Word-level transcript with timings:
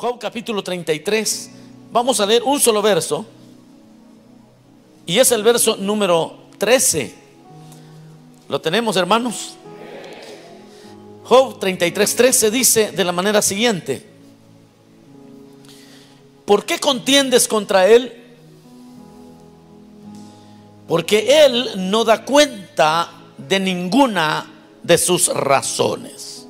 Job 0.00 0.18
capítulo 0.18 0.64
33. 0.64 1.50
Vamos 1.92 2.20
a 2.20 2.24
leer 2.24 2.42
un 2.42 2.58
solo 2.58 2.80
verso. 2.80 3.26
Y 5.04 5.18
es 5.18 5.30
el 5.30 5.42
verso 5.42 5.76
número 5.76 6.38
13. 6.56 7.14
¿Lo 8.48 8.58
tenemos, 8.62 8.96
hermanos? 8.96 9.56
Job 11.24 11.60
33, 11.60 12.16
13 12.16 12.50
dice 12.50 12.92
de 12.92 13.04
la 13.04 13.12
manera 13.12 13.42
siguiente. 13.42 14.02
¿Por 16.46 16.64
qué 16.64 16.78
contiendes 16.78 17.46
contra 17.46 17.86
él? 17.86 18.24
Porque 20.88 21.44
él 21.44 21.72
no 21.90 22.04
da 22.04 22.24
cuenta 22.24 23.10
de 23.36 23.60
ninguna 23.60 24.50
de 24.82 24.96
sus 24.96 25.28
razones. 25.28 26.46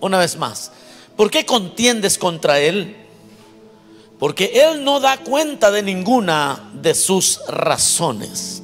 Una 0.00 0.18
vez 0.18 0.36
más, 0.36 0.72
¿por 1.16 1.30
qué 1.30 1.44
contiendes 1.46 2.18
contra 2.18 2.58
él? 2.60 2.96
Porque 4.18 4.52
él 4.54 4.84
no 4.84 5.00
da 5.00 5.18
cuenta 5.18 5.70
de 5.70 5.82
ninguna 5.82 6.70
de 6.74 6.94
sus 6.94 7.40
razones. 7.48 8.62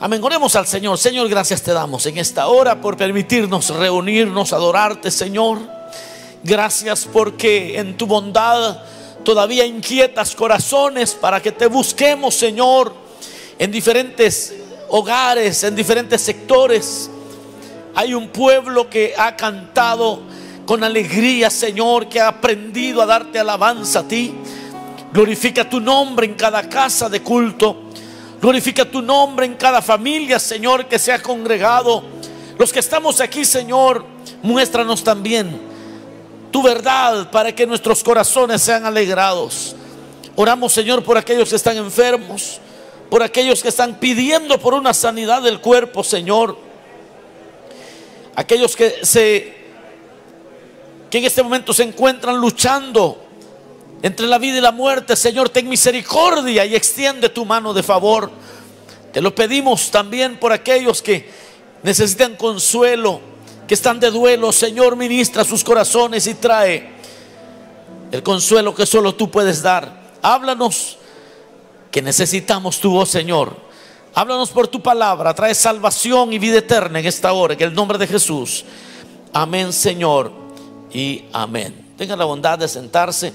Amén. 0.00 0.22
Oremos 0.22 0.54
al 0.54 0.66
Señor. 0.66 0.96
Señor, 0.96 1.28
gracias 1.28 1.60
te 1.60 1.72
damos 1.72 2.06
en 2.06 2.18
esta 2.18 2.46
hora 2.46 2.80
por 2.80 2.96
permitirnos 2.96 3.70
reunirnos, 3.70 4.52
adorarte, 4.52 5.10
Señor. 5.10 5.58
Gracias 6.44 7.06
porque 7.12 7.78
en 7.78 7.96
tu 7.96 8.06
bondad 8.06 8.80
todavía 9.24 9.66
inquietas 9.66 10.34
corazones 10.36 11.14
para 11.14 11.42
que 11.42 11.50
te 11.50 11.66
busquemos, 11.66 12.36
Señor, 12.36 12.94
en 13.58 13.72
diferentes 13.72 14.54
hogares, 14.88 15.64
en 15.64 15.74
diferentes 15.74 16.22
sectores. 16.22 17.10
Hay 17.94 18.14
un 18.14 18.28
pueblo 18.28 18.88
que 18.88 19.14
ha 19.18 19.34
cantado 19.36 20.22
con 20.68 20.84
alegría, 20.84 21.48
Señor, 21.48 22.10
que 22.10 22.20
ha 22.20 22.28
aprendido 22.28 23.00
a 23.00 23.06
darte 23.06 23.38
alabanza 23.38 24.00
a 24.00 24.02
ti. 24.02 24.34
Glorifica 25.14 25.66
tu 25.66 25.80
nombre 25.80 26.26
en 26.26 26.34
cada 26.34 26.68
casa 26.68 27.08
de 27.08 27.22
culto. 27.22 27.84
Glorifica 28.38 28.84
tu 28.84 29.00
nombre 29.00 29.46
en 29.46 29.54
cada 29.54 29.80
familia, 29.80 30.38
Señor, 30.38 30.84
que 30.84 30.98
se 30.98 31.10
ha 31.10 31.22
congregado. 31.22 32.02
Los 32.58 32.70
que 32.70 32.80
estamos 32.80 33.22
aquí, 33.22 33.46
Señor, 33.46 34.04
muéstranos 34.42 35.02
también 35.02 35.58
tu 36.50 36.62
verdad 36.62 37.30
para 37.30 37.54
que 37.54 37.66
nuestros 37.66 38.04
corazones 38.04 38.60
sean 38.60 38.84
alegrados. 38.84 39.74
Oramos, 40.36 40.70
Señor, 40.74 41.02
por 41.02 41.16
aquellos 41.16 41.48
que 41.48 41.56
están 41.56 41.78
enfermos, 41.78 42.60
por 43.08 43.22
aquellos 43.22 43.62
que 43.62 43.70
están 43.70 43.94
pidiendo 43.94 44.58
por 44.58 44.74
una 44.74 44.92
sanidad 44.92 45.40
del 45.40 45.62
cuerpo, 45.62 46.04
Señor. 46.04 46.58
Aquellos 48.36 48.76
que 48.76 48.96
se 49.02 49.57
que 51.10 51.18
en 51.18 51.24
este 51.24 51.42
momento 51.42 51.72
se 51.72 51.84
encuentran 51.84 52.36
luchando 52.36 53.24
entre 54.02 54.26
la 54.26 54.38
vida 54.38 54.58
y 54.58 54.60
la 54.60 54.72
muerte, 54.72 55.16
Señor, 55.16 55.48
ten 55.48 55.68
misericordia 55.68 56.64
y 56.64 56.74
extiende 56.74 57.28
tu 57.28 57.44
mano 57.44 57.74
de 57.74 57.82
favor. 57.82 58.30
Te 59.12 59.20
lo 59.20 59.34
pedimos 59.34 59.90
también 59.90 60.38
por 60.38 60.52
aquellos 60.52 61.02
que 61.02 61.28
necesitan 61.82 62.36
consuelo, 62.36 63.20
que 63.66 63.74
están 63.74 63.98
de 63.98 64.10
duelo. 64.10 64.52
Señor, 64.52 64.96
ministra 64.96 65.44
sus 65.44 65.64
corazones 65.64 66.26
y 66.26 66.34
trae 66.34 66.90
el 68.12 68.22
consuelo 68.22 68.74
que 68.74 68.86
solo 68.86 69.14
tú 69.14 69.30
puedes 69.30 69.62
dar. 69.62 70.12
Háblanos, 70.22 70.98
que 71.90 72.02
necesitamos 72.02 72.78
tu 72.78 72.92
voz, 72.92 73.08
Señor. 73.08 73.56
Háblanos 74.14 74.50
por 74.50 74.68
tu 74.68 74.80
palabra. 74.80 75.34
Trae 75.34 75.54
salvación 75.54 76.32
y 76.32 76.38
vida 76.38 76.58
eterna 76.58 77.00
en 77.00 77.06
esta 77.06 77.32
hora, 77.32 77.54
en 77.54 77.62
el 77.62 77.74
nombre 77.74 77.98
de 77.98 78.06
Jesús. 78.06 78.64
Amén, 79.32 79.72
Señor, 79.72 80.32
y 80.92 81.24
amén. 81.32 81.94
Tenga 81.96 82.16
la 82.16 82.24
bondad 82.24 82.58
de 82.58 82.68
sentarse. 82.68 83.32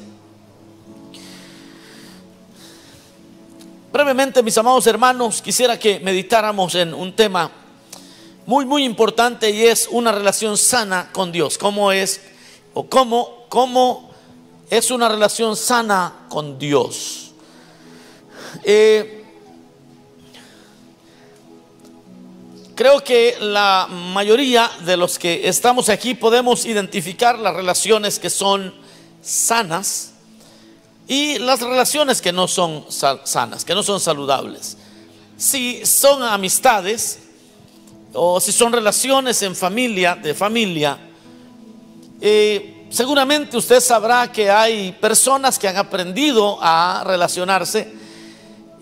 Brevemente, 3.91 4.41
mis 4.41 4.57
amados 4.57 4.87
hermanos, 4.87 5.41
quisiera 5.41 5.77
que 5.77 5.99
meditáramos 5.99 6.73
en 6.75 6.93
un 6.93 7.15
tema 7.15 7.51
muy, 8.45 8.65
muy 8.65 8.83
importante 8.83 9.51
y 9.51 9.63
es 9.63 9.87
una 9.91 10.11
relación 10.11 10.57
sana 10.57 11.09
con 11.11 11.31
Dios. 11.31 11.57
¿Cómo 11.57 11.91
es 11.91 12.21
o 12.73 12.87
cómo, 12.87 13.45
cómo 13.49 14.09
es 14.69 14.89
una 14.89 15.09
relación 15.09 15.55
sana 15.55 16.25
con 16.29 16.57
Dios? 16.57 17.33
Eh, 18.63 19.22
creo 22.75 23.03
que 23.03 23.35
la 23.39 23.87
mayoría 23.89 24.69
de 24.85 24.97
los 24.97 25.19
que 25.19 25.47
estamos 25.47 25.89
aquí 25.89 26.15
podemos 26.15 26.65
identificar 26.65 27.37
las 27.37 27.55
relaciones 27.55 28.19
que 28.19 28.29
son 28.29 28.73
sanas 29.21 30.13
y 31.07 31.39
las 31.39 31.61
relaciones 31.61 32.21
que 32.21 32.31
no 32.31 32.47
son 32.47 32.85
sanas, 32.89 33.65
que 33.65 33.75
no 33.75 33.83
son 33.83 33.99
saludables. 33.99 34.77
Si 35.37 35.85
son 35.85 36.23
amistades 36.23 37.19
o 38.13 38.39
si 38.39 38.51
son 38.51 38.71
relaciones 38.71 39.41
en 39.41 39.55
familia, 39.55 40.15
de 40.15 40.33
familia, 40.33 40.97
eh, 42.21 42.87
seguramente 42.89 43.57
usted 43.57 43.81
sabrá 43.81 44.31
que 44.31 44.49
hay 44.49 44.93
personas 44.93 45.59
que 45.59 45.67
han 45.67 45.77
aprendido 45.77 46.57
a 46.61 47.03
relacionarse 47.05 48.02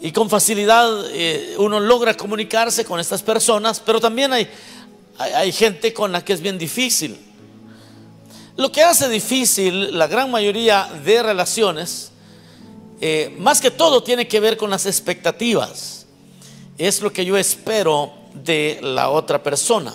y 0.01 0.11
con 0.11 0.29
facilidad 0.29 1.05
eh, 1.11 1.55
uno 1.57 1.79
logra 1.79 2.15
comunicarse 2.15 2.83
con 2.83 2.99
estas 2.99 3.21
personas, 3.21 3.79
pero 3.79 3.99
también 3.99 4.33
hay, 4.33 4.49
hay 5.17 5.51
gente 5.51 5.93
con 5.93 6.11
la 6.11 6.25
que 6.25 6.33
es 6.33 6.41
bien 6.41 6.57
difícil. 6.57 7.17
Lo 8.57 8.71
que 8.71 8.83
hace 8.83 9.07
difícil 9.07 9.97
la 9.97 10.07
gran 10.07 10.29
mayoría 10.31 10.89
de 11.05 11.23
relaciones 11.23 12.11
eh, 13.03 13.35
más 13.39 13.59
que 13.59 13.71
todo 13.71 14.03
tiene 14.03 14.27
que 14.27 14.39
ver 14.39 14.57
con 14.57 14.69
las 14.69 14.85
expectativas. 14.85 16.05
Es 16.77 17.01
lo 17.01 17.11
que 17.11 17.25
yo 17.25 17.35
espero 17.37 18.11
de 18.33 18.79
la 18.81 19.09
otra 19.09 19.41
persona 19.41 19.93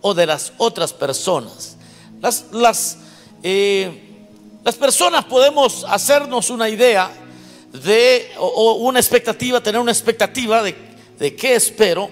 o 0.00 0.12
de 0.12 0.26
las 0.26 0.52
otras 0.58 0.92
personas. 0.92 1.76
Las, 2.20 2.46
las, 2.50 2.98
eh, 3.44 4.26
las 4.64 4.74
personas 4.74 5.24
podemos 5.24 5.84
hacernos 5.88 6.50
una 6.50 6.68
idea 6.68 7.10
de, 7.72 8.30
o, 8.38 8.74
una 8.74 8.98
expectativa, 8.98 9.60
tener 9.60 9.80
una 9.80 9.92
expectativa 9.92 10.62
de, 10.62 10.74
de 11.18 11.36
qué 11.36 11.54
espero. 11.54 12.08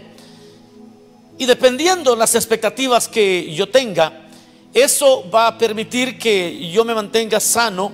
Y 1.39 1.47
dependiendo 1.47 2.13
de 2.13 2.17
las 2.17 2.35
expectativas 2.35 3.09
que 3.09 3.53
yo 3.53 3.69
tenga, 3.69 4.29
eso 4.73 5.29
va 5.31 5.49
a 5.49 5.59
permitir 5.59 6.19
que 6.19 6.71
yo 6.71 6.85
me 6.85 6.95
mantenga 6.95 7.41
sano 7.41 7.93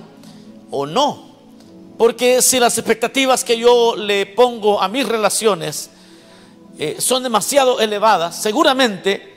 o 0.71 0.85
no. 0.85 1.33
Porque 1.97 2.41
si 2.41 2.59
las 2.59 2.77
expectativas 2.77 3.43
que 3.43 3.57
yo 3.57 3.95
le 3.95 4.25
pongo 4.25 4.81
a 4.81 4.87
mis 4.87 5.07
relaciones 5.07 5.89
eh, 6.77 6.95
son 6.99 7.23
demasiado 7.23 7.79
elevadas, 7.79 8.41
seguramente 8.41 9.33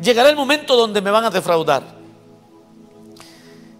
llegará 0.00 0.28
el 0.28 0.36
momento 0.36 0.76
donde 0.76 1.00
me 1.00 1.10
van 1.10 1.24
a 1.24 1.30
defraudar. 1.30 1.82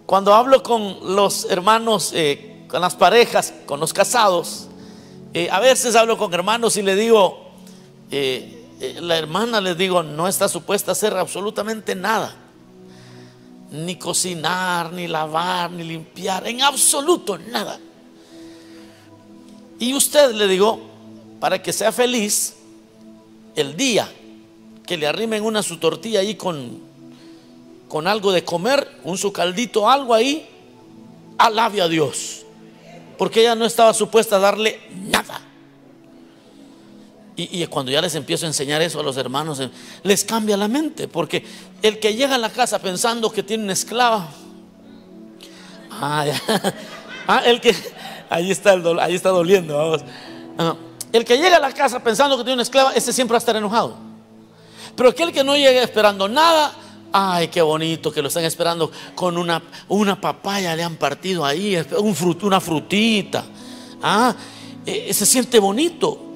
Cuando 0.05 0.33
hablo 0.33 0.63
con 0.63 1.15
los 1.15 1.45
hermanos, 1.45 2.11
eh, 2.13 2.52
con 2.73 2.81
las 2.81 2.95
parejas, 2.95 3.53
con 3.67 3.79
los 3.79 3.93
casados, 3.93 4.65
eh, 5.35 5.47
a 5.51 5.59
veces 5.59 5.95
hablo 5.95 6.17
con 6.17 6.33
hermanos 6.33 6.75
y 6.75 6.81
le 6.81 6.95
digo, 6.95 7.51
la 8.99 9.15
hermana 9.15 9.61
les 9.61 9.77
digo, 9.77 10.01
no 10.01 10.27
está 10.27 10.47
supuesta 10.47 10.89
a 10.89 10.93
hacer 10.93 11.15
absolutamente 11.15 11.93
nada 11.93 12.35
ni 13.69 13.95
cocinar, 13.95 14.91
ni 14.91 15.07
lavar, 15.07 15.69
ni 15.69 15.83
limpiar, 15.83 16.47
en 16.47 16.63
absoluto 16.63 17.37
nada. 17.37 17.79
Y 19.77 19.93
usted 19.93 20.31
le 20.33 20.47
digo, 20.47 20.79
para 21.39 21.61
que 21.61 21.71
sea 21.71 21.91
feliz, 21.91 22.55
el 23.55 23.77
día 23.77 24.11
que 24.87 24.97
le 24.97 25.05
arrimen 25.05 25.43
una 25.43 25.61
su 25.61 25.77
tortilla 25.77 26.21
ahí 26.21 26.33
con, 26.33 26.79
con 27.87 28.07
algo 28.07 28.31
de 28.31 28.43
comer, 28.43 28.99
un 29.03 29.19
su 29.19 29.31
caldito, 29.31 29.87
algo 29.87 30.15
ahí, 30.15 30.49
alabe 31.37 31.83
a 31.83 31.87
Dios. 31.87 32.42
Porque 33.17 33.41
ella 33.41 33.55
no 33.55 33.65
estaba 33.65 33.93
supuesta 33.93 34.37
a 34.37 34.39
darle 34.39 34.81
nada. 34.91 35.41
Y, 37.35 37.65
cuando 37.65 37.91
ya 37.91 37.99
les 37.99 38.13
empiezo 38.13 38.45
a 38.45 38.49
enseñar 38.49 38.81
eso 38.83 38.99
a 38.99 39.03
los 39.03 39.17
hermanos, 39.17 39.59
eh, 39.59 39.69
les 40.03 40.23
cambia 40.23 40.55
la 40.55 40.67
mente, 40.67 41.07
porque 41.07 41.43
el 41.81 41.99
que 41.99 42.13
llega 42.13 42.35
a 42.35 42.37
la 42.37 42.51
casa 42.51 42.77
pensando 42.77 43.31
que 43.31 43.41
tiene 43.41 43.63
una 43.63 43.73
esclava, 43.73 44.29
ah, 45.89 46.25
el 47.43 47.59
que, 47.59 47.75
ahí 48.29 48.51
está, 48.51 48.73
el, 48.73 48.99
ahí 48.99 49.15
está 49.15 49.29
doliendo, 49.29 49.75
vamos. 49.75 50.01
Ah, 50.59 50.75
el 51.11 51.25
que 51.25 51.37
llega 51.37 51.57
a 51.57 51.59
la 51.59 51.71
casa 51.71 52.03
pensando 52.03 52.37
que 52.37 52.43
tiene 52.43 52.53
una 52.53 52.63
esclava, 52.63 52.93
ese 52.93 53.11
siempre 53.11 53.33
va 53.33 53.37
a 53.37 53.39
estar 53.39 53.55
enojado. 53.55 53.97
Pero 54.95 55.09
aquel 55.09 55.31
que 55.31 55.43
no 55.43 55.55
llega 55.55 55.81
esperando 55.81 56.27
nada, 56.27 56.71
ay, 57.13 57.47
qué 57.47 57.61
bonito 57.61 58.11
que 58.11 58.21
lo 58.21 58.27
están 58.27 58.43
esperando 58.43 58.91
con 59.15 59.37
una, 59.37 59.61
una 59.87 60.19
papaya, 60.19 60.75
le 60.75 60.83
han 60.83 60.97
partido 60.97 61.45
ahí, 61.45 61.77
un 61.97 62.15
una 62.41 62.59
frutita, 62.59 63.45
ah, 64.01 64.35
eh, 64.85 65.13
se 65.13 65.25
siente 65.25 65.59
bonito. 65.59 66.31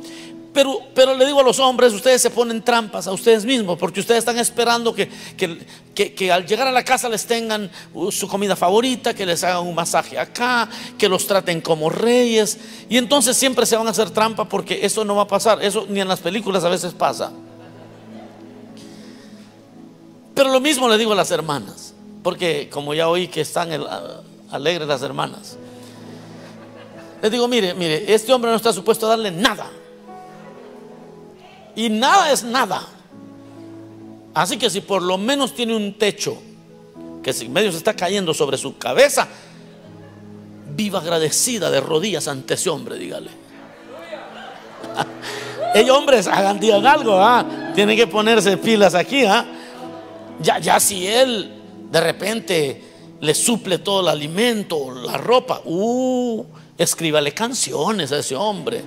Pero, 0.53 0.79
pero 0.95 1.15
le 1.15 1.24
digo 1.24 1.39
a 1.39 1.44
los 1.44 1.59
hombres, 1.59 1.94
ustedes 1.94 2.19
se 2.19 2.31
ponen 2.31 2.63
trampas 2.63 3.06
a 3.06 3.12
ustedes 3.12 3.45
mismos, 3.45 3.77
porque 3.77 4.00
ustedes 4.00 4.19
están 4.19 4.39
esperando 4.39 4.91
que, 4.91 5.07
que, 5.38 6.15
que, 6.15 6.31
al 6.31 6.47
llegar 6.47 6.68
a 6.68 6.71
la 6.71 6.83
casa 6.83 7.07
les 7.09 7.27
tengan 7.27 7.69
uh, 7.94 8.12
su 8.12 8.27
comida 8.27 8.56
favorita, 8.56 9.13
que 9.13 9.24
les 9.24 9.44
hagan 9.44 9.68
un 9.68 9.75
masaje 9.75 10.18
acá, 10.18 10.68
que 10.97 11.07
los 11.07 11.27
traten 11.27 11.62
como 11.62 11.91
reyes. 11.91 12.57
Y 12.89 12.97
entonces 12.97 13.38
siempre 13.38 13.68
se 13.68 13.75
van 13.75 13.85
a 13.85 13.91
hacer 13.91 14.09
trampa 14.09 14.50
porque 14.50 14.79
eso 14.83 15.06
no 15.06 15.15
va 15.15 15.24
a 15.24 15.27
pasar. 15.27 15.63
Eso 15.63 15.85
ni 15.89 16.01
en 16.01 16.07
las 16.07 16.21
películas 16.21 16.63
a 16.63 16.69
veces 16.69 16.91
pasa. 16.94 17.31
Pero 20.38 20.51
lo 20.51 20.60
mismo 20.60 20.88
le 20.88 21.00
digo 21.00 21.13
a 21.13 21.16
las 21.16 21.31
hermanas, 21.31 21.95
porque 22.22 22.69
como 22.69 22.94
ya 22.94 23.10
oí 23.10 23.28
que 23.28 23.42
están 23.42 23.72
alegres 24.51 24.88
las 24.88 25.01
hermanas. 25.01 25.57
Les 27.24 27.31
digo, 27.31 27.48
mire, 27.48 27.74
mire, 27.74 28.13
este 28.13 28.31
hombre 28.31 28.51
no 28.51 28.57
está 28.57 28.72
supuesto 28.72 29.07
a 29.07 29.10
darle 29.10 29.31
nada. 29.31 29.68
Y 31.75 31.89
nada 31.89 32.31
es 32.31 32.44
nada. 32.44 32.88
Así 34.36 34.57
que 34.57 34.69
si 34.69 34.81
por 34.81 35.01
lo 35.01 35.18
menos 35.18 35.56
tiene 35.56 35.75
un 35.75 35.98
techo 35.98 36.38
que 37.24 37.34
si 37.34 37.50
medio 37.50 37.72
se 37.72 37.80
está 37.80 37.95
cayendo 37.95 38.31
sobre 38.31 38.60
su 38.60 38.78
cabeza, 38.78 39.28
viva 40.75 41.00
agradecida 41.00 41.72
de 41.72 41.81
rodillas 41.81 42.28
ante 42.28 42.54
ese 42.54 42.69
hombre, 42.69 43.00
dígale. 43.00 43.31
Ellos 45.74 45.98
hombres, 45.98 46.28
hagan, 46.28 46.60
digan 46.60 46.86
algo, 46.86 47.19
¿ah? 47.19 47.44
tienen 47.74 47.98
que 47.98 48.06
ponerse 48.06 48.56
pilas 48.57 48.94
aquí. 48.94 49.25
¿ah? 49.25 49.56
Ya, 50.42 50.60
ya 50.60 50.80
si 50.80 51.07
él 51.07 51.51
de 51.92 52.01
repente 52.01 52.84
le 53.19 53.34
suple 53.34 53.80
todo 53.80 54.01
el 54.01 54.07
alimento, 54.10 54.92
la 54.92 55.18
ropa, 55.18 55.62
uh, 55.66 56.45
escríbale 56.78 57.34
canciones 57.34 58.12
a 58.12 58.19
ese 58.19 58.36
hombre. 58.36 58.84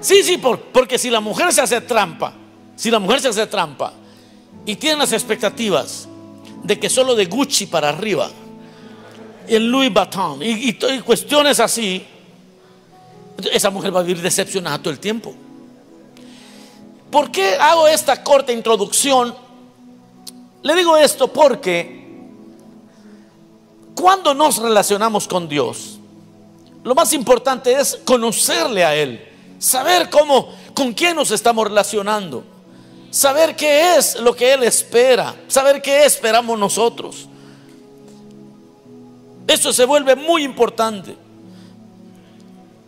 Sí, 0.00 0.22
sí, 0.22 0.40
porque 0.72 0.98
si 0.98 1.10
la 1.10 1.20
mujer 1.20 1.52
se 1.52 1.60
hace 1.60 1.80
trampa, 1.80 2.32
si 2.76 2.90
la 2.90 2.98
mujer 2.98 3.20
se 3.20 3.28
hace 3.28 3.46
trampa 3.46 3.92
y 4.64 4.76
tiene 4.76 4.98
las 4.98 5.12
expectativas 5.12 6.08
de 6.62 6.78
que 6.78 6.88
solo 6.88 7.14
de 7.14 7.26
Gucci 7.26 7.66
para 7.66 7.88
arriba, 7.88 8.30
el 9.48 9.70
Louis 9.70 9.92
Vuitton 9.92 10.40
y, 10.42 10.74
cuestiones 11.04 11.60
así, 11.60 12.04
esa 13.52 13.70
mujer 13.70 13.94
va 13.94 14.00
a 14.00 14.02
vivir 14.02 14.22
decepcionada 14.22 14.78
todo 14.78 14.92
el 14.92 15.00
tiempo. 15.00 15.34
¿Por 17.10 17.32
qué 17.32 17.56
hago 17.56 17.88
esta 17.88 18.22
corta 18.22 18.52
introducción? 18.52 19.34
Le 20.62 20.74
digo 20.74 20.96
esto 20.96 21.28
porque 21.28 22.00
cuando 23.94 24.34
nos 24.34 24.58
relacionamos 24.58 25.26
con 25.26 25.48
Dios, 25.48 25.98
lo 26.84 26.94
más 26.94 27.12
importante 27.12 27.72
es 27.72 27.98
conocerle 28.04 28.84
a 28.84 28.94
Él 28.94 29.26
saber 29.60 30.08
cómo, 30.08 30.48
con 30.74 30.92
quién 30.94 31.14
nos 31.14 31.30
estamos 31.30 31.68
relacionando, 31.68 32.42
saber 33.10 33.54
qué 33.54 33.96
es 33.96 34.18
lo 34.18 34.34
que 34.34 34.54
Él 34.54 34.64
espera, 34.64 35.36
saber 35.46 35.80
qué 35.82 36.04
esperamos 36.04 36.58
nosotros. 36.58 37.28
Eso 39.46 39.72
se 39.72 39.84
vuelve 39.84 40.16
muy 40.16 40.44
importante. 40.44 41.14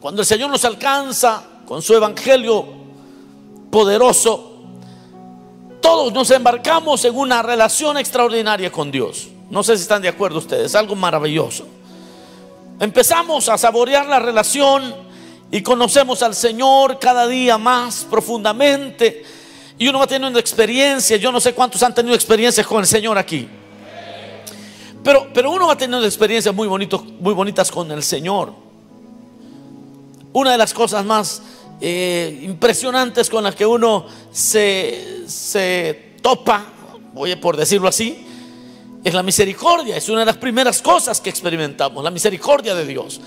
Cuando 0.01 0.23
el 0.23 0.27
Señor 0.27 0.51
nos 0.51 0.65
alcanza 0.65 1.45
con 1.67 1.83
su 1.83 1.95
evangelio 1.95 2.67
poderoso, 3.71 4.52
todos 5.83 6.13
nos 6.15 6.31
embarcamos 6.31 7.05
en 7.05 7.15
una 7.15 7.43
relación 7.43 7.99
extraordinaria 7.99 8.73
con 8.73 8.91
Dios. 8.91 9.29
No 9.51 9.63
sé 9.63 9.77
si 9.77 9.83
están 9.83 10.01
de 10.01 10.09
acuerdo 10.09 10.39
ustedes, 10.39 10.75
algo 10.75 10.95
maravilloso. 10.95 11.67
Empezamos 12.81 13.51
a 13.51 13.59
saborear 13.59 14.07
la 14.07 14.19
relación 14.19 14.95
y 15.51 15.61
conocemos 15.61 16.23
al 16.23 16.35
Señor 16.35 16.99
cada 16.99 17.27
día 17.27 17.59
más 17.59 18.07
profundamente. 18.09 19.25
Y 19.77 19.89
uno 19.89 19.99
va 19.99 20.07
teniendo 20.07 20.39
experiencias. 20.39 21.21
Yo 21.21 21.31
no 21.31 21.41
sé 21.41 21.53
cuántos 21.53 21.83
han 21.83 21.95
tenido 21.95 22.15
experiencias 22.15 22.67
con 22.67 22.81
el 22.81 22.87
Señor 22.87 23.19
aquí. 23.19 23.49
Pero, 25.05 25.29
pero 25.35 25.51
uno 25.51 25.67
va 25.67 25.77
teniendo 25.77 26.07
experiencias 26.07 26.55
muy, 26.55 26.69
muy 26.69 27.35
bonitas 27.35 27.71
con 27.71 27.91
el 27.91 28.03
Señor. 28.03 28.55
Una 30.33 30.53
de 30.53 30.59
las 30.59 30.73
cosas 30.73 31.05
más 31.05 31.43
eh, 31.85 32.39
impresionantes 32.45 33.29
con 33.29 33.43
las 33.43 33.57
que 33.57 33.67
uno 33.67 34.07
se, 34.31 35.25
se 35.27 36.15
topa, 36.23 36.65
voy 37.13 37.35
por 37.35 37.57
decirlo 37.57 37.89
así, 37.89 38.25
es 39.03 39.13
la 39.13 39.25
misericordia. 39.25 39.97
Es 39.97 40.09
una 40.09 40.21
de 40.21 40.27
las 40.27 40.37
primeras 40.37 40.81
cosas 40.81 41.21
que 41.21 41.29
experimentamos, 41.29 42.05
la 42.05 42.13
misericordia 42.13 42.77
de 42.77 42.87
Dios. 42.87 43.21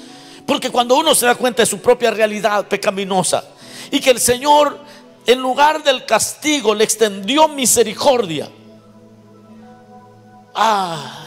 Porque 0.45 0.69
cuando 0.69 0.95
uno 0.95 1.13
se 1.13 1.25
da 1.25 1.35
cuenta 1.35 1.63
de 1.63 1.65
su 1.65 1.79
propia 1.79 2.11
realidad 2.11 2.65
pecaminosa 2.69 3.43
y 3.91 3.99
que 3.99 4.11
el 4.11 4.21
Señor 4.21 4.79
en 5.25 5.41
lugar 5.41 5.83
del 5.83 6.05
castigo 6.05 6.73
le 6.73 6.85
extendió 6.85 7.49
misericordia, 7.49 8.49
ah, 10.53 11.25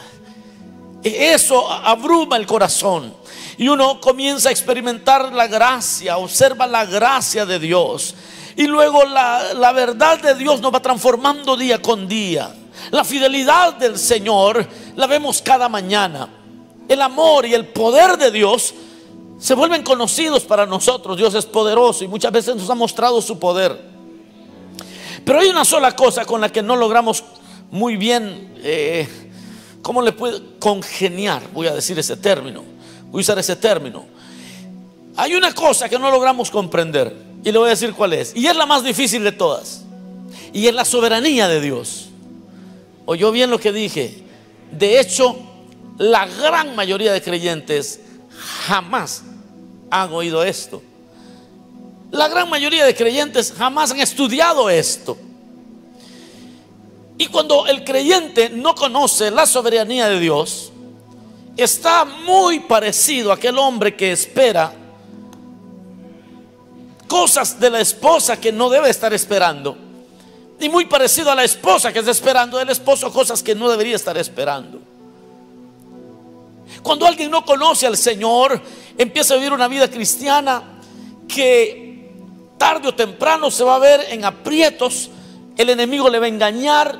eso 1.02 1.70
abruma 1.70 2.38
el 2.38 2.46
corazón. 2.46 3.14
Y 3.58 3.68
uno 3.68 4.00
comienza 4.00 4.48
a 4.48 4.52
experimentar 4.52 5.32
la 5.32 5.48
gracia, 5.48 6.16
observa 6.16 6.66
la 6.66 6.86
gracia 6.86 7.44
de 7.44 7.58
Dios. 7.58 8.14
Y 8.54 8.68
luego 8.68 9.04
la, 9.04 9.72
verdad 9.72 10.20
de 10.20 10.36
Dios 10.36 10.60
nos 10.60 10.72
va 10.72 10.80
transformando 10.80 11.56
día 11.56 11.82
con 11.82 12.06
día. 12.06 12.54
La 12.92 13.04
fidelidad 13.04 13.74
del 13.74 13.98
Señor 13.98 14.64
la 14.94 15.06
vemos 15.08 15.42
cada 15.42 15.68
mañana. 15.68 16.28
El 16.88 17.02
amor 17.02 17.46
y 17.46 17.54
el 17.54 17.66
poder 17.66 18.16
de 18.16 18.30
Dios 18.30 18.74
se 19.38 19.54
vuelven 19.54 19.82
conocidos 19.82 20.44
para 20.44 20.64
nosotros. 20.64 21.16
Dios 21.16 21.34
es 21.34 21.44
poderoso 21.44 22.04
y 22.04 22.08
muchas 22.08 22.30
veces 22.30 22.54
nos 22.54 22.70
ha 22.70 22.76
mostrado 22.76 23.20
su 23.20 23.40
poder. 23.40 23.76
Pero 25.24 25.40
hay 25.40 25.48
una 25.48 25.64
sola 25.64 25.96
cosa 25.96 26.24
con 26.24 26.40
la 26.40 26.50
que 26.50 26.62
no 26.62 26.76
logramos 26.76 27.24
muy 27.70 27.96
bien, 27.96 28.54
eh, 28.62 29.06
¿cómo 29.82 30.00
le 30.00 30.12
puedo 30.12 30.58
congeniar? 30.58 31.42
Voy 31.52 31.66
a 31.66 31.74
decir 31.74 31.98
ese 31.98 32.16
término, 32.16 32.64
voy 33.10 33.20
a 33.20 33.22
usar 33.22 33.38
ese 33.38 33.56
término. 33.56 34.06
Hay 35.16 35.34
una 35.34 35.52
cosa 35.52 35.88
que 35.88 35.98
no 35.98 36.10
logramos 36.10 36.50
comprender 36.50 37.14
y 37.44 37.50
le 37.50 37.58
voy 37.58 37.68
a 37.68 37.70
decir 37.70 37.92
cuál 37.92 38.12
es. 38.12 38.34
Y 38.36 38.46
es 38.46 38.56
la 38.56 38.66
más 38.66 38.84
difícil 38.84 39.24
de 39.24 39.32
todas. 39.32 39.82
Y 40.52 40.66
es 40.66 40.74
la 40.74 40.84
soberanía 40.84 41.48
de 41.48 41.60
Dios. 41.60 42.08
Oyó 43.06 43.32
bien 43.32 43.50
lo 43.50 43.58
que 43.58 43.72
dije. 43.72 44.22
De 44.70 45.00
hecho, 45.00 45.36
la 45.98 46.26
gran 46.26 46.76
mayoría 46.76 47.12
de 47.12 47.22
creyentes 47.22 48.00
jamás 48.66 49.22
han 49.90 50.12
oído 50.12 50.44
esto. 50.44 50.82
La 52.10 52.28
gran 52.28 52.48
mayoría 52.48 52.84
de 52.84 52.94
creyentes 52.94 53.52
jamás 53.56 53.90
han 53.90 54.00
estudiado 54.00 54.70
esto. 54.70 55.18
Y 57.18 57.26
cuando 57.26 57.66
el 57.66 57.84
creyente 57.84 58.48
no 58.48 58.74
conoce 58.74 59.30
la 59.30 59.46
soberanía 59.46 60.08
de 60.08 60.20
Dios, 60.20 60.70
está 61.58 62.04
muy 62.04 62.60
parecido 62.60 63.32
a 63.32 63.34
aquel 63.34 63.58
hombre 63.58 63.96
que 63.96 64.12
espera 64.12 64.72
cosas 67.08 67.58
de 67.58 67.68
la 67.68 67.80
esposa 67.80 68.40
que 68.40 68.52
no 68.52 68.68
debe 68.70 68.88
estar 68.90 69.12
esperando. 69.12 69.76
Y 70.60 70.68
muy 70.68 70.86
parecido 70.86 71.30
a 71.30 71.34
la 71.34 71.44
esposa 71.44 71.92
que 71.92 71.98
está 71.98 72.12
esperando 72.12 72.58
del 72.58 72.70
esposo 72.70 73.12
cosas 73.12 73.42
que 73.42 73.54
no 73.54 73.68
debería 73.68 73.96
estar 73.96 74.16
esperando. 74.16 74.78
Cuando 76.82 77.06
alguien 77.06 77.30
no 77.30 77.44
conoce 77.44 77.86
al 77.86 77.96
Señor, 77.96 78.60
empieza 78.96 79.34
a 79.34 79.36
vivir 79.36 79.52
una 79.52 79.68
vida 79.68 79.88
cristiana 79.88 80.62
que 81.26 82.12
tarde 82.56 82.88
o 82.88 82.94
temprano 82.94 83.50
se 83.50 83.64
va 83.64 83.76
a 83.76 83.78
ver 83.78 84.06
en 84.10 84.24
aprietos, 84.24 85.10
el 85.56 85.70
enemigo 85.70 86.08
le 86.08 86.18
va 86.18 86.26
a 86.26 86.28
engañar, 86.28 86.98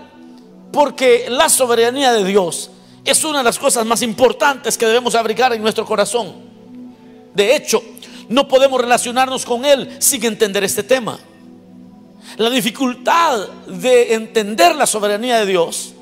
porque 0.73 1.26
la 1.28 1.49
soberanía 1.49 2.12
de 2.12 2.25
Dios 2.25 2.71
es 3.10 3.24
una 3.24 3.38
de 3.38 3.44
las 3.44 3.58
cosas 3.58 3.84
más 3.86 4.02
importantes 4.02 4.76
que 4.76 4.86
debemos 4.86 5.14
abrigar 5.14 5.52
en 5.52 5.62
nuestro 5.62 5.84
corazón. 5.84 6.34
De 7.34 7.54
hecho, 7.54 7.82
no 8.28 8.48
podemos 8.48 8.80
relacionarnos 8.80 9.44
con 9.44 9.64
Él 9.64 9.96
sin 9.98 10.24
entender 10.24 10.64
este 10.64 10.82
tema. 10.82 11.18
La 12.36 12.50
dificultad 12.50 13.48
de 13.66 14.14
entender 14.14 14.74
la 14.74 14.86
soberanía 14.86 15.38
de 15.40 15.46
Dios 15.46 15.94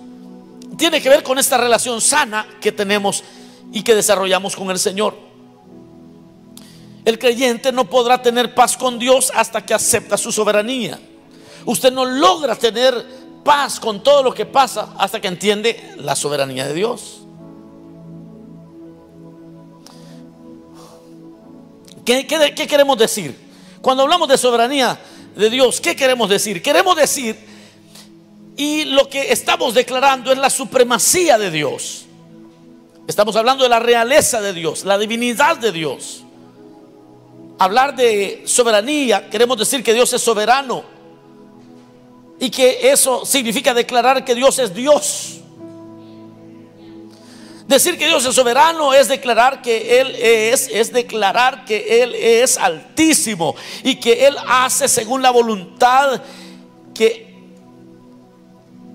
tiene 0.76 1.00
que 1.00 1.08
ver 1.08 1.22
con 1.22 1.38
esta 1.38 1.56
relación 1.56 2.00
sana 2.00 2.46
que 2.60 2.72
tenemos 2.72 3.22
y 3.72 3.82
que 3.82 3.94
desarrollamos 3.94 4.56
con 4.56 4.70
el 4.70 4.78
Señor. 4.78 5.14
El 7.04 7.18
creyente 7.18 7.70
no 7.70 7.88
podrá 7.88 8.20
tener 8.20 8.54
paz 8.54 8.76
con 8.76 8.98
Dios 8.98 9.30
hasta 9.34 9.64
que 9.64 9.74
acepta 9.74 10.16
su 10.16 10.32
soberanía. 10.32 10.98
Usted 11.64 11.92
no 11.92 12.04
logra 12.04 12.56
tener 12.56 13.15
paz 13.46 13.78
con 13.78 14.02
todo 14.02 14.24
lo 14.24 14.34
que 14.34 14.44
pasa 14.44 14.92
hasta 14.98 15.20
que 15.20 15.28
entiende 15.28 15.94
la 15.98 16.16
soberanía 16.16 16.66
de 16.66 16.74
Dios. 16.74 17.20
¿Qué, 22.04 22.26
qué, 22.26 22.66
queremos 22.66 22.98
decir? 22.98 23.36
Cuando 23.80 24.02
hablamos 24.02 24.28
de 24.28 24.36
soberanía 24.36 24.98
de 25.36 25.48
Dios, 25.48 25.80
¿qué 25.80 25.94
queremos 25.94 26.28
decir? 26.28 26.60
Queremos 26.60 26.96
decir, 26.96 27.36
y 28.56 28.84
lo 28.86 29.08
que 29.08 29.32
estamos 29.32 29.74
declarando 29.74 30.32
es 30.32 30.38
la 30.38 30.50
supremacía 30.50 31.38
de 31.38 31.50
Dios. 31.50 32.06
Estamos 33.06 33.36
hablando 33.36 33.62
de 33.62 33.70
la 33.70 33.78
realeza 33.78 34.40
de 34.40 34.52
Dios, 34.52 34.84
la 34.84 34.98
divinidad 34.98 35.56
de 35.56 35.70
Dios. 35.70 36.24
hablar 37.58 37.94
de 37.96 38.42
soberanía, 38.44 39.30
queremos 39.30 39.56
decir 39.56 39.82
que 39.82 39.94
Dios 39.94 40.12
es 40.12 40.20
soberano 40.20 40.95
y 42.38 42.50
que 42.50 42.90
eso 42.90 43.24
significa 43.24 43.72
declarar 43.72 44.24
que 44.24 44.34
Dios 44.34 44.58
es 44.58 44.74
Dios. 44.74 45.40
Decir 47.66 47.98
que 47.98 48.06
Dios 48.06 48.24
es 48.24 48.34
soberano 48.34 48.94
es 48.94 49.08
declarar 49.08 49.60
que 49.60 50.00
Él 50.00 50.14
es, 50.14 50.68
es 50.72 50.92
declarar 50.92 51.64
que 51.64 52.02
Él 52.02 52.14
es 52.14 52.58
altísimo 52.58 53.56
y 53.82 53.96
que 53.96 54.26
Él 54.26 54.36
hace 54.46 54.86
según 54.86 55.20
la 55.20 55.30
voluntad 55.30 56.22
que, 56.94 57.34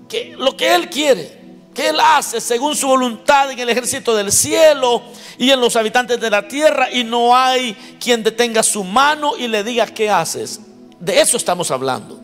que 0.08 0.34
lo 0.38 0.56
que 0.56 0.74
Él 0.74 0.88
quiere, 0.88 1.38
que 1.74 1.90
Él 1.90 2.00
hace 2.00 2.40
según 2.40 2.74
su 2.74 2.86
voluntad 2.86 3.50
en 3.50 3.58
el 3.58 3.68
ejército 3.68 4.16
del 4.16 4.32
cielo 4.32 5.02
y 5.36 5.50
en 5.50 5.60
los 5.60 5.76
habitantes 5.76 6.18
de 6.18 6.30
la 6.30 6.48
tierra 6.48 6.90
y 6.90 7.04
no 7.04 7.36
hay 7.36 7.74
quien 8.00 8.22
detenga 8.22 8.62
su 8.62 8.84
mano 8.84 9.36
y 9.36 9.48
le 9.48 9.62
diga 9.64 9.84
qué 9.86 10.08
haces. 10.08 10.60
De 10.98 11.20
eso 11.20 11.36
estamos 11.36 11.70
hablando. 11.70 12.21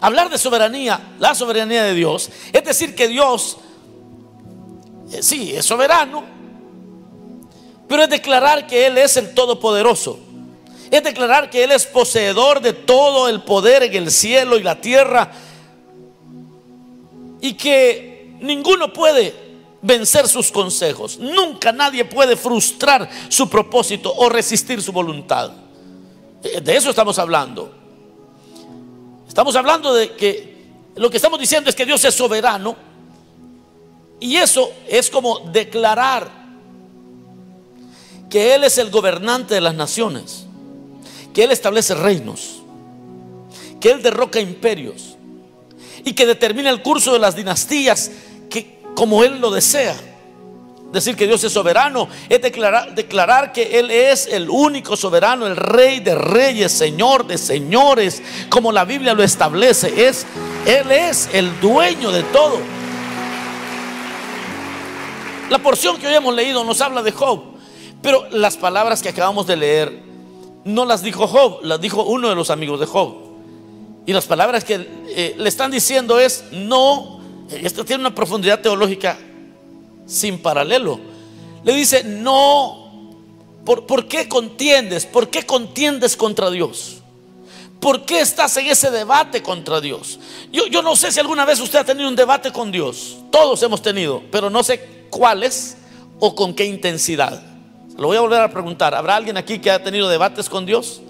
Hablar 0.00 0.30
de 0.30 0.38
soberanía, 0.38 1.14
la 1.18 1.34
soberanía 1.34 1.82
de 1.82 1.94
Dios, 1.94 2.30
es 2.52 2.64
decir 2.64 2.94
que 2.94 3.08
Dios 3.08 3.58
eh, 5.12 5.22
sí, 5.22 5.54
es 5.54 5.64
soberano, 5.64 6.24
pero 7.88 8.02
es 8.02 8.10
declarar 8.10 8.66
que 8.66 8.86
Él 8.86 8.98
es 8.98 9.16
el 9.16 9.34
Todopoderoso. 9.34 10.18
Es 10.90 11.02
declarar 11.02 11.50
que 11.50 11.64
Él 11.64 11.72
es 11.72 11.86
poseedor 11.86 12.60
de 12.60 12.72
todo 12.72 13.28
el 13.28 13.42
poder 13.42 13.82
en 13.82 13.94
el 13.94 14.10
cielo 14.10 14.58
y 14.58 14.62
la 14.62 14.80
tierra. 14.80 15.32
Y 17.40 17.54
que 17.54 18.36
ninguno 18.40 18.92
puede 18.92 19.34
vencer 19.80 20.28
sus 20.28 20.50
consejos. 20.50 21.18
Nunca 21.18 21.72
nadie 21.72 22.04
puede 22.04 22.36
frustrar 22.36 23.08
su 23.28 23.48
propósito 23.48 24.12
o 24.14 24.28
resistir 24.28 24.82
su 24.82 24.92
voluntad. 24.92 25.52
Eh, 26.42 26.60
de 26.60 26.76
eso 26.76 26.90
estamos 26.90 27.18
hablando. 27.18 27.77
Estamos 29.38 29.54
hablando 29.54 29.94
de 29.94 30.16
que 30.16 30.56
lo 30.96 31.08
que 31.08 31.18
estamos 31.18 31.38
diciendo 31.38 31.70
es 31.70 31.76
que 31.76 31.86
Dios 31.86 32.04
es 32.04 32.12
soberano 32.12 32.74
y 34.18 34.34
eso 34.34 34.72
es 34.88 35.08
como 35.10 35.38
declarar 35.52 36.28
que 38.28 38.56
Él 38.56 38.64
es 38.64 38.78
el 38.78 38.90
gobernante 38.90 39.54
de 39.54 39.60
las 39.60 39.76
naciones, 39.76 40.44
que 41.32 41.44
Él 41.44 41.52
establece 41.52 41.94
reinos, 41.94 42.62
que 43.80 43.92
Él 43.92 44.02
derroca 44.02 44.40
imperios 44.40 45.14
y 46.04 46.14
que 46.14 46.26
determina 46.26 46.70
el 46.70 46.82
curso 46.82 47.12
de 47.12 47.20
las 47.20 47.36
dinastías 47.36 48.10
que, 48.50 48.80
como 48.96 49.22
Él 49.22 49.40
lo 49.40 49.52
desea. 49.52 49.94
Decir 50.92 51.16
que 51.16 51.26
Dios 51.26 51.44
es 51.44 51.52
soberano 51.52 52.08
es 52.30 52.40
declarar, 52.40 52.94
declarar 52.94 53.52
que 53.52 53.78
Él 53.78 53.90
es 53.90 54.26
el 54.26 54.48
único 54.48 54.96
soberano, 54.96 55.46
el 55.46 55.56
rey 55.56 56.00
de 56.00 56.14
reyes, 56.14 56.72
señor 56.72 57.26
de 57.26 57.36
señores, 57.36 58.22
como 58.48 58.72
la 58.72 58.86
Biblia 58.86 59.12
lo 59.12 59.22
establece. 59.22 60.08
Es, 60.08 60.24
Él 60.66 60.90
es 60.90 61.28
el 61.34 61.60
dueño 61.60 62.10
de 62.10 62.22
todo. 62.24 62.58
La 65.50 65.58
porción 65.58 65.98
que 65.98 66.06
hoy 66.06 66.14
hemos 66.14 66.34
leído 66.34 66.64
nos 66.64 66.80
habla 66.80 67.02
de 67.02 67.12
Job, 67.12 67.42
pero 68.00 68.26
las 68.30 68.56
palabras 68.56 69.02
que 69.02 69.10
acabamos 69.10 69.46
de 69.46 69.56
leer 69.56 70.02
no 70.64 70.86
las 70.86 71.02
dijo 71.02 71.26
Job, 71.26 71.60
las 71.62 71.80
dijo 71.80 72.02
uno 72.02 72.30
de 72.30 72.34
los 72.34 72.48
amigos 72.48 72.80
de 72.80 72.86
Job. 72.86 73.14
Y 74.06 74.14
las 74.14 74.24
palabras 74.24 74.64
que 74.64 74.88
eh, 75.08 75.34
le 75.36 75.48
están 75.50 75.70
diciendo 75.70 76.18
es, 76.18 76.44
no, 76.50 77.20
esto 77.50 77.84
tiene 77.84 78.00
una 78.00 78.14
profundidad 78.14 78.60
teológica 78.60 79.18
sin 80.08 80.38
paralelo. 80.38 80.98
Le 81.62 81.74
dice, 81.74 82.02
no, 82.02 83.12
¿por, 83.64 83.86
¿por 83.86 84.08
qué 84.08 84.28
contiendes? 84.28 85.06
¿Por 85.06 85.28
qué 85.28 85.46
contiendes 85.46 86.16
contra 86.16 86.50
Dios? 86.50 86.96
¿Por 87.78 88.04
qué 88.04 88.20
estás 88.20 88.56
en 88.56 88.66
ese 88.66 88.90
debate 88.90 89.42
contra 89.42 89.80
Dios? 89.80 90.18
Yo, 90.50 90.66
yo 90.66 90.82
no 90.82 90.96
sé 90.96 91.12
si 91.12 91.20
alguna 91.20 91.44
vez 91.44 91.60
usted 91.60 91.78
ha 91.78 91.84
tenido 91.84 92.08
un 92.08 92.16
debate 92.16 92.50
con 92.50 92.72
Dios. 92.72 93.18
Todos 93.30 93.62
hemos 93.62 93.82
tenido, 93.82 94.22
pero 94.32 94.50
no 94.50 94.64
sé 94.64 95.06
cuáles 95.10 95.76
o 96.18 96.34
con 96.34 96.54
qué 96.54 96.64
intensidad. 96.64 97.40
Lo 97.96 98.08
voy 98.08 98.16
a 98.16 98.20
volver 98.20 98.40
a 98.40 98.50
preguntar. 98.50 98.94
¿Habrá 98.94 99.16
alguien 99.16 99.36
aquí 99.36 99.60
que 99.60 99.70
ha 99.70 99.82
tenido 99.82 100.08
debates 100.08 100.48
con 100.48 100.66
Dios? 100.66 101.02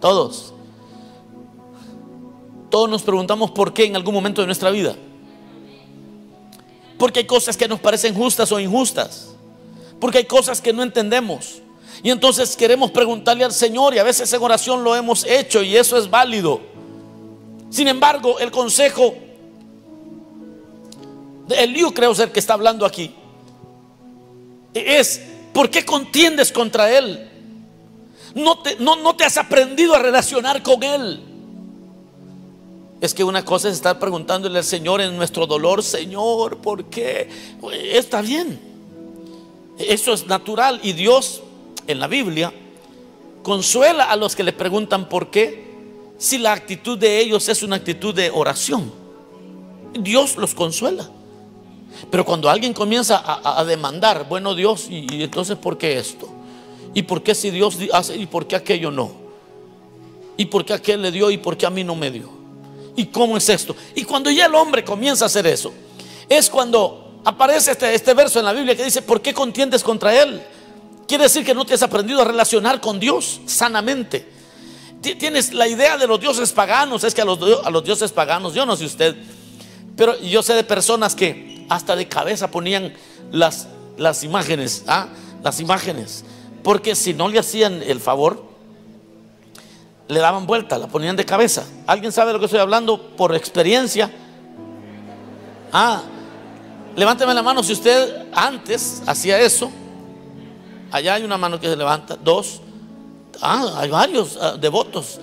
Todos. 0.00 0.54
Todos 2.70 2.88
nos 2.88 3.02
preguntamos 3.02 3.50
por 3.50 3.74
qué 3.74 3.84
en 3.84 3.96
algún 3.96 4.14
momento 4.14 4.40
de 4.40 4.46
nuestra 4.46 4.70
vida. 4.70 4.94
Porque 7.00 7.20
hay 7.20 7.26
cosas 7.26 7.56
que 7.56 7.66
nos 7.66 7.80
parecen 7.80 8.14
justas 8.14 8.52
o 8.52 8.60
injustas. 8.60 9.28
Porque 9.98 10.18
hay 10.18 10.26
cosas 10.26 10.60
que 10.60 10.74
no 10.74 10.82
entendemos. 10.82 11.62
Y 12.02 12.10
entonces 12.10 12.54
queremos 12.56 12.90
preguntarle 12.90 13.42
al 13.42 13.54
Señor 13.54 13.94
y 13.94 13.98
a 13.98 14.02
veces 14.02 14.30
en 14.30 14.42
oración 14.42 14.84
lo 14.84 14.94
hemos 14.94 15.24
hecho 15.24 15.62
y 15.62 15.78
eso 15.78 15.96
es 15.96 16.10
válido. 16.10 16.60
Sin 17.70 17.88
embargo, 17.88 18.38
el 18.38 18.50
consejo 18.50 19.14
Eliú 21.48 21.94
creo 21.94 22.14
ser 22.14 22.32
que 22.32 22.38
está 22.38 22.52
hablando 22.52 22.84
aquí, 22.84 23.14
es, 24.74 25.22
¿por 25.54 25.70
qué 25.70 25.86
contiendes 25.86 26.52
contra 26.52 26.90
él? 26.96 27.30
No 28.34 28.58
te 29.16 29.24
has 29.24 29.38
aprendido 29.38 29.94
a 29.94 30.00
relacionar 30.00 30.62
con 30.62 30.82
él. 30.82 31.29
Es 33.00 33.14
que 33.14 33.24
una 33.24 33.44
cosa 33.44 33.68
es 33.68 33.74
estar 33.74 33.98
preguntándole 33.98 34.58
al 34.58 34.64
Señor 34.64 35.00
en 35.00 35.16
nuestro 35.16 35.46
dolor, 35.46 35.82
Señor, 35.82 36.58
¿por 36.58 36.84
qué? 36.84 37.28
Está 37.92 38.20
bien. 38.20 38.60
Eso 39.78 40.12
es 40.12 40.26
natural. 40.26 40.80
Y 40.82 40.92
Dios 40.92 41.42
en 41.86 41.98
la 41.98 42.06
Biblia 42.06 42.52
consuela 43.42 44.04
a 44.04 44.16
los 44.16 44.36
que 44.36 44.42
le 44.42 44.52
preguntan 44.52 45.08
por 45.08 45.30
qué, 45.30 45.70
si 46.18 46.36
la 46.36 46.52
actitud 46.52 46.98
de 46.98 47.20
ellos 47.20 47.48
es 47.48 47.62
una 47.62 47.76
actitud 47.76 48.14
de 48.14 48.30
oración. 48.30 48.92
Dios 49.98 50.36
los 50.36 50.54
consuela. 50.54 51.08
Pero 52.10 52.24
cuando 52.24 52.50
alguien 52.50 52.74
comienza 52.74 53.22
a, 53.24 53.64
demandar, 53.64 54.26
bueno 54.28 54.54
Dios, 54.54 54.88
y, 54.90 55.22
entonces 55.22 55.56
¿por 55.56 55.78
qué 55.78 55.98
esto? 55.98 56.28
¿Y 56.94 57.02
por 57.02 57.22
qué 57.22 57.34
si 57.34 57.50
Dios 57.50 57.78
hace 57.92 58.16
y 58.16 58.26
por 58.26 58.46
qué 58.46 58.56
aquello 58.56 58.90
no? 58.90 59.12
¿Y 60.36 60.46
por 60.46 60.64
qué 60.64 60.74
aquel 60.74 61.02
le 61.02 61.10
dio 61.10 61.30
y 61.30 61.38
por 61.38 61.56
qué 61.56 61.66
a 61.66 61.70
mí 61.70 61.82
no 61.82 61.94
me 61.94 62.10
dio? 62.10 62.39
¿Y 63.00 63.06
cómo 63.06 63.38
es 63.38 63.48
esto? 63.48 63.74
Y 63.94 64.04
cuando 64.04 64.30
ya 64.30 64.44
el 64.44 64.54
hombre 64.54 64.84
comienza 64.84 65.24
a 65.24 65.28
hacer 65.28 65.46
eso, 65.46 65.72
es 66.28 66.50
cuando 66.50 67.22
aparece 67.24 67.70
este, 67.70 67.94
este 67.94 68.12
verso 68.12 68.40
en 68.40 68.44
la 68.44 68.52
Biblia 68.52 68.76
que 68.76 68.84
dice, 68.84 69.00
¿por 69.00 69.22
qué 69.22 69.32
contiendes 69.32 69.82
contra 69.82 70.14
él? 70.22 70.42
Quiere 71.08 71.24
decir 71.24 71.42
que 71.42 71.54
no 71.54 71.64
te 71.64 71.72
has 71.72 71.82
aprendido 71.82 72.20
a 72.20 72.26
relacionar 72.26 72.78
con 72.78 73.00
Dios 73.00 73.40
sanamente. 73.46 74.28
Tienes 75.00 75.54
la 75.54 75.66
idea 75.66 75.96
de 75.96 76.06
los 76.06 76.20
dioses 76.20 76.52
paganos, 76.52 77.02
es 77.02 77.14
que 77.14 77.22
a 77.22 77.24
los, 77.24 77.38
a 77.64 77.70
los 77.70 77.82
dioses 77.82 78.12
paganos, 78.12 78.52
yo 78.52 78.66
no 78.66 78.76
sé 78.76 78.84
usted, 78.84 79.16
pero 79.96 80.20
yo 80.20 80.42
sé 80.42 80.52
de 80.52 80.62
personas 80.62 81.14
que 81.14 81.64
hasta 81.70 81.96
de 81.96 82.06
cabeza 82.06 82.50
ponían 82.50 82.92
las, 83.32 83.66
las 83.96 84.24
imágenes, 84.24 84.84
¿ah? 84.88 85.08
las 85.42 85.58
imágenes, 85.58 86.22
porque 86.62 86.94
si 86.94 87.14
no 87.14 87.30
le 87.30 87.38
hacían 87.38 87.82
el 87.82 87.98
favor, 87.98 88.49
le 90.10 90.18
daban 90.18 90.44
vuelta, 90.46 90.76
la 90.76 90.88
ponían 90.88 91.14
de 91.14 91.24
cabeza. 91.24 91.64
¿Alguien 91.86 92.10
sabe 92.10 92.28
de 92.28 92.32
lo 92.34 92.38
que 92.40 92.46
estoy 92.46 92.60
hablando 92.60 93.00
por 93.16 93.34
experiencia? 93.34 94.10
Ah, 95.72 96.02
levánteme 96.96 97.32
la 97.32 97.42
mano 97.42 97.62
si 97.62 97.72
usted 97.72 98.26
antes 98.32 99.02
hacía 99.06 99.38
eso. 99.38 99.70
Allá 100.90 101.14
hay 101.14 101.22
una 101.22 101.38
mano 101.38 101.60
que 101.60 101.68
se 101.68 101.76
levanta, 101.76 102.16
dos. 102.16 102.60
Ah, 103.40 103.74
hay 103.76 103.88
varios 103.88 104.36
ah, 104.40 104.56
devotos. 104.58 105.20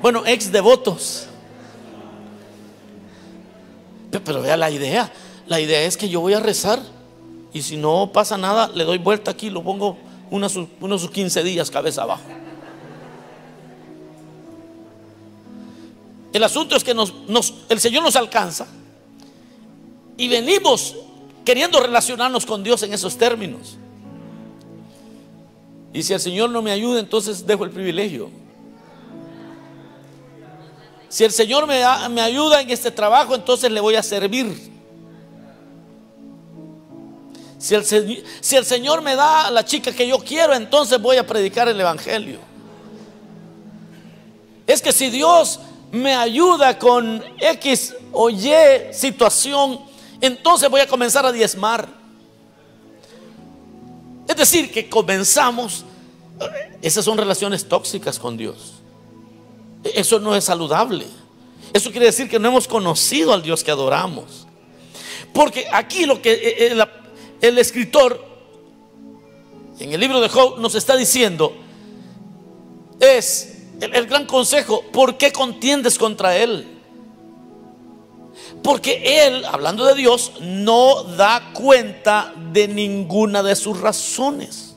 Bueno, 0.00 0.22
ex 0.24 0.50
devotos. 0.50 1.26
Pero 4.10 4.40
vea 4.40 4.56
la 4.56 4.70
idea. 4.70 5.12
La 5.46 5.60
idea 5.60 5.82
es 5.82 5.98
que 5.98 6.08
yo 6.08 6.20
voy 6.20 6.32
a 6.32 6.40
rezar 6.40 6.80
y 7.52 7.60
si 7.60 7.76
no 7.76 8.10
pasa 8.10 8.38
nada, 8.38 8.68
le 8.68 8.84
doy 8.84 8.96
vuelta 8.96 9.32
aquí, 9.32 9.50
lo 9.50 9.62
pongo 9.62 9.98
unos, 10.30 10.58
unos 10.80 11.10
15 11.10 11.42
días 11.44 11.70
cabeza 11.70 12.02
abajo. 12.04 12.43
El 16.34 16.42
asunto 16.42 16.74
es 16.74 16.82
que 16.82 16.94
nos, 16.94 17.14
el 17.68 17.78
Señor 17.78 18.02
nos 18.02 18.16
alcanza 18.16 18.66
y 20.16 20.26
venimos 20.26 20.96
queriendo 21.44 21.78
relacionarnos 21.78 22.44
con 22.44 22.64
Dios 22.64 22.82
en 22.82 22.92
esos 22.92 23.16
términos. 23.16 23.76
Y 25.92 26.02
si 26.02 26.12
el 26.12 26.18
Señor 26.18 26.50
no 26.50 26.60
me 26.60 26.72
ayuda, 26.72 26.98
entonces 26.98 27.46
dejo 27.46 27.62
el 27.62 27.70
privilegio. 27.70 28.32
Si 31.08 31.22
el 31.22 31.30
Señor 31.30 31.68
me, 31.68 31.80
me 32.10 32.20
ayuda 32.20 32.62
en 32.62 32.70
este 32.70 32.90
trabajo, 32.90 33.36
entonces 33.36 33.70
le 33.70 33.78
voy 33.78 33.94
a 33.94 34.02
servir. 34.02 34.72
Si 37.58 37.76
el, 37.76 37.84
si 37.84 38.56
el, 38.56 38.64
Señor 38.64 39.02
me 39.02 39.14
da 39.14 39.46
a 39.46 39.52
la 39.52 39.64
chica 39.64 39.92
que 39.92 40.08
yo 40.08 40.18
quiero, 40.18 40.52
entonces 40.52 41.00
voy 41.00 41.16
a 41.16 41.24
predicar 41.24 41.68
el 41.68 41.80
Evangelio. 41.80 42.40
Es 44.66 44.82
que 44.82 44.90
si 44.90 45.10
Dios 45.10 45.60
me 45.94 46.14
ayuda 46.14 46.78
con 46.78 47.22
X 47.38 47.94
o 48.12 48.28
Y 48.28 48.52
situación, 48.92 49.80
entonces 50.20 50.68
voy 50.68 50.80
a 50.80 50.86
comenzar 50.86 51.24
a 51.24 51.32
diezmar. 51.32 51.88
Es 54.26 54.36
decir, 54.36 54.72
que 54.72 54.88
comenzamos 54.88 55.84
Esas 56.82 57.04
son 57.04 57.16
relaciones 57.16 57.68
tóxicas 57.68 58.18
con 58.18 58.36
Dios. 58.36 58.74
Eso 59.84 60.18
no 60.18 60.34
es 60.34 60.44
saludable. 60.44 61.06
Eso 61.72 61.90
quiere 61.90 62.06
decir 62.06 62.28
que 62.28 62.38
no 62.38 62.48
hemos 62.48 62.66
conocido 62.66 63.32
al 63.32 63.42
Dios 63.42 63.62
que 63.62 63.70
adoramos. 63.70 64.46
Porque 65.32 65.66
aquí 65.72 66.06
lo 66.06 66.20
que 66.20 66.32
eh, 66.32 66.72
eh, 66.72 66.84
el, 67.40 67.58
escritor 67.58 68.24
en 69.78 69.92
el 69.92 70.00
libro 70.00 70.20
de 70.20 70.28
Job 70.28 70.58
nos 70.58 70.74
está 70.74 70.96
diciendo 70.96 71.54
es 73.00 73.53
el, 73.92 74.06
gran 74.06 74.26
consejo, 74.26 74.82
¿por 74.92 75.16
qué 75.16 75.32
contiendes 75.32 75.98
contra 75.98 76.36
él? 76.36 76.68
Porque 78.62 79.26
Él, 79.26 79.44
hablando 79.44 79.84
de 79.84 79.94
Dios, 79.94 80.32
no 80.40 81.04
da 81.04 81.52
cuenta 81.52 82.32
de 82.52 82.66
ninguna 82.66 83.42
de 83.42 83.54
sus 83.56 83.80
razones 83.80 84.73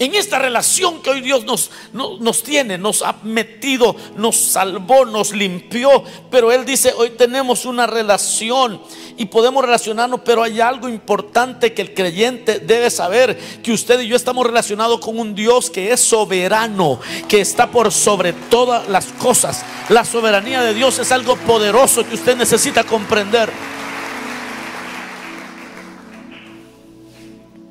en 0.00 0.14
esta 0.14 0.38
relación 0.38 1.02
que 1.02 1.10
hoy 1.10 1.20
Dios 1.20 1.44
nos, 1.44 1.70
nos, 1.92 2.42
tiene, 2.42 2.78
nos 2.78 3.02
ha 3.02 3.16
metido, 3.22 3.94
nos 4.16 4.34
salvó, 4.34 5.04
nos 5.04 5.32
limpió. 5.32 6.02
Pero 6.30 6.50
Él 6.50 6.64
dice, 6.64 6.94
hoy 6.96 7.10
tenemos 7.10 7.66
una 7.66 7.86
relación 7.86 8.80
y 9.18 9.26
podemos 9.26 9.62
relacionarnos, 9.62 10.22
pero 10.24 10.42
hay 10.42 10.58
algo 10.58 10.88
importante 10.88 11.74
que 11.74 11.82
el 11.82 11.92
creyente 11.92 12.60
debe 12.60 12.88
saber, 12.88 13.38
que 13.62 13.72
usted 13.72 14.00
y 14.00 14.08
yo 14.08 14.16
estamos 14.16 14.46
relacionados 14.46 15.00
con 15.00 15.18
un 15.18 15.34
Dios 15.34 15.68
que 15.68 15.92
es 15.92 16.00
soberano, 16.00 16.98
que 17.28 17.42
está 17.42 17.70
por 17.70 17.92
sobre 17.92 18.32
todas 18.32 18.88
las 18.88 19.04
cosas. 19.04 19.62
La 19.90 20.06
soberanía 20.06 20.62
de 20.62 20.72
Dios 20.72 20.98
es 20.98 21.12
algo 21.12 21.36
poderoso 21.36 22.08
que 22.08 22.14
usted 22.14 22.38
necesita 22.38 22.84
comprender. 22.84 23.52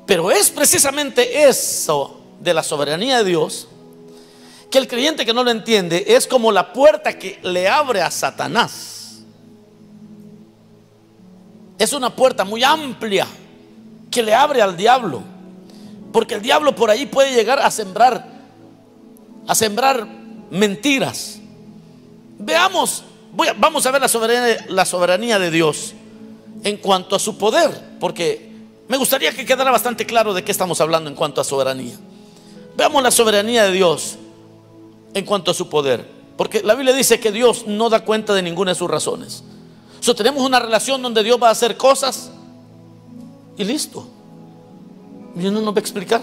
Pero 0.06 0.30
es 0.30 0.48
precisamente 0.48 1.48
eso 1.48 2.19
de 2.40 2.54
la 2.54 2.62
soberanía 2.62 3.18
de 3.18 3.24
Dios, 3.24 3.68
que 4.70 4.78
el 4.78 4.88
creyente 4.88 5.26
que 5.26 5.34
no 5.34 5.44
lo 5.44 5.50
entiende 5.50 6.04
es 6.08 6.26
como 6.26 6.50
la 6.52 6.72
puerta 6.72 7.18
que 7.18 7.38
le 7.42 7.68
abre 7.68 8.02
a 8.02 8.10
Satanás. 8.10 9.22
Es 11.78 11.92
una 11.92 12.14
puerta 12.14 12.44
muy 12.44 12.62
amplia 12.62 13.26
que 14.10 14.22
le 14.22 14.34
abre 14.34 14.62
al 14.62 14.76
diablo. 14.76 15.22
Porque 16.12 16.34
el 16.34 16.42
diablo 16.42 16.74
por 16.74 16.90
ahí 16.90 17.06
puede 17.06 17.34
llegar 17.34 17.58
a 17.58 17.70
sembrar, 17.70 18.26
a 19.46 19.54
sembrar 19.54 20.06
mentiras. 20.50 21.38
Veamos, 22.38 23.04
vamos 23.58 23.86
a 23.86 23.90
ver 23.90 24.00
la 24.00 24.08
soberanía, 24.08 24.66
la 24.68 24.84
soberanía 24.84 25.38
de 25.38 25.50
Dios 25.50 25.94
en 26.64 26.76
cuanto 26.76 27.16
a 27.16 27.18
su 27.18 27.38
poder, 27.38 27.70
porque 28.00 28.50
me 28.88 28.96
gustaría 28.96 29.32
que 29.32 29.46
quedara 29.46 29.70
bastante 29.70 30.04
claro 30.04 30.34
de 30.34 30.44
qué 30.44 30.52
estamos 30.52 30.80
hablando 30.80 31.08
en 31.08 31.16
cuanto 31.16 31.40
a 31.40 31.44
soberanía. 31.44 31.96
Veamos 32.76 33.02
la 33.02 33.10
soberanía 33.10 33.64
de 33.64 33.72
Dios 33.72 34.16
en 35.14 35.24
cuanto 35.24 35.50
a 35.50 35.54
su 35.54 35.68
poder. 35.68 36.06
Porque 36.36 36.62
la 36.62 36.74
Biblia 36.74 36.94
dice 36.94 37.20
que 37.20 37.30
Dios 37.32 37.66
no 37.66 37.90
da 37.90 38.04
cuenta 38.04 38.32
de 38.32 38.42
ninguna 38.42 38.70
de 38.70 38.74
sus 38.74 38.90
razones. 38.90 39.44
So, 40.00 40.14
tenemos 40.14 40.42
una 40.42 40.58
relación 40.58 41.02
donde 41.02 41.22
Dios 41.22 41.38
va 41.40 41.48
a 41.48 41.52
hacer 41.52 41.76
cosas 41.76 42.30
y 43.56 43.64
listo. 43.64 44.06
Y 45.36 45.40
no 45.40 45.60
nos 45.60 45.74
va 45.74 45.76
a 45.76 45.80
explicar. 45.80 46.22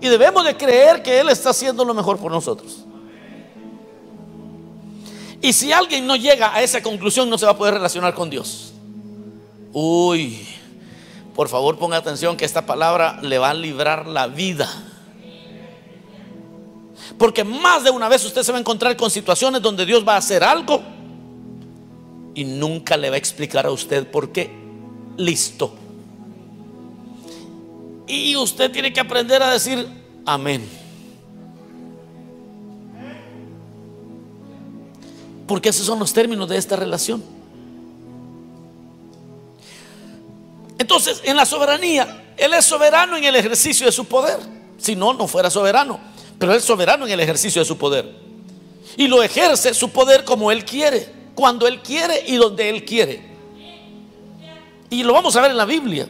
Y 0.00 0.08
debemos 0.08 0.44
de 0.44 0.56
creer 0.56 1.02
que 1.02 1.18
Él 1.18 1.28
está 1.30 1.50
haciendo 1.50 1.84
lo 1.84 1.94
mejor 1.94 2.18
por 2.18 2.30
nosotros. 2.30 2.84
Y 5.40 5.52
si 5.52 5.72
alguien 5.72 6.06
no 6.06 6.14
llega 6.14 6.54
a 6.54 6.62
esa 6.62 6.82
conclusión, 6.82 7.28
no 7.28 7.36
se 7.36 7.46
va 7.46 7.52
a 7.52 7.56
poder 7.58 7.74
relacionar 7.74 8.14
con 8.14 8.30
Dios. 8.30 8.72
Uy, 9.72 10.46
por 11.34 11.48
favor 11.48 11.78
ponga 11.78 11.96
atención 11.96 12.36
que 12.36 12.44
esta 12.44 12.64
palabra 12.64 13.18
le 13.22 13.38
va 13.38 13.50
a 13.50 13.54
librar 13.54 14.06
la 14.06 14.28
vida. 14.28 14.70
Porque 17.18 17.44
más 17.44 17.82
de 17.84 17.90
una 17.90 18.08
vez 18.08 18.24
usted 18.24 18.42
se 18.42 18.52
va 18.52 18.58
a 18.58 18.60
encontrar 18.60 18.96
con 18.96 19.10
situaciones 19.10 19.60
donde 19.60 19.84
Dios 19.84 20.06
va 20.06 20.14
a 20.14 20.18
hacer 20.18 20.44
algo 20.44 20.80
y 22.34 22.44
nunca 22.44 22.96
le 22.96 23.10
va 23.10 23.16
a 23.16 23.18
explicar 23.18 23.66
a 23.66 23.70
usted 23.70 24.06
por 24.10 24.30
qué. 24.30 24.50
Listo. 25.16 25.74
Y 28.06 28.36
usted 28.36 28.70
tiene 28.70 28.92
que 28.92 29.00
aprender 29.00 29.42
a 29.42 29.50
decir 29.50 29.86
amén. 30.24 30.68
Porque 35.46 35.68
esos 35.68 35.84
son 35.84 35.98
los 35.98 36.12
términos 36.12 36.48
de 36.48 36.56
esta 36.56 36.76
relación. 36.76 37.33
Entonces, 40.84 41.22
en 41.24 41.34
la 41.34 41.46
soberanía, 41.46 42.34
Él 42.36 42.52
es 42.52 42.66
soberano 42.66 43.16
en 43.16 43.24
el 43.24 43.34
ejercicio 43.36 43.86
de 43.86 43.92
su 43.92 44.04
poder. 44.04 44.38
Si 44.76 44.94
no, 44.94 45.14
no 45.14 45.26
fuera 45.26 45.48
soberano. 45.48 45.98
Pero 46.38 46.52
Él 46.52 46.58
es 46.58 46.64
soberano 46.64 47.06
en 47.06 47.12
el 47.12 47.20
ejercicio 47.20 47.62
de 47.62 47.64
su 47.64 47.78
poder. 47.78 48.14
Y 48.98 49.08
lo 49.08 49.22
ejerce 49.22 49.72
su 49.72 49.88
poder 49.88 50.24
como 50.24 50.52
Él 50.52 50.66
quiere, 50.66 51.08
cuando 51.34 51.66
Él 51.66 51.80
quiere 51.80 52.22
y 52.26 52.36
donde 52.36 52.68
Él 52.68 52.84
quiere. 52.84 53.22
Y 54.90 55.04
lo 55.04 55.14
vamos 55.14 55.34
a 55.36 55.40
ver 55.40 55.52
en 55.52 55.56
la 55.56 55.64
Biblia. 55.64 56.06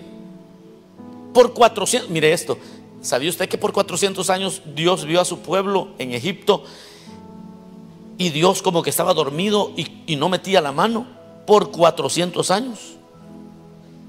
Por 1.33 1.55
400, 1.55 2.11
mire 2.11 2.33
esto, 2.33 2.59
¿sabía 3.01 3.31
usted 3.31 3.49
que 3.49 3.57
por 3.57 3.73
400 3.73 4.29
años 4.29 4.61
Dios 4.75 5.05
vio 5.05 5.21
a 5.21 5.25
su 5.25 5.39
pueblo 5.39 5.91
en 5.99 6.15
Egipto 6.15 6.65
y 8.19 8.31
Dios 8.31 8.61
como 8.61 8.83
que 8.83 8.91
estaba 8.91 9.15
dormido 9.15 9.71
y, 9.77 10.03
y 10.09 10.17
no 10.17 10.29
metía 10.29 10.61
la 10.61 10.73
mano 10.73 11.07
por 11.47 11.71
400 11.71 12.51
años? 12.51 12.95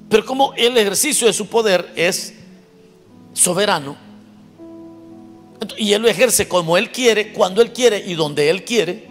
Pero 0.09 0.25
como 0.25 0.53
el 0.55 0.77
ejercicio 0.77 1.27
de 1.27 1.33
su 1.33 1.47
poder 1.47 1.91
es 1.95 2.33
soberano, 3.33 3.97
y 5.77 5.93
él 5.93 6.01
lo 6.01 6.07
ejerce 6.07 6.47
como 6.47 6.77
él 6.77 6.91
quiere, 6.91 7.33
cuando 7.33 7.61
él 7.61 7.71
quiere 7.71 8.03
y 8.05 8.13
donde 8.13 8.49
él 8.49 8.63
quiere, 8.63 9.07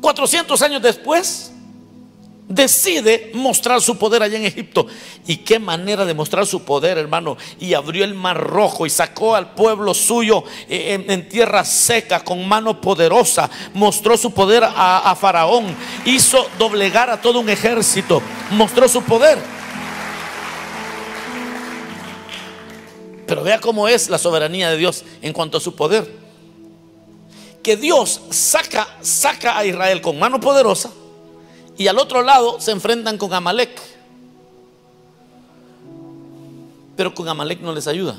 400 0.00 0.60
años 0.62 0.82
después, 0.82 1.52
decide 2.48 3.30
mostrar 3.34 3.80
su 3.80 3.96
poder 3.96 4.22
allá 4.22 4.36
en 4.36 4.44
Egipto. 4.44 4.86
¿Y 5.26 5.38
qué 5.38 5.58
manera 5.58 6.04
de 6.04 6.14
mostrar 6.14 6.46
su 6.46 6.64
poder, 6.64 6.98
hermano? 6.98 7.36
Y 7.60 7.74
abrió 7.74 8.04
el 8.04 8.14
mar 8.14 8.38
rojo 8.38 8.86
y 8.86 8.90
sacó 8.90 9.36
al 9.36 9.54
pueblo 9.54 9.94
suyo 9.94 10.42
eh, 10.68 11.04
en, 11.06 11.28
tierra 11.28 11.64
seca 11.64 12.24
con 12.24 12.46
mano 12.46 12.80
poderosa. 12.80 13.48
Mostró 13.74 14.16
su 14.16 14.32
poder 14.32 14.64
a 14.64 15.16
Faraón. 15.18 15.76
Hizo 16.04 16.46
doblegar 16.58 17.08
a 17.08 17.20
todo 17.20 17.40
un 17.40 17.48
ejército. 17.48 18.20
Mostró 18.50 18.88
su 18.88 19.02
poder. 19.02 19.59
Pero 23.30 23.44
vea 23.44 23.60
cómo 23.60 23.86
es 23.86 24.10
la 24.10 24.18
soberanía 24.18 24.70
de 24.70 24.76
Dios 24.76 25.04
en 25.22 25.32
cuanto 25.32 25.58
a 25.58 25.60
su 25.60 25.76
poder. 25.76 26.12
Que 27.62 27.76
Dios 27.76 28.22
saca, 28.30 28.88
saca 29.02 29.56
a 29.56 29.64
Israel 29.64 30.00
con 30.00 30.18
mano 30.18 30.40
poderosa 30.40 30.90
y 31.78 31.86
al 31.86 31.96
otro 31.98 32.22
lado 32.22 32.60
se 32.60 32.72
enfrentan 32.72 33.18
con 33.18 33.32
Amalek. 33.32 33.80
Pero 36.96 37.14
con 37.14 37.28
Amalek 37.28 37.60
no 37.60 37.72
les 37.72 37.86
ayuda. 37.86 38.18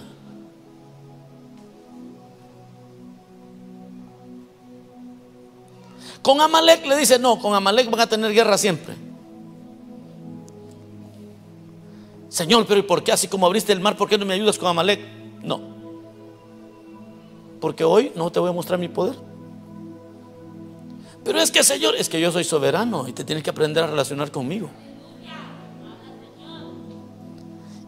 Con 6.21 6.39
Amalek 6.39 6.85
le 6.85 6.95
dice, 6.95 7.19
no, 7.19 7.37
con 7.37 7.53
Amalek 7.53 7.89
van 7.89 7.99
a 7.99 8.07
tener 8.07 8.31
guerra 8.31 8.57
siempre. 8.57 9.10
Señor, 12.31 12.65
pero 12.65 12.79
¿y 12.79 12.83
por 12.83 13.03
qué 13.03 13.11
así 13.11 13.27
como 13.27 13.45
abriste 13.45 13.73
el 13.73 13.81
mar, 13.81 13.97
por 13.97 14.07
qué 14.07 14.17
no 14.17 14.25
me 14.25 14.33
ayudas 14.33 14.57
con 14.57 14.69
Amalek? 14.69 15.01
No. 15.43 15.59
Porque 17.59 17.83
hoy 17.83 18.13
no 18.15 18.31
te 18.31 18.39
voy 18.39 18.49
a 18.49 18.53
mostrar 18.53 18.79
mi 18.79 18.87
poder. 18.87 19.15
Pero 21.25 21.41
es 21.41 21.51
que, 21.51 21.61
Señor, 21.61 21.93
es 21.97 22.07
que 22.07 22.21
yo 22.21 22.31
soy 22.31 22.45
soberano 22.45 23.05
y 23.05 23.11
te 23.11 23.25
tienes 23.25 23.43
que 23.43 23.49
aprender 23.49 23.83
a 23.83 23.87
relacionar 23.87 24.31
conmigo. 24.31 24.69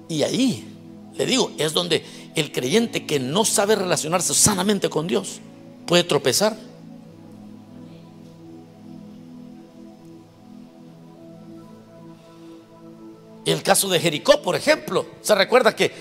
Y 0.09 0.23
ahí, 0.23 0.67
le 1.15 1.25
digo, 1.25 1.49
es 1.57 1.71
donde 1.71 2.03
el 2.35 2.51
creyente 2.51 3.05
que 3.05 3.21
no 3.21 3.45
sabe 3.45 3.77
relacionarse 3.77 4.33
sanamente 4.33 4.89
con 4.89 5.07
Dios 5.07 5.39
puede 5.87 6.03
tropezar. 6.03 6.57
El 13.45 13.61
caso 13.61 13.89
de 13.89 13.99
Jericó, 13.99 14.41
por 14.41 14.55
ejemplo, 14.55 15.05
se 15.21 15.35
recuerda 15.35 15.75
que 15.75 15.91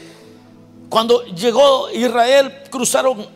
cuando 0.89 1.25
llegó 1.25 1.91
Israel, 1.91 2.53
cruzaron 2.71 3.27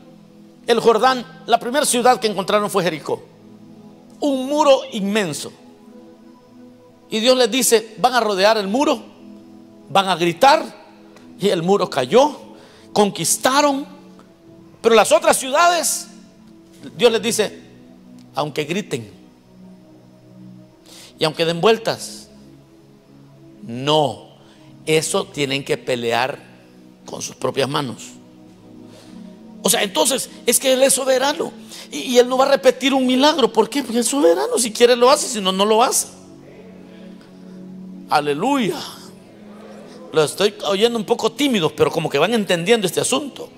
el 0.66 0.80
Jordán, 0.80 1.42
la 1.46 1.58
primera 1.58 1.86
ciudad 1.86 2.20
que 2.20 2.26
encontraron 2.26 2.70
fue 2.70 2.84
Jericó. 2.84 3.22
Un 4.20 4.46
muro 4.46 4.82
inmenso. 4.92 5.52
Y 7.08 7.20
Dios 7.20 7.36
les 7.36 7.50
dice, 7.50 7.94
van 7.98 8.14
a 8.14 8.20
rodear 8.20 8.58
el 8.58 8.68
muro, 8.68 9.00
van 9.88 10.08
a 10.08 10.16
gritar, 10.16 10.64
y 11.38 11.48
el 11.48 11.62
muro 11.62 11.88
cayó, 11.88 12.38
conquistaron. 12.92 13.86
Pero 14.82 14.94
las 14.94 15.12
otras 15.12 15.36
ciudades, 15.36 16.08
Dios 16.96 17.12
les 17.12 17.22
dice, 17.22 17.60
aunque 18.34 18.64
griten, 18.64 19.10
y 21.18 21.24
aunque 21.24 21.44
den 21.44 21.60
vueltas, 21.60 22.25
no, 23.66 24.28
eso 24.86 25.24
tienen 25.24 25.64
que 25.64 25.76
pelear 25.76 26.38
con 27.04 27.20
sus 27.20 27.34
propias 27.36 27.68
manos. 27.68 28.02
O 29.62 29.68
sea, 29.68 29.82
entonces 29.82 30.30
es 30.46 30.60
que 30.60 30.72
Él 30.72 30.82
es 30.84 30.92
soberano 30.92 31.52
y, 31.90 32.18
Él 32.18 32.28
no 32.28 32.38
va 32.38 32.44
a 32.44 32.50
repetir 32.50 32.94
un 32.94 33.04
milagro. 33.04 33.52
¿Por 33.52 33.68
qué? 33.68 33.82
Porque 33.82 34.00
es 34.00 34.06
soberano. 34.06 34.58
Si 34.58 34.70
quiere 34.70 34.94
lo 34.94 35.10
hace, 35.10 35.26
si 35.26 35.40
no, 35.40 35.50
no 35.50 35.64
lo 35.64 35.82
hace. 35.82 36.06
Aleluya. 38.08 38.78
Lo 40.12 40.22
estoy 40.22 40.54
oyendo 40.68 40.96
un 40.96 41.04
poco 41.04 41.32
tímidos, 41.32 41.72
pero 41.72 41.90
como 41.90 42.08
que 42.08 42.18
van 42.18 42.32
entendiendo 42.32 42.86
este 42.86 43.00
asunto. 43.00 43.48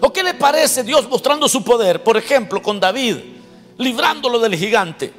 ¿O 0.00 0.12
qué 0.12 0.24
le 0.24 0.34
parece 0.34 0.82
Dios 0.82 1.08
mostrando 1.08 1.48
su 1.48 1.62
poder? 1.62 2.02
Por 2.02 2.16
ejemplo, 2.16 2.60
con 2.60 2.80
David, 2.80 3.16
librándolo 3.78 4.40
del 4.40 4.56
gigante. 4.56 5.12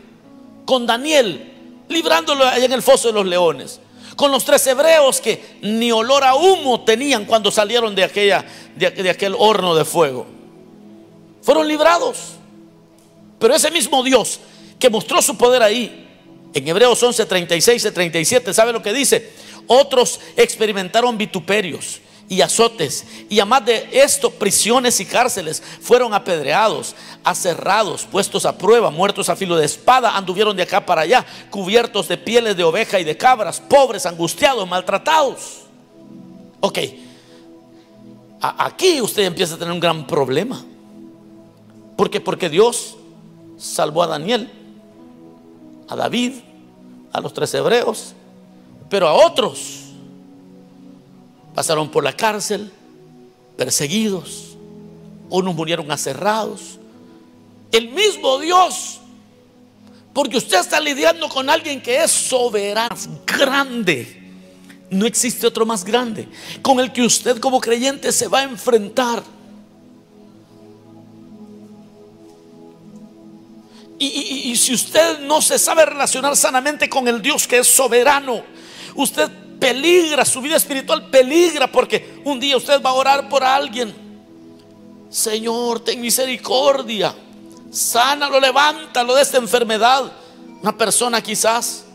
Con 0.66 0.86
Daniel, 0.86 1.55
librándolo 1.90 2.46
allá 2.46 2.66
en 2.66 2.74
el 2.74 2.82
foso 2.82 3.10
de 3.10 3.14
los 3.14 3.26
leones. 3.26 3.80
Con 4.16 4.32
los 4.32 4.46
tres 4.46 4.66
hebreos 4.68 5.20
que 5.20 5.58
ni 5.62 5.92
olor 5.92 6.24
a 6.24 6.36
humo 6.36 6.84
tenían 6.86 7.26
cuando 7.26 7.52
salieron 7.52 7.94
de, 7.96 8.04
aquella, 8.04 8.46
de, 8.76 9.10
aquel 9.10 9.36
horno 9.38 9.76
de 9.76 9.84
fuego. 9.84 10.26
Fueron 11.42 11.68
librados. 11.68 12.34
Pero 13.40 13.54
ese 13.54 13.72
mismo 13.72 14.04
Dios 14.04 14.40
que 14.80 14.90
mostró 14.90 15.22
su 15.22 15.38
poder 15.38 15.62
ahí, 15.62 16.08
en 16.54 16.68
Hebreos 16.68 17.02
11, 17.02 17.26
36 17.26 17.84
y 17.86 17.92
37, 17.92 18.54
¿sabe 18.54 18.72
lo 18.72 18.82
que 18.82 18.94
dice? 18.94 19.34
Otros 19.68 20.22
experimentaron 20.38 21.18
vituperios 21.18 22.00
y 22.28 22.42
azotes, 22.42 23.06
y 23.30 23.40
además 23.40 23.66
de 23.66 23.88
esto, 23.92 24.32
prisiones 24.32 25.00
y 25.00 25.06
cárceles, 25.06 25.62
fueron 25.80 26.14
apedreados, 26.14 26.96
aserrados, 27.24 28.08
puestos 28.10 28.46
a 28.46 28.58
prueba, 28.58 28.90
muertos 28.90 29.30
a 29.30 29.36
filo 29.36 29.56
de 29.56 29.66
espada, 29.66 30.18
anduvieron 30.18 30.56
de 30.56 30.64
acá 30.64 30.86
para 30.86 31.02
allá, 31.02 31.26
cubiertos 31.52 32.08
de 32.08 32.18
pieles 32.18 32.58
de 32.58 32.64
oveja 32.64 33.00
y 33.00 33.04
de 33.04 33.16
cabras, 33.16 33.60
pobres, 33.62 34.06
angustiados, 34.08 34.68
maltratados. 34.68 35.66
Ok, 36.62 36.80
aquí 38.42 39.02
usted 39.02 39.24
empieza 39.24 39.54
a 39.56 39.58
tener 39.60 39.74
un 39.74 39.80
gran 39.80 40.08
problema. 40.08 40.66
¿Por 41.96 42.10
qué? 42.10 42.20
Porque 42.20 42.50
Dios 42.50 42.98
salvó 43.58 44.02
a 44.02 44.08
Daniel, 44.08 44.52
a 45.88 45.96
David, 45.96 46.34
a 47.14 47.22
los 47.22 47.34
tres 47.34 47.54
hebreos, 47.54 48.14
pero 48.90 49.08
a 49.08 49.14
otros 49.14 49.85
pasaron 51.56 51.90
por 51.90 52.04
la 52.04 52.14
cárcel, 52.14 52.72
perseguidos, 53.56 54.58
unos 55.30 55.56
murieron 55.56 55.90
aserrados. 55.90 56.78
El 57.72 57.90
mismo 57.90 58.38
Dios, 58.40 59.00
porque 60.14 60.38
usted 60.38 60.60
está 60.60 60.80
lidiando 60.82 61.30
con 61.30 61.50
alguien 61.50 61.82
que 61.82 62.04
es 62.04 62.12
soberano, 62.12 62.96
grande. 63.26 64.22
No 64.90 65.06
existe 65.06 65.48
otro 65.48 65.66
más 65.66 65.84
grande 65.84 66.28
con 66.62 66.80
el 66.80 66.92
que 66.92 67.02
usted 67.02 67.40
como 67.40 67.60
creyente 67.60 68.12
se 68.12 68.28
va 68.28 68.40
a 68.40 68.44
enfrentar. 68.44 69.24
Y, 73.98 74.52
y, 74.52 74.56
si 74.58 74.74
usted 74.74 75.20
no 75.22 75.42
se 75.42 75.58
sabe 75.58 75.86
relacionar 75.86 76.36
sanamente 76.36 76.90
con 76.90 77.08
el 77.08 77.22
Dios 77.22 77.48
que 77.48 77.60
es 77.60 77.68
soberano, 77.68 78.44
usted 78.94 79.32
peligra, 79.60 80.26
su 80.26 80.42
vida 80.42 80.56
espiritual 80.56 81.10
peligra 81.10 81.72
porque 81.72 82.22
un 82.24 82.40
día 82.40 82.58
usted 82.58 82.82
va 82.82 82.92
a 82.92 82.94
orar 82.94 83.30
por 83.30 83.44
alguien. 83.44 83.94
Señor, 85.10 85.80
ten 85.80 86.02
misericordia. 86.02 87.14
Sánalo, 87.72 88.40
levántalo 88.40 89.16
de 89.16 89.22
esta 89.22 89.38
enfermedad. 89.38 90.12
Una 90.62 90.78
persona 90.78 91.22
quizás 91.22 91.86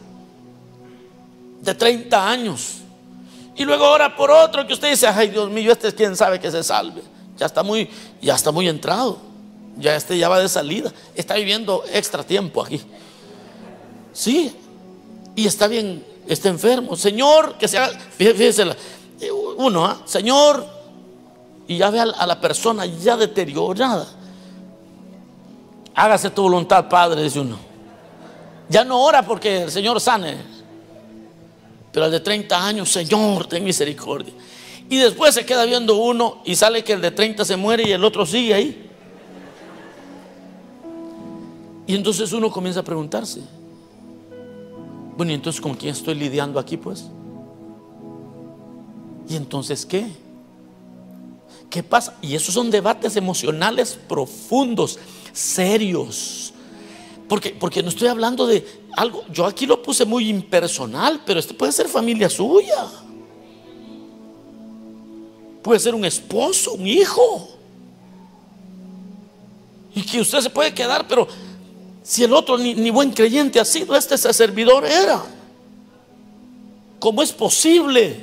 de 1.60 1.74
30 1.74 2.28
años. 2.28 2.76
Y 3.56 3.64
luego 3.64 3.90
ora 3.90 4.16
por 4.16 4.30
otro 4.30 4.66
que 4.66 4.72
usted 4.72 4.90
dice, 4.90 5.06
ay 5.06 5.28
Dios 5.28 5.50
mío, 5.50 5.72
este 5.72 5.88
es 5.88 5.94
quien 5.94 6.16
sabe 6.16 6.40
que 6.40 6.50
se 6.50 6.62
salve. 6.62 7.02
Ya 7.36 7.46
está 7.46 7.62
muy, 7.62 7.88
ya 8.20 8.34
está 8.34 8.50
muy 8.52 8.68
entrado. 8.68 9.18
Ya 9.76 9.96
este 9.96 10.18
ya 10.18 10.28
va 10.28 10.38
de 10.38 10.48
salida. 10.48 10.92
Está 11.14 11.34
viviendo 11.34 11.84
extra 11.92 12.24
tiempo 12.24 12.62
aquí. 12.62 12.80
Sí. 14.12 14.54
Y 15.36 15.46
está 15.46 15.66
bien 15.66 16.04
está 16.26 16.48
enfermo. 16.48 16.96
Señor, 16.96 17.56
que 17.58 17.68
sea, 17.68 17.88
fíjese, 17.88 18.64
uno, 19.56 19.84
¿ah? 19.84 20.02
Señor, 20.04 20.66
y 21.66 21.78
ya 21.78 21.90
ve 21.90 22.00
a 22.00 22.26
la 22.26 22.40
persona 22.40 22.86
ya 22.86 23.16
deteriorada. 23.16 24.06
Hágase 25.94 26.30
tu 26.30 26.42
voluntad, 26.42 26.88
Padre, 26.88 27.22
dice 27.22 27.40
uno. 27.40 27.58
Ya 28.68 28.84
no 28.84 29.00
ora 29.02 29.22
porque 29.22 29.62
el 29.62 29.70
Señor 29.70 30.00
sane. 30.00 30.38
Pero 31.92 32.06
el 32.06 32.12
de 32.12 32.20
30 32.20 32.66
años, 32.66 32.90
Señor, 32.90 33.46
ten 33.46 33.64
misericordia. 33.64 34.32
Y 34.88 34.96
después 34.96 35.34
se 35.34 35.44
queda 35.44 35.64
viendo 35.64 35.96
uno 35.96 36.42
y 36.44 36.56
sale 36.56 36.82
que 36.82 36.92
el 36.94 37.00
de 37.00 37.10
30 37.10 37.44
se 37.44 37.56
muere 37.56 37.88
y 37.88 37.92
el 37.92 38.04
otro 38.04 38.24
sigue 38.26 38.54
ahí. 38.54 38.90
Y 41.86 41.94
entonces 41.94 42.32
uno 42.32 42.50
comienza 42.50 42.80
a 42.80 42.84
preguntarse, 42.84 43.40
bueno, 45.16 45.32
y 45.32 45.34
entonces 45.34 45.60
¿con 45.60 45.74
quién 45.74 45.92
estoy 45.92 46.14
lidiando 46.14 46.58
aquí 46.58 46.76
pues? 46.76 47.06
¿Y 49.28 49.36
entonces 49.36 49.86
qué? 49.86 50.06
¿Qué 51.70 51.84
pasa? 51.84 52.16
Y 52.20 52.34
esos 52.34 52.52
son 52.52 52.70
debates 52.70 53.16
emocionales 53.16 53.98
profundos, 54.08 54.98
serios. 55.32 56.52
Porque, 57.28 57.50
porque 57.50 57.80
no 57.80 57.90
estoy 57.90 58.08
hablando 58.08 58.44
de 58.44 58.66
algo, 58.96 59.24
yo 59.32 59.46
aquí 59.46 59.66
lo 59.66 59.80
puse 59.80 60.04
muy 60.04 60.28
impersonal, 60.28 61.22
pero 61.24 61.38
este 61.38 61.54
puede 61.54 61.70
ser 61.70 61.88
familia 61.88 62.28
suya. 62.28 62.86
Puede 65.62 65.78
ser 65.78 65.94
un 65.94 66.04
esposo, 66.04 66.72
un 66.72 66.88
hijo. 66.88 67.50
Y 69.94 70.02
que 70.02 70.20
usted 70.20 70.40
se 70.40 70.50
puede 70.50 70.74
quedar, 70.74 71.06
pero 71.06 71.28
si 72.10 72.24
el 72.24 72.34
otro 72.34 72.58
ni, 72.58 72.90
buen 72.90 73.12
creyente 73.12 73.60
ha 73.60 73.64
sido, 73.64 73.94
este 73.94 74.18
servidor 74.18 74.84
era. 74.84 75.22
¿Cómo 76.98 77.22
es 77.22 77.30
posible? 77.30 78.18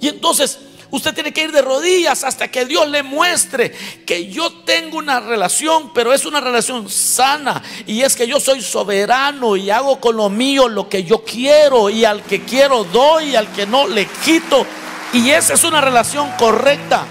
Y 0.00 0.08
entonces 0.08 0.58
usted 0.90 1.14
tiene 1.14 1.32
que 1.32 1.44
ir 1.44 1.52
de 1.52 1.62
rodillas 1.62 2.24
hasta 2.24 2.50
que 2.50 2.64
Dios 2.64 2.88
le 2.88 3.04
muestre 3.04 3.72
que 4.04 4.26
yo 4.26 4.52
tengo 4.64 4.98
una 4.98 5.20
relación, 5.20 5.92
pero 5.94 6.12
es 6.12 6.26
una 6.26 6.40
relación 6.40 6.90
sana. 6.90 7.62
Y 7.86 8.02
es 8.02 8.16
que 8.16 8.26
yo 8.26 8.40
soy 8.40 8.60
soberano 8.60 9.56
y 9.56 9.70
hago 9.70 10.00
con 10.00 10.16
lo 10.16 10.28
mío 10.28 10.68
lo 10.68 10.88
que 10.88 11.04
yo 11.04 11.22
quiero. 11.22 11.90
Y 11.90 12.04
al 12.04 12.24
que 12.24 12.42
quiero 12.42 12.82
doy, 12.82 13.30
y 13.30 13.36
al 13.36 13.52
que 13.52 13.66
no 13.66 13.86
le 13.86 14.04
quito. 14.24 14.66
Y 15.12 15.30
esa 15.30 15.54
es 15.54 15.62
una 15.62 15.80
relación 15.80 16.28
correcta. 16.40 17.06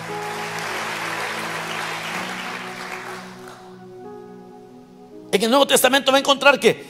En 5.32 5.44
el 5.44 5.50
Nuevo 5.50 5.68
Testamento 5.68 6.12
va 6.12 6.18
a 6.18 6.22
encontrar 6.22 6.60
que, 6.60 6.86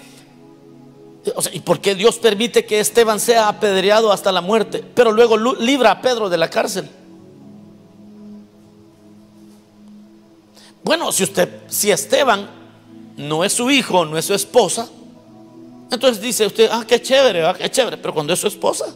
o 1.36 1.42
sea, 1.42 1.54
¿y 1.54 1.60
por 1.60 1.80
qué 1.80 1.96
Dios 1.96 2.18
permite 2.18 2.66
que 2.66 2.80
Esteban 2.80 3.20
sea 3.20 3.48
apedreado 3.48 4.12
hasta 4.12 4.32
la 4.32 4.42
muerte? 4.42 4.84
Pero 4.94 5.12
luego 5.12 5.38
libra 5.38 5.92
a 5.92 6.02
Pedro 6.02 6.30
de 6.30 6.38
la 6.38 6.50
cárcel. 6.50 6.90
Bueno, 10.84 11.12
si 11.12 11.24
usted, 11.24 11.50
si 11.68 11.92
Esteban 11.92 12.50
no 13.18 13.44
es 13.44 13.54
su 13.54 13.70
hijo, 13.70 14.06
no 14.06 14.18
es 14.18 14.26
su 14.26 14.34
esposa, 14.34 14.88
entonces 15.92 16.22
dice 16.22 16.46
usted, 16.46 16.70
ah, 16.72 16.86
qué 16.88 17.02
chévere, 17.02 17.46
ah, 17.46 17.54
qué 17.54 17.70
chévere, 17.70 17.98
pero 17.98 18.14
cuando 18.14 18.34
es 18.34 18.40
su 18.40 18.48
esposa, 18.48 18.94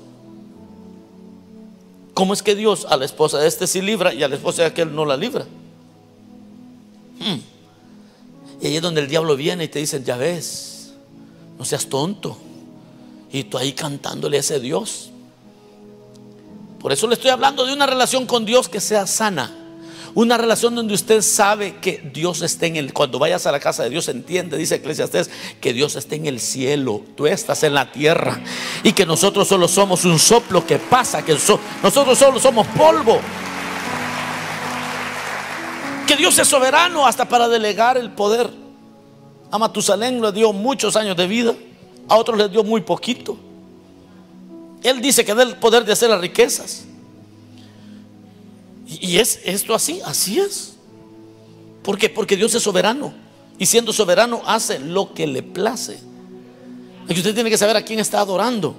¿cómo 2.14 2.34
es 2.34 2.44
que 2.44 2.56
Dios 2.56 2.86
a 2.90 2.96
la 2.96 3.06
esposa 3.06 3.40
de 3.40 3.48
este 3.48 3.68
sí 3.68 3.82
libra 3.82 4.14
y 4.14 4.24
a 4.24 4.28
la 4.28 4.36
esposa 4.36 4.62
de 4.62 4.68
aquel 4.70 4.94
no 4.96 5.04
la 5.04 5.18
libra? 5.18 5.46
Hmm. 7.20 7.51
Y 8.62 8.68
ahí 8.68 8.76
es 8.76 8.82
donde 8.82 9.02
el 9.02 9.08
diablo 9.08 9.36
viene 9.36 9.64
y 9.64 9.68
te 9.68 9.80
dice, 9.80 10.04
ya 10.04 10.18
ves, 10.18 10.94
no 11.58 11.66
seas 11.66 11.88
tonto. 11.88 12.38
Y 13.32 13.46
tú 13.46 13.58
ahí 13.58 13.74
cantándole 13.74 14.38
a 14.38 14.42
ese 14.42 14.60
Dios. 14.60 15.10
Por 16.80 16.92
eso 16.92 17.08
le 17.08 17.16
estoy 17.16 17.32
hablando 17.32 17.66
de 17.66 17.74
una 17.74 17.88
relación 17.88 18.26
con 18.28 18.46
Dios 18.46 18.70
que 18.70 18.80
sea 18.80 19.08
sana. 19.08 19.58
Una 20.14 20.38
relación 20.38 20.76
donde 20.76 20.94
usted 20.94 21.22
sabe 21.22 21.78
que 21.78 22.12
Dios 22.14 22.42
está 22.42 22.66
en 22.66 22.76
el. 22.76 22.94
Cuando 22.94 23.18
vayas 23.18 23.46
a 23.48 23.52
la 23.52 23.62
casa 23.62 23.84
de 23.84 23.90
Dios, 23.90 24.10
entiende, 24.10 24.58
dice 24.58 24.76
Eclesiastés, 24.76 25.32
que 25.62 25.72
Dios 25.74 25.96
está 25.96 26.16
en 26.16 26.26
el 26.26 26.40
cielo, 26.40 27.02
tú 27.16 27.28
estás 27.28 27.64
en 27.64 27.74
la 27.74 27.92
tierra. 27.92 28.42
Y 28.84 28.92
que 28.92 29.06
nosotros 29.06 29.48
solo 29.48 29.70
somos 29.70 30.04
un 30.04 30.20
soplo 30.20 30.68
que 30.68 30.80
pasa, 30.80 31.24
que 31.24 31.34
nosotros 31.34 32.18
solo 32.18 32.40
somos 32.40 32.68
polvo 32.68 33.22
Dios 36.16 36.38
es 36.40 36.48
soberano 36.48 37.06
hasta 37.06 37.28
para 37.28 37.48
delegar 37.48 37.98
el 37.98 38.12
poder. 38.12 38.50
A 39.52 39.58
Matusalén 39.58 40.22
le 40.22 40.32
dio 40.32 40.54
muchos 40.54 40.96
años 40.96 41.18
de 41.18 41.28
vida, 41.28 41.54
a 42.08 42.16
otros 42.16 42.38
le 42.38 42.50
dio 42.50 42.64
muy 42.64 42.82
poquito. 42.82 43.38
Él 44.84 45.02
dice 45.02 45.24
que 45.24 45.34
da 45.34 45.44
el 45.44 45.58
poder 45.58 45.86
de 45.86 45.92
hacer 45.92 46.10
las 46.10 46.20
riquezas. 46.20 46.86
Y 48.88 49.18
es 49.18 49.40
esto 49.46 49.76
así, 49.76 50.02
así 50.04 50.40
es. 50.40 50.74
Porque 51.84 52.36
Dios 52.36 52.54
es 52.56 52.64
soberano. 52.64 53.14
Y 53.60 53.66
siendo 53.66 53.94
soberano 53.94 54.42
hace 54.46 54.80
lo 54.80 55.14
que 55.14 55.28
le 55.28 55.44
place. 55.44 56.00
Y 57.08 57.14
usted 57.14 57.34
tiene 57.34 57.50
que 57.50 57.58
saber 57.58 57.76
a 57.76 57.84
quién 57.84 58.00
está 58.00 58.20
adorando. 58.20 58.76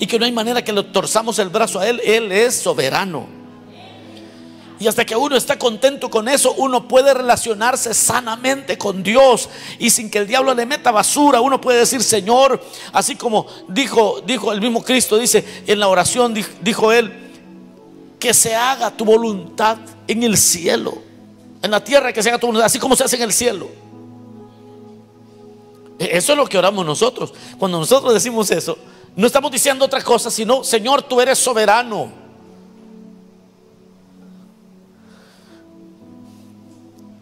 y 0.00 0.06
que 0.06 0.18
no 0.18 0.24
hay 0.26 0.32
manera 0.32 0.62
que 0.62 0.72
le 0.72 0.82
torzamos 0.82 1.38
el 1.38 1.48
brazo 1.48 1.80
a 1.80 1.88
Él. 1.88 2.00
Él 2.04 2.30
es 2.30 2.54
soberano. 2.56 3.37
Y 4.80 4.86
hasta 4.86 5.04
que 5.04 5.16
uno 5.16 5.36
está 5.36 5.58
contento 5.58 6.08
con 6.08 6.28
eso, 6.28 6.54
uno 6.56 6.86
puede 6.86 7.12
relacionarse 7.12 7.94
sanamente 7.94 8.78
con 8.78 9.02
Dios 9.02 9.48
y 9.78 9.90
sin 9.90 10.08
que 10.08 10.18
el 10.18 10.26
diablo 10.26 10.54
le 10.54 10.66
meta 10.66 10.92
basura, 10.92 11.40
uno 11.40 11.60
puede 11.60 11.80
decir, 11.80 12.02
Señor, 12.02 12.62
así 12.92 13.16
como 13.16 13.46
dijo, 13.66 14.20
dijo 14.24 14.52
el 14.52 14.60
mismo 14.60 14.82
Cristo, 14.84 15.18
dice 15.18 15.44
en 15.66 15.80
la 15.80 15.88
oración, 15.88 16.34
dijo 16.60 16.92
él, 16.92 17.12
que 18.20 18.32
se 18.32 18.54
haga 18.54 18.90
tu 18.90 19.04
voluntad 19.04 19.78
en 20.06 20.22
el 20.22 20.36
cielo, 20.36 20.98
en 21.62 21.70
la 21.70 21.82
tierra 21.82 22.12
que 22.12 22.22
se 22.22 22.28
haga 22.28 22.38
tu 22.38 22.46
voluntad, 22.46 22.66
así 22.66 22.78
como 22.78 22.94
se 22.94 23.04
hace 23.04 23.16
en 23.16 23.22
el 23.22 23.32
cielo. 23.32 23.68
E, 25.98 26.16
eso 26.16 26.32
es 26.32 26.38
lo 26.38 26.46
que 26.46 26.56
oramos 26.56 26.86
nosotros. 26.86 27.32
Cuando 27.58 27.78
nosotros 27.78 28.14
decimos 28.14 28.50
eso, 28.52 28.78
no 29.16 29.26
estamos 29.26 29.50
diciendo 29.50 29.84
otra 29.84 30.02
cosa, 30.02 30.30
sino, 30.30 30.62
Señor, 30.62 31.02
tú 31.02 31.20
eres 31.20 31.38
soberano. 31.38 32.27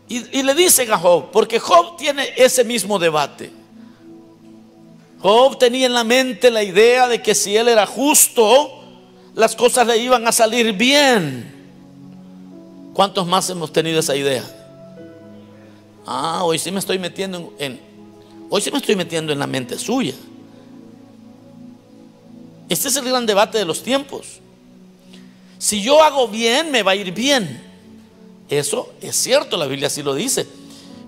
Y, 0.08 0.42
le 0.42 0.54
dicen 0.54 0.92
a 0.92 0.98
Job, 0.98 1.30
porque 1.32 1.58
Job 1.58 1.96
tiene 1.96 2.28
ese 2.36 2.62
mismo 2.62 2.98
debate. 2.98 3.50
Job 5.20 5.58
tenía 5.58 5.86
en 5.86 5.94
la 5.94 6.04
mente 6.04 6.50
la 6.50 6.62
idea 6.62 7.08
de 7.08 7.20
que 7.20 7.34
si 7.34 7.56
él 7.56 7.66
era 7.66 7.86
justo, 7.86 8.84
las 9.34 9.56
cosas 9.56 9.86
le 9.86 9.98
iban 9.98 10.26
a 10.28 10.32
salir 10.32 10.72
bien. 10.74 11.52
¿Cuántos 12.94 13.26
más 13.26 13.50
hemos 13.50 13.72
tenido 13.72 13.98
esa 13.98 14.14
idea? 14.14 14.44
Ah, 16.06 16.44
hoy 16.44 16.58
sí 16.58 16.70
me 16.70 16.78
estoy 16.78 17.00
metiendo 17.00 17.52
en, 17.58 17.80
hoy 18.48 18.60
sí 18.60 18.70
me 18.70 18.78
estoy 18.78 18.94
metiendo 18.94 19.32
en 19.32 19.40
la 19.40 19.48
mente 19.48 19.76
suya. 19.76 20.14
Este 22.68 22.88
es 22.88 22.96
el 22.96 23.04
gran 23.06 23.26
debate 23.26 23.58
de 23.58 23.64
los 23.64 23.82
tiempos. 23.82 24.38
Si 25.58 25.82
yo 25.82 26.00
hago 26.02 26.28
bien, 26.28 26.70
me 26.70 26.84
va 26.84 26.92
a 26.92 26.96
ir 26.96 27.12
bien. 27.12 27.65
Eso 28.48 28.92
es 29.00 29.16
cierto, 29.16 29.56
la 29.56 29.66
Biblia 29.66 29.88
así 29.88 30.02
lo 30.02 30.14
dice. 30.14 30.46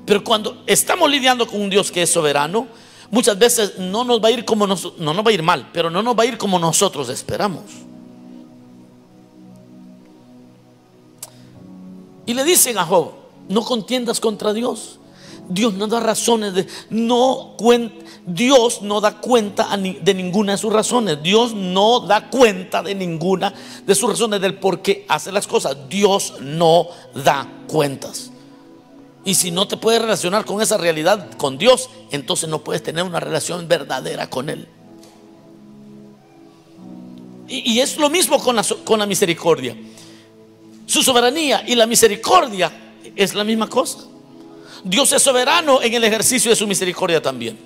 Pero 0.05 0.24
cuando 0.24 0.62
estamos 0.66 1.11
lidiando 1.11 1.46
con 1.46 1.61
un 1.61 1.70
Dios 1.70 1.90
que 1.90 2.03
es 2.03 2.11
soberano, 2.11 2.66
muchas 3.11 3.38
veces 3.38 3.79
no 3.79 4.05
nos 4.05 4.22
va 4.22 4.29
a 4.29 4.31
ir 4.31 4.44
como 4.44 4.66
no 4.66 4.74
nos 4.98 5.24
va 5.24 5.31
a 5.31 5.33
ir 5.33 5.42
mal, 5.42 5.70
pero 5.72 5.90
no 5.90 6.03
nos 6.03 6.18
va 6.18 6.22
a 6.22 6.27
ir 6.27 6.38
como 6.38 6.59
nosotros 6.59 7.09
esperamos. 7.09 7.64
Y 12.27 12.35
le 12.35 12.44
dicen 12.44 12.77
a 12.77 12.85
Job, 12.85 13.12
no 13.48 13.64
contiendas 13.64 14.20
contra 14.20 14.53
Dios. 14.53 14.98
Dios 15.49 15.75
no 15.75 15.87
da 15.87 16.01
razones 16.01 16.55
de 16.55 16.67
no 16.91 17.57
Dios 18.27 18.83
no 18.83 19.01
da 19.01 19.19
cuenta 19.21 19.75
de 19.77 20.15
ninguna 20.15 20.53
de 20.53 20.59
sus 20.59 20.73
razones. 20.73 21.23
Dios 21.23 21.55
no 21.55 22.01
da 22.01 22.29
cuenta 22.29 22.83
de 22.83 22.95
ninguna 22.95 23.55
de 23.87 23.95
sus 23.95 24.11
razones 24.11 24.41
del 24.41 24.59
por 24.59 24.83
qué 24.83 25.07
hace 25.09 25.33
las 25.33 25.47
cosas. 25.47 25.77
Dios 25.89 26.35
no 26.41 26.89
da 27.15 27.49
cuentas. 27.67 28.31
Y 29.25 29.35
si 29.35 29.51
no 29.51 29.67
te 29.67 29.77
puedes 29.77 30.01
relacionar 30.01 30.45
con 30.45 30.61
esa 30.61 30.77
realidad 30.77 31.31
con 31.37 31.59
Dios, 31.59 31.89
entonces 32.11 32.49
no 32.49 32.63
puedes 32.63 32.83
tener 32.83 33.05
una 33.05 33.21
relación 33.21 33.67
verdadera 33.67 34.29
con 34.29 34.51
Él. 34.51 34.69
Y, 37.49 37.81
es 37.81 37.97
lo 37.97 38.11
mismo 38.11 38.39
con 38.39 38.57
la, 38.57 38.65
con 38.85 38.99
la 38.99 39.07
misericordia. 39.07 39.75
Su 40.85 41.03
soberanía 41.03 41.65
y 41.67 41.75
la 41.75 41.87
misericordia 41.87 42.71
es 43.17 43.35
la 43.35 43.43
misma 43.43 43.69
cosa. 43.69 44.01
Dios 44.85 45.12
es 45.12 45.23
soberano 45.23 45.83
en 45.83 45.95
el 45.95 46.05
ejercicio 46.05 46.51
de 46.51 46.57
su 46.57 46.67
misericordia 46.67 47.21
también. 47.21 47.59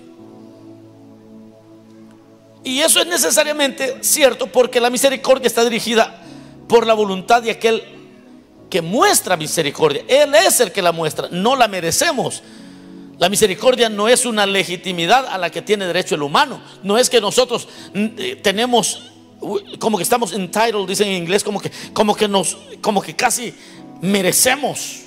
Y 2.64 2.81
eso 2.81 3.01
es 3.01 3.07
necesariamente 3.07 3.96
cierto 4.03 4.46
porque 4.46 4.81
la 4.81 4.90
misericordia 4.90 5.46
está 5.46 5.64
dirigida 5.64 6.22
por 6.68 6.87
la 6.87 6.94
voluntad 6.94 7.42
de 7.42 7.51
aquel 7.51 7.83
que 8.70 8.81
muestra 8.81 9.37
misericordia. 9.37 10.05
Él 10.09 10.35
es 10.35 10.61
el 10.61 10.72
que 10.72 10.81
la 10.81 10.92
muestra, 10.92 11.29
no 11.31 11.57
la 11.57 11.68
merecemos. 11.68 12.42
La 13.18 13.29
misericordia 13.29 13.88
no 13.88 14.09
es 14.09 14.25
una 14.25 14.46
legitimidad 14.46 15.27
a 15.27 15.38
la 15.38 15.51
que 15.51 15.62
tiene 15.62 15.87
derecho 15.87 16.14
el 16.14 16.22
humano. 16.22 16.61
No 16.83 16.96
es 16.96 17.11
que 17.11 17.20
nosotros 17.20 17.68
mm, 17.94 18.07
eh, 18.16 18.40
tenemos 18.42 19.12
como 19.79 19.96
que 19.96 20.05
estamos 20.05 20.33
entitled, 20.33 20.87
dicen 20.87 21.09
en 21.09 21.14
inglés, 21.14 21.42
como 21.42 21.61
que 21.61 21.70
como 21.92 22.14
que 22.14 22.29
nos 22.29 22.57
como 22.81 23.03
que 23.03 23.14
casi 23.16 23.53
merecemos 24.01 25.03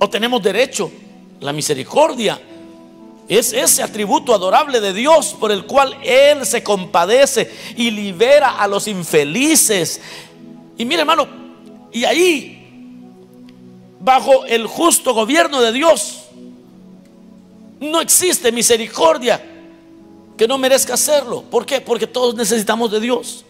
o 0.00 0.08
tenemos 0.08 0.42
derecho. 0.42 0.90
La 1.40 1.52
misericordia 1.52 2.40
es 3.28 3.52
ese 3.52 3.82
atributo 3.82 4.34
adorable 4.34 4.80
de 4.80 4.92
Dios 4.92 5.36
por 5.38 5.52
el 5.52 5.64
cual 5.66 5.96
Él 6.02 6.44
se 6.44 6.62
compadece 6.64 7.50
y 7.76 7.90
libera 7.90 8.58
a 8.58 8.66
los 8.66 8.88
infelices. 8.88 10.00
Y 10.76 10.84
mire 10.84 11.02
hermano, 11.02 11.28
y 11.92 12.04
ahí, 12.04 13.06
bajo 14.00 14.44
el 14.46 14.66
justo 14.66 15.14
gobierno 15.14 15.60
de 15.60 15.72
Dios, 15.72 16.22
no 17.78 18.00
existe 18.00 18.50
misericordia 18.52 19.42
que 20.36 20.48
no 20.48 20.58
merezca 20.58 20.94
hacerlo. 20.94 21.42
¿Por 21.42 21.66
qué? 21.66 21.80
Porque 21.80 22.06
todos 22.06 22.34
necesitamos 22.34 22.90
de 22.90 23.00
Dios. 23.00 23.44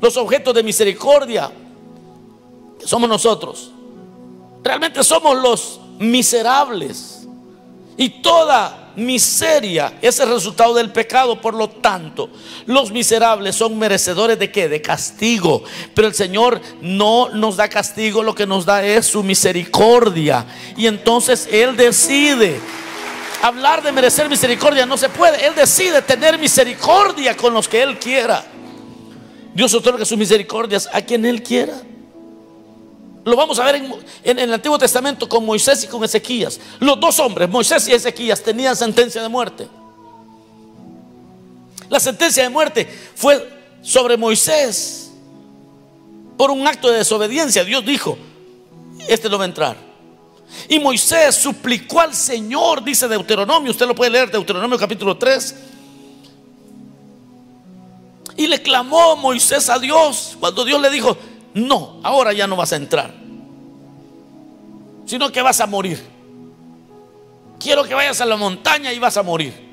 Los 0.00 0.16
objetos 0.16 0.54
de 0.54 0.62
misericordia 0.62 1.50
somos 2.84 3.08
nosotros 3.08 3.72
Realmente 4.62 5.02
somos 5.02 5.36
los 5.38 5.80
miserables. 5.98 7.26
Y 7.96 8.22
toda 8.22 8.92
miseria 8.96 9.98
es 10.00 10.18
el 10.20 10.30
resultado 10.30 10.74
del 10.74 10.90
pecado. 10.90 11.40
Por 11.40 11.54
lo 11.54 11.68
tanto, 11.68 12.30
los 12.66 12.90
miserables 12.90 13.56
son 13.56 13.78
merecedores 13.78 14.38
de 14.38 14.50
qué? 14.50 14.68
De 14.68 14.80
castigo. 14.80 15.62
Pero 15.94 16.08
el 16.08 16.14
Señor 16.14 16.60
no 16.80 17.28
nos 17.30 17.56
da 17.56 17.68
castigo, 17.68 18.22
lo 18.22 18.34
que 18.34 18.46
nos 18.46 18.64
da 18.64 18.84
es 18.84 19.06
su 19.06 19.22
misericordia. 19.22 20.46
Y 20.76 20.86
entonces 20.86 21.48
Él 21.50 21.76
decide. 21.76 22.60
Hablar 23.42 23.82
de 23.82 23.90
merecer 23.92 24.28
misericordia 24.28 24.84
no 24.84 24.98
se 24.98 25.08
puede. 25.08 25.46
Él 25.46 25.54
decide 25.54 26.02
tener 26.02 26.38
misericordia 26.38 27.36
con 27.36 27.54
los 27.54 27.68
que 27.68 27.82
Él 27.82 27.98
quiera. 27.98 28.44
Dios 29.54 29.72
otorga 29.74 30.04
sus 30.04 30.18
misericordias 30.18 30.88
a 30.92 31.00
quien 31.00 31.24
Él 31.24 31.42
quiera. 31.42 31.74
Lo 33.24 33.36
vamos 33.36 33.58
a 33.58 33.64
ver 33.64 33.82
en, 34.24 34.38
el 34.38 34.52
Antiguo 34.52 34.78
Testamento 34.78 35.28
con 35.28 35.44
Moisés 35.44 35.84
y 35.84 35.86
con 35.86 36.02
Ezequías. 36.02 36.58
Los 36.78 36.98
dos 36.98 37.18
hombres, 37.18 37.48
Moisés 37.48 37.86
y 37.88 37.92
Ezequías, 37.92 38.42
tenían 38.42 38.74
sentencia 38.74 39.22
de 39.22 39.28
muerte. 39.28 39.68
La 41.90 42.00
sentencia 42.00 42.42
de 42.42 42.48
muerte 42.48 42.88
fue 43.14 43.60
sobre 43.82 44.16
Moisés 44.16 45.10
por 46.36 46.50
un 46.50 46.66
acto 46.66 46.90
de 46.90 46.98
desobediencia. 46.98 47.64
Dios 47.64 47.84
dijo, 47.84 48.16
este 49.06 49.28
no 49.28 49.36
va 49.36 49.44
a 49.44 49.48
entrar. 49.48 49.76
Y 50.68 50.78
Moisés 50.78 51.34
suplicó 51.34 52.00
al 52.00 52.14
Señor, 52.14 52.82
dice 52.82 53.06
Deuteronomio, 53.06 53.70
usted 53.70 53.86
lo 53.86 53.94
puede 53.94 54.10
leer, 54.10 54.30
Deuteronomio 54.30 54.78
capítulo 54.78 55.16
3. 55.16 55.54
Y 58.36 58.46
le 58.46 58.62
clamó 58.62 59.16
Moisés 59.16 59.68
a 59.68 59.78
Dios 59.78 60.36
cuando 60.40 60.64
Dios 60.64 60.80
le 60.80 60.88
dijo, 60.88 61.16
no, 61.54 62.00
ahora 62.02 62.32
ya 62.32 62.46
no 62.46 62.56
vas 62.56 62.72
a 62.72 62.76
entrar, 62.76 63.12
sino 65.04 65.30
que 65.32 65.42
vas 65.42 65.60
a 65.60 65.66
morir. 65.66 66.00
Quiero 67.58 67.84
que 67.84 67.94
vayas 67.94 68.20
a 68.20 68.26
la 68.26 68.36
montaña 68.36 68.92
y 68.92 68.98
vas 68.98 69.16
a 69.16 69.22
morir. 69.22 69.70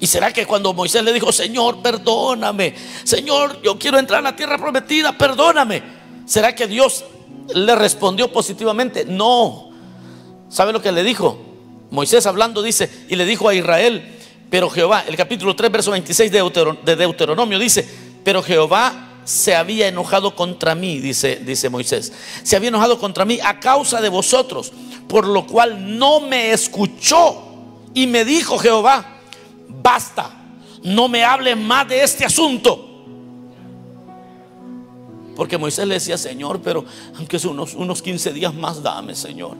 ¿Y 0.00 0.06
será 0.06 0.32
que 0.32 0.44
cuando 0.44 0.74
Moisés 0.74 1.02
le 1.02 1.12
dijo, 1.12 1.32
Señor, 1.32 1.80
perdóname, 1.80 2.74
Señor, 3.04 3.62
yo 3.62 3.78
quiero 3.78 3.98
entrar 3.98 4.20
a 4.20 4.22
la 4.22 4.36
tierra 4.36 4.58
prometida, 4.58 5.16
perdóname? 5.16 5.82
¿Será 6.26 6.54
que 6.54 6.66
Dios 6.66 7.04
le 7.54 7.74
respondió 7.74 8.32
positivamente? 8.32 9.04
No. 9.04 9.70
¿Sabe 10.48 10.72
lo 10.72 10.82
que 10.82 10.92
le 10.92 11.02
dijo? 11.02 11.38
Moisés 11.90 12.26
hablando 12.26 12.60
dice, 12.62 13.06
y 13.08 13.16
le 13.16 13.24
dijo 13.24 13.48
a 13.48 13.54
Israel, 13.54 14.18
pero 14.50 14.68
Jehová, 14.68 15.04
el 15.06 15.16
capítulo 15.16 15.54
3, 15.54 15.70
verso 15.70 15.90
26 15.92 16.30
de 16.30 16.96
Deuteronomio 16.96 17.58
dice, 17.58 17.88
pero 18.24 18.42
Jehová 18.42 19.10
se 19.24 19.54
había 19.54 19.88
enojado 19.88 20.34
contra 20.34 20.74
mí, 20.74 20.98
dice, 20.98 21.36
dice 21.36 21.68
Moisés. 21.68 22.12
Se 22.42 22.56
había 22.56 22.68
enojado 22.68 22.98
contra 22.98 23.24
mí 23.24 23.38
a 23.42 23.60
causa 23.60 24.00
de 24.00 24.08
vosotros, 24.08 24.72
por 25.08 25.26
lo 25.26 25.46
cual 25.46 25.98
no 25.98 26.20
me 26.20 26.52
escuchó. 26.52 27.42
Y 27.94 28.06
me 28.06 28.24
dijo 28.24 28.58
Jehová, 28.58 29.20
basta, 29.68 30.30
no 30.82 31.08
me 31.08 31.24
hables 31.24 31.56
más 31.56 31.88
de 31.88 32.02
este 32.02 32.24
asunto. 32.24 32.90
Porque 35.36 35.58
Moisés 35.58 35.86
le 35.86 35.94
decía, 35.94 36.16
Señor, 36.16 36.60
pero 36.62 36.84
aunque 37.16 37.36
es 37.36 37.44
unos, 37.44 37.74
unos 37.74 38.02
15 38.02 38.32
días 38.32 38.54
más, 38.54 38.82
dame, 38.82 39.14
Señor. 39.14 39.56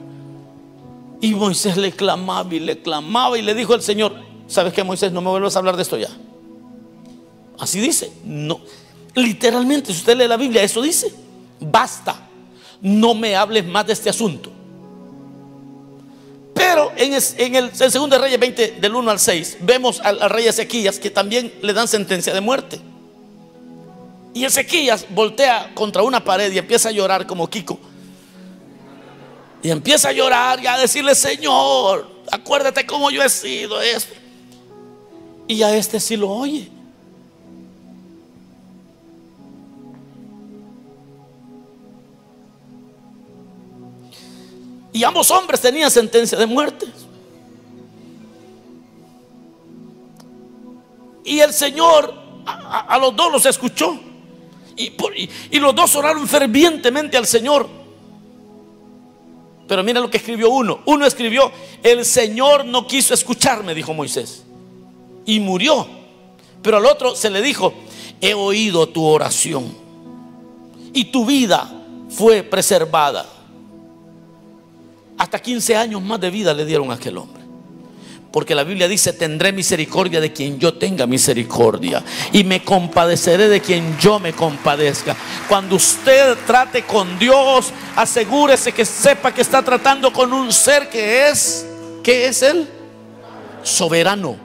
Y 1.21 1.33
Moisés 1.33 1.77
le 1.77 1.91
clamaba 1.91 2.53
y 2.53 2.59
le 2.59 2.81
clamaba 2.81 3.37
y 3.37 3.41
le 3.41 3.53
dijo 3.53 3.73
al 3.73 3.81
Señor, 3.81 4.15
¿sabes 4.47 4.73
qué, 4.73 4.83
Moisés? 4.83 5.11
No 5.11 5.21
me 5.21 5.29
vuelvas 5.29 5.55
a 5.55 5.59
hablar 5.59 5.75
de 5.75 5.81
esto 5.81 5.97
ya. 5.97 6.09
Así 7.59 7.79
dice. 7.79 8.11
No, 8.23 8.59
literalmente, 9.13 9.93
si 9.93 9.99
usted 9.99 10.17
lee 10.17 10.27
la 10.27 10.37
Biblia, 10.37 10.63
eso 10.63 10.81
dice. 10.81 11.11
Basta. 11.59 12.27
No 12.81 13.15
me 13.15 13.35
hables 13.35 13.65
más 13.65 13.87
de 13.87 13.93
este 13.93 14.09
asunto. 14.09 14.51
Pero 16.53 16.91
en, 16.95 17.13
el, 17.13 17.75
segundo 17.75 18.17
Reyes 18.17 18.39
20, 18.39 18.77
del 18.79 18.95
1 18.95 19.11
al 19.11 19.19
6, 19.19 19.57
vemos 19.61 19.99
al, 19.99 20.21
al 20.21 20.29
rey 20.29 20.47
Ezequías 20.47 20.99
que 20.99 21.09
también 21.09 21.53
le 21.61 21.73
dan 21.73 21.87
sentencia 21.87 22.33
de 22.33 22.41
muerte. 22.41 22.79
Y 24.33 24.45
Ezequías 24.45 25.05
voltea 25.09 25.71
contra 25.73 26.01
una 26.01 26.23
pared 26.23 26.51
y 26.51 26.57
empieza 26.57 26.89
a 26.89 26.91
llorar 26.91 27.25
como 27.25 27.49
Kiko. 27.49 27.79
Y 29.63 29.71
empieza 29.71 30.09
a 30.09 30.11
llorar 30.11 30.61
y 30.61 30.67
a 30.67 30.77
decirle, 30.77 31.15
Señor, 31.15 32.07
acuérdate 32.31 32.85
cómo 32.85 33.09
yo 33.09 33.23
he 33.23 33.29
sido 33.29 33.81
esto. 33.81 34.13
Y 35.47 35.63
a 35.63 35.75
este 35.75 35.99
sí 35.99 36.15
lo 36.15 36.29
oye. 36.29 36.69
Y 44.95 45.03
ambos 45.03 45.29
hombres 45.29 45.59
tenían 45.59 45.91
sentencia 45.91 46.37
de 46.37 46.45
muerte. 46.45 46.85
Y 51.25 51.41
el 51.41 51.51
Señor 51.51 52.13
a, 52.45 52.97
los 52.97 53.13
dos 53.13 53.29
los 53.29 53.45
escuchó. 53.45 53.99
Y, 54.77 54.93
y, 55.51 55.59
los 55.59 55.75
dos 55.75 55.97
oraron 55.97 56.25
fervientemente 56.25 57.17
al 57.17 57.27
Señor. 57.27 57.67
Pero 59.67 59.83
mira 59.83 59.99
lo 59.99 60.09
que 60.09 60.15
escribió 60.15 60.49
uno. 60.49 60.79
Uno 60.85 61.05
escribió, 61.05 61.51
el 61.83 62.05
Señor 62.05 62.63
no 62.63 62.87
quiso 62.87 63.13
escucharme, 63.13 63.75
dijo 63.75 63.93
Moisés. 63.93 64.45
Y 65.25 65.41
murió. 65.41 65.85
Pero 66.61 66.77
al 66.77 66.85
otro 66.85 67.17
se 67.17 67.29
le 67.29 67.41
dijo, 67.41 67.73
he 68.21 68.33
oído 68.33 68.87
tu 68.87 69.03
oración. 69.03 69.75
Y 70.93 71.11
tu 71.11 71.25
vida 71.25 71.69
fue 72.07 72.43
preservada. 72.43 73.34
Hasta 75.17 75.39
15 75.39 75.75
años 75.75 76.01
más 76.01 76.19
de 76.19 76.29
vida 76.29 76.53
le 76.53 76.65
dieron 76.65 76.91
a 76.91 76.95
aquel 76.95 77.17
hombre. 77.17 77.45
Porque 78.35 78.53
la 78.53 78.65
Biblia 78.65 78.89
dice, 78.89 79.13
tendré 79.13 79.53
misericordia 79.53 80.19
de 80.19 80.33
quien 80.33 80.59
yo 80.59 80.73
tenga 80.73 81.07
misericordia. 81.07 82.03
Y 82.33 82.43
me 82.43 82.65
compadeceré 82.65 83.47
de 83.47 83.61
quien 83.61 83.97
yo 83.97 84.19
me 84.19 84.33
compadezca. 84.33 85.15
Cuando 85.47 85.77
usted 85.77 86.35
trate 86.45 86.83
con 86.83 87.17
Dios, 87.17 87.71
asegúrese 87.95 88.73
que 88.73 88.83
sepa 88.83 89.33
que 89.33 89.41
está 89.41 89.63
tratando 89.63 90.11
con 90.11 90.33
un 90.33 90.51
ser 90.51 90.89
que 90.89 91.29
es, 91.29 91.65
¿qué 92.03 92.27
es 92.27 92.41
Él? 92.41 92.67
Soberano. 93.63 94.35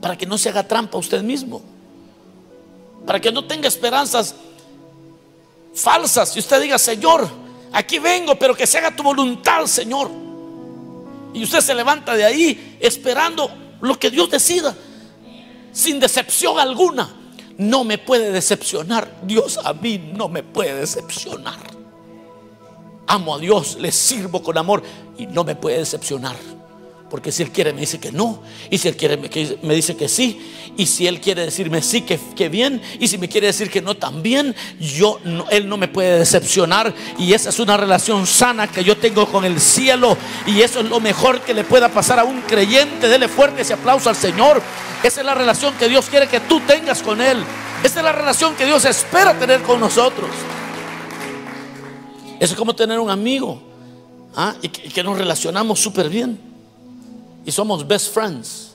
Para 0.00 0.16
que 0.16 0.24
no 0.24 0.38
se 0.38 0.48
haga 0.48 0.66
trampa 0.66 0.96
usted 0.96 1.22
mismo. 1.22 1.60
Para 3.04 3.20
que 3.20 3.30
no 3.30 3.44
tenga 3.44 3.68
esperanzas 3.68 4.34
falsas. 5.74 6.34
Y 6.36 6.38
usted 6.38 6.62
diga, 6.62 6.78
Señor, 6.78 7.28
Aquí 7.72 7.98
vengo, 7.98 8.36
pero 8.38 8.54
que 8.54 8.66
se 8.66 8.78
haga 8.78 8.94
tu 8.94 9.02
voluntad, 9.02 9.66
Señor. 9.66 10.10
Y 11.34 11.44
usted 11.44 11.60
se 11.60 11.74
levanta 11.74 12.16
de 12.16 12.24
ahí 12.24 12.78
esperando 12.80 13.50
lo 13.80 13.98
que 13.98 14.10
Dios 14.10 14.30
decida, 14.30 14.74
sin 15.72 16.00
decepción 16.00 16.58
alguna. 16.58 17.14
No 17.58 17.84
me 17.84 17.98
puede 17.98 18.30
decepcionar. 18.30 19.20
Dios 19.22 19.58
a 19.62 19.72
mí 19.72 20.12
no 20.14 20.28
me 20.28 20.42
puede 20.42 20.74
decepcionar. 20.74 21.58
Amo 23.06 23.34
a 23.34 23.38
Dios, 23.38 23.76
le 23.80 23.90
sirvo 23.90 24.42
con 24.42 24.56
amor 24.58 24.82
y 25.16 25.26
no 25.26 25.44
me 25.44 25.56
puede 25.56 25.78
decepcionar. 25.78 26.36
Porque 27.10 27.32
si 27.32 27.42
Él 27.42 27.50
quiere 27.50 27.72
me 27.72 27.80
dice 27.80 27.98
que 27.98 28.12
no. 28.12 28.42
Y 28.70 28.76
si 28.78 28.88
Él 28.88 28.96
quiere 28.96 29.16
me 29.62 29.74
dice 29.74 29.96
que 29.96 30.08
sí. 30.08 30.40
Y 30.76 30.86
si 30.86 31.06
Él 31.06 31.20
quiere 31.20 31.42
decirme 31.42 31.80
sí, 31.82 32.02
que, 32.02 32.48
bien. 32.48 32.82
Y 33.00 33.08
si 33.08 33.16
me 33.16 33.28
quiere 33.28 33.46
decir 33.46 33.70
que 33.70 33.80
no, 33.80 33.94
también. 33.94 34.54
Yo, 34.78 35.18
Él 35.50 35.68
no 35.68 35.78
me 35.78 35.88
puede 35.88 36.18
decepcionar. 36.18 36.94
Y 37.18 37.32
esa 37.32 37.48
es 37.48 37.58
una 37.60 37.76
relación 37.76 38.26
sana 38.26 38.66
que 38.66 38.84
yo 38.84 38.96
tengo 38.98 39.26
con 39.26 39.44
el 39.46 39.58
cielo. 39.58 40.18
Y 40.46 40.60
eso 40.60 40.80
es 40.80 40.88
lo 40.88 41.00
mejor 41.00 41.40
que 41.40 41.54
le 41.54 41.64
pueda 41.64 41.88
pasar 41.88 42.18
a 42.18 42.24
un 42.24 42.42
creyente. 42.42 43.08
Dele 43.08 43.28
fuerte 43.28 43.62
ese 43.62 43.72
aplauso 43.72 44.10
al 44.10 44.16
Señor. 44.16 44.60
Esa 45.02 45.20
es 45.20 45.26
la 45.26 45.34
relación 45.34 45.74
que 45.74 45.88
Dios 45.88 46.06
quiere 46.10 46.28
que 46.28 46.40
tú 46.40 46.60
tengas 46.60 47.02
con 47.02 47.22
Él. 47.22 47.38
Esa 47.82 48.00
es 48.00 48.04
la 48.04 48.12
relación 48.12 48.54
que 48.54 48.66
Dios 48.66 48.84
espera 48.84 49.38
tener 49.38 49.62
con 49.62 49.80
nosotros. 49.80 50.28
Eso 52.38 52.52
es 52.52 52.58
como 52.58 52.74
tener 52.74 52.98
un 52.98 53.08
amigo. 53.08 53.62
¿ah? 54.36 54.54
Y 54.60 54.68
que 54.68 55.02
nos 55.02 55.16
relacionamos 55.16 55.80
súper 55.80 56.10
bien 56.10 56.47
y 57.48 57.50
somos 57.50 57.88
best 57.88 58.12
friends. 58.12 58.74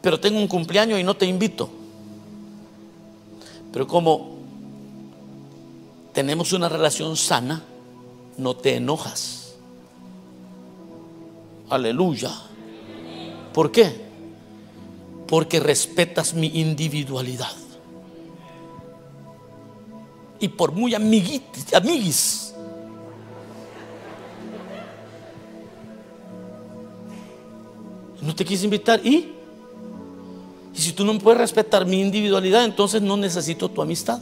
Pero 0.00 0.20
tengo 0.20 0.38
un 0.38 0.46
cumpleaños 0.46 1.00
y 1.00 1.02
no 1.02 1.16
te 1.16 1.26
invito. 1.26 1.68
Pero 3.72 3.84
como 3.88 4.36
tenemos 6.12 6.52
una 6.52 6.68
relación 6.68 7.16
sana, 7.16 7.64
no 8.38 8.54
te 8.54 8.76
enojas. 8.76 9.56
Aleluya. 11.68 12.30
¿Por 13.52 13.72
qué? 13.72 13.92
Porque 15.26 15.58
respetas 15.58 16.32
mi 16.32 16.60
individualidad. 16.60 17.56
Y 20.38 20.46
por 20.46 20.70
muy 20.70 20.94
amiguis 20.94 22.49
No 28.22 28.34
te 28.34 28.44
quise 28.44 28.64
invitar 28.64 29.04
y... 29.04 29.34
Y 30.72 30.80
si 30.80 30.92
tú 30.92 31.04
no 31.04 31.18
puedes 31.18 31.40
respetar 31.40 31.84
mi 31.84 32.00
individualidad, 32.00 32.64
entonces 32.64 33.02
no 33.02 33.16
necesito 33.16 33.68
tu 33.68 33.82
amistad. 33.82 34.20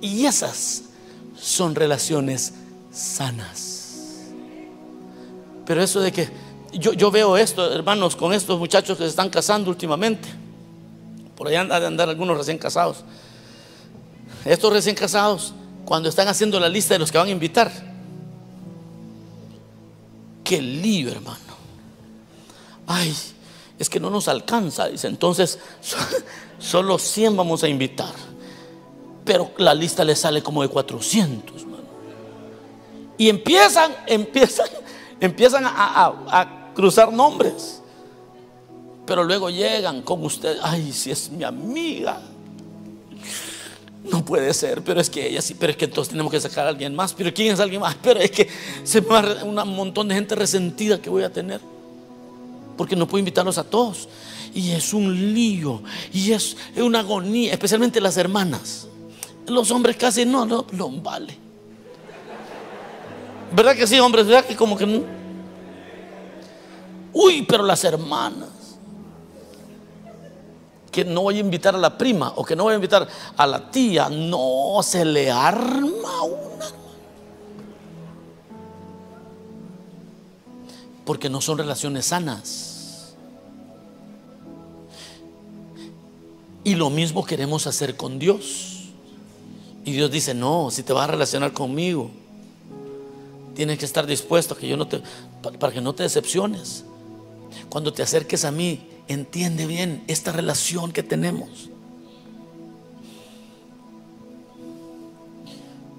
Y 0.00 0.26
esas 0.26 0.84
son 1.38 1.74
relaciones 1.74 2.54
sanas. 2.92 4.30
Pero 5.66 5.82
eso 5.82 6.00
de 6.00 6.10
que 6.10 6.28
yo, 6.72 6.92
yo, 6.92 7.10
veo 7.10 7.36
esto, 7.36 7.72
hermanos, 7.72 8.16
con 8.16 8.32
estos 8.32 8.58
muchachos 8.58 8.96
que 8.96 9.04
se 9.04 9.10
están 9.10 9.30
casando 9.30 9.70
últimamente. 9.70 10.28
Por 11.36 11.48
allá 11.48 11.60
han 11.60 11.68
de 11.68 11.86
andar 11.86 12.08
algunos 12.08 12.36
recién 12.36 12.58
casados. 12.58 13.04
Estos 14.44 14.72
recién 14.72 14.96
casados, 14.96 15.52
cuando 15.84 16.08
están 16.08 16.28
haciendo 16.28 16.58
la 16.58 16.68
lista 16.68 16.94
de 16.94 16.98
los 16.98 17.12
que 17.12 17.18
van 17.18 17.28
a 17.28 17.30
invitar, 17.30 17.89
qué 20.50 20.60
lío, 20.60 21.12
hermano. 21.12 21.54
Ay, 22.88 23.16
es 23.78 23.88
que 23.88 24.00
no 24.00 24.10
nos 24.10 24.26
alcanza, 24.26 24.88
dice. 24.88 25.06
Entonces, 25.06 25.60
solo 26.58 26.98
100 26.98 27.36
vamos 27.36 27.62
a 27.62 27.68
invitar. 27.68 28.12
Pero 29.24 29.52
la 29.58 29.74
lista 29.74 30.02
le 30.02 30.16
sale 30.16 30.42
como 30.42 30.62
de 30.62 30.68
400, 30.68 31.54
hermano. 31.62 31.84
Y 33.16 33.28
empiezan, 33.28 33.94
empiezan, 34.08 34.66
empiezan 35.20 35.62
a, 35.66 36.72
cruzar 36.74 37.12
nombres. 37.12 37.80
Pero 39.06 39.22
luego 39.22 39.50
llegan 39.50 40.02
con 40.02 40.24
usted. 40.24 40.58
Ay, 40.64 40.90
si 40.90 41.12
es 41.12 41.30
mi 41.30 41.44
amiga. 41.44 42.20
No 44.04 44.24
puede 44.24 44.54
ser, 44.54 44.82
pero 44.82 45.00
es 45.00 45.10
que 45.10 45.28
ella 45.28 45.42
sí, 45.42 45.54
pero 45.54 45.72
es 45.72 45.76
que 45.76 45.84
entonces 45.84 46.10
tenemos 46.10 46.32
que 46.32 46.40
sacar 46.40 46.66
a 46.66 46.70
alguien 46.70 46.94
más. 46.94 47.12
Pero 47.12 47.32
¿quién 47.34 47.52
es 47.52 47.60
alguien 47.60 47.80
más? 47.80 47.94
Pero 48.02 48.20
es 48.20 48.30
que 48.30 48.48
se 48.82 49.00
va 49.00 49.44
un 49.44 49.54
montón 49.74 50.08
de 50.08 50.14
gente 50.14 50.34
resentida 50.34 51.00
que 51.00 51.10
voy 51.10 51.22
a 51.22 51.30
tener. 51.30 51.60
Porque 52.76 52.96
no 52.96 53.06
puedo 53.06 53.18
invitarlos 53.18 53.58
a 53.58 53.64
todos. 53.64 54.08
Y 54.54 54.70
es 54.70 54.94
un 54.94 55.34
lío. 55.34 55.82
Y 56.12 56.32
es 56.32 56.56
una 56.76 57.00
agonía, 57.00 57.52
especialmente 57.52 58.00
las 58.00 58.16
hermanas. 58.16 58.88
Los 59.46 59.70
hombres 59.70 59.96
casi 59.96 60.24
no, 60.24 60.46
no, 60.46 60.64
no 60.72 60.90
vale. 60.90 61.36
¿Verdad 63.52 63.76
que 63.76 63.86
sí, 63.86 63.98
hombres? 63.98 64.26
¿Verdad 64.26 64.46
que 64.46 64.56
como 64.56 64.78
que 64.78 64.86
no? 64.86 65.02
Uy, 67.12 67.42
pero 67.42 67.64
las 67.64 67.84
hermanas 67.84 68.59
que 70.90 71.04
no 71.04 71.22
voy 71.22 71.36
a 71.36 71.40
invitar 71.40 71.74
a 71.74 71.78
la 71.78 71.96
prima 71.96 72.32
o 72.36 72.44
que 72.44 72.56
no 72.56 72.64
voy 72.64 72.72
a 72.72 72.76
invitar 72.76 73.06
a 73.36 73.46
la 73.46 73.70
tía. 73.70 74.08
No, 74.08 74.80
se 74.82 75.04
le 75.04 75.30
arma 75.30 76.22
una. 76.22 76.66
Porque 81.04 81.30
no 81.30 81.40
son 81.40 81.58
relaciones 81.58 82.06
sanas. 82.06 83.14
Y 86.64 86.74
lo 86.74 86.90
mismo 86.90 87.24
queremos 87.24 87.66
hacer 87.66 87.96
con 87.96 88.18
Dios. 88.18 88.90
Y 89.84 89.92
Dios 89.92 90.10
dice, 90.10 90.34
no, 90.34 90.70
si 90.70 90.82
te 90.82 90.92
vas 90.92 91.08
a 91.08 91.12
relacionar 91.12 91.52
conmigo, 91.52 92.10
tienes 93.54 93.78
que 93.78 93.86
estar 93.86 94.06
dispuesto 94.06 94.56
que 94.56 94.68
yo 94.68 94.76
no 94.76 94.86
te, 94.86 95.02
para 95.58 95.72
que 95.72 95.80
no 95.80 95.94
te 95.94 96.02
decepciones. 96.02 96.84
Cuando 97.68 97.92
te 97.92 98.02
acerques 98.02 98.44
a 98.44 98.50
mí, 98.50 98.89
entiende 99.12 99.66
bien 99.66 100.04
esta 100.06 100.32
relación 100.32 100.92
que 100.92 101.02
tenemos. 101.02 101.68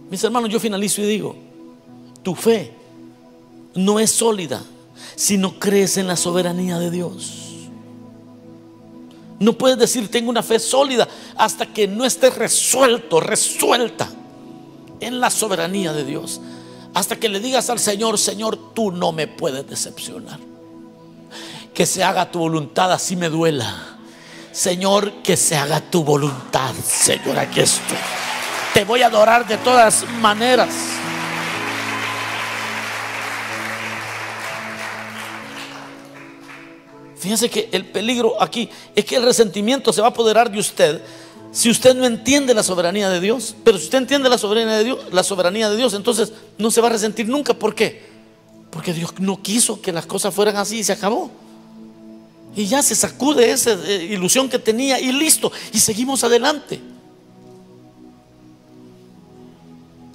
Mis 0.09 0.24
hermanos, 0.24 0.49
yo 0.49 0.59
finalizo 0.59 1.01
y 1.01 1.05
digo, 1.05 1.36
tu 2.24 2.36
fe 2.36 2.74
no 3.76 3.99
es 3.99 4.12
sólida 4.12 4.62
si 5.16 5.38
no 5.38 5.59
crees 5.59 5.97
en 5.97 6.07
la 6.07 6.16
soberanía 6.16 6.80
de 6.80 6.91
Dios. 6.91 7.38
No 9.39 9.57
puedes 9.57 9.78
decir 9.78 10.09
tengo 10.09 10.30
una 10.30 10.43
fe 10.43 10.59
sólida 10.59 11.07
hasta 11.36 11.66
que 11.66 11.88
no 11.88 12.05
esté 12.05 12.30
resuelto, 12.30 13.20
resuelta 13.20 14.09
en 14.99 15.20
la 15.20 15.30
soberanía 15.30 15.93
de 15.93 16.05
Dios. 16.05 16.39
Hasta 16.93 17.18
que 17.18 17.30
le 17.30 17.39
digas 17.39 17.70
al 17.70 17.80
Señor, 17.80 18.18
Señor, 18.18 18.74
tú 18.74 18.91
no 18.91 19.12
me 19.12 19.28
puedes 19.28 19.68
decepcionar. 19.68 20.51
Que 21.74 21.86
se 21.86 22.04
haga 22.04 22.30
tu 22.30 22.40
voluntad, 22.40 22.92
así 22.92 23.16
me 23.16 23.30
duela. 23.30 23.98
Señor, 24.52 25.22
que 25.24 25.38
se 25.38 25.56
haga 25.56 25.80
tu 25.80 26.04
voluntad. 26.04 26.74
Señor, 26.76 27.40
aquí 27.40 27.62
estoy. 27.62 27.98
Te 28.74 28.84
voy 28.84 29.02
a 29.02 29.08
adorar 29.08 29.48
de 29.48 29.58
todas 29.58 30.06
maneras. 30.22 30.70
Fíjense 37.18 37.50
que 37.50 37.70
el 37.72 37.86
peligro 37.86 38.42
aquí 38.42 38.68
es 38.96 39.06
que 39.06 39.16
el 39.16 39.24
resentimiento 39.24 39.94
se 39.94 40.02
va 40.02 40.08
a 40.08 40.10
apoderar 40.10 40.52
de 40.52 40.58
usted 40.58 41.02
si 41.52 41.70
usted 41.70 41.96
no 41.96 42.06
entiende 42.06 42.54
la 42.54 42.64
soberanía 42.64 43.10
de 43.10 43.20
Dios. 43.20 43.56
Pero 43.64 43.78
si 43.78 43.86
usted 43.86 44.00
entiende 44.00 44.28
la 44.28 44.38
soberanía 44.38 44.78
de 44.78 44.84
Dios, 44.84 45.00
la 45.12 45.24
soberanía 45.24 45.70
de 45.70 45.78
Dios, 45.78 45.94
entonces 45.94 46.34
no 46.58 46.72
se 46.72 46.82
va 46.82 46.88
a 46.88 46.92
resentir 46.92 47.28
nunca. 47.28 47.54
¿Por 47.54 47.76
qué? 47.76 48.10
Porque 48.72 48.94
Dios 48.94 49.14
no 49.20 49.42
quiso 49.42 49.82
que 49.82 49.92
las 49.92 50.06
cosas 50.06 50.34
fueran 50.34 50.58
así 50.58 50.80
y 50.80 50.84
se 50.84 50.94
acabó. 50.94 51.30
Y 52.56 52.66
ya 52.66 52.84
se 52.84 52.95
sacude 52.95 53.52
esa 53.52 53.72
eh, 53.72 54.08
ilusión 54.12 54.49
que 54.49 54.60
tenía 54.60 54.99
y 54.99 55.12
listo. 55.12 55.52
Y 55.72 55.80
seguimos 55.80 56.24
adelante. 56.24 56.82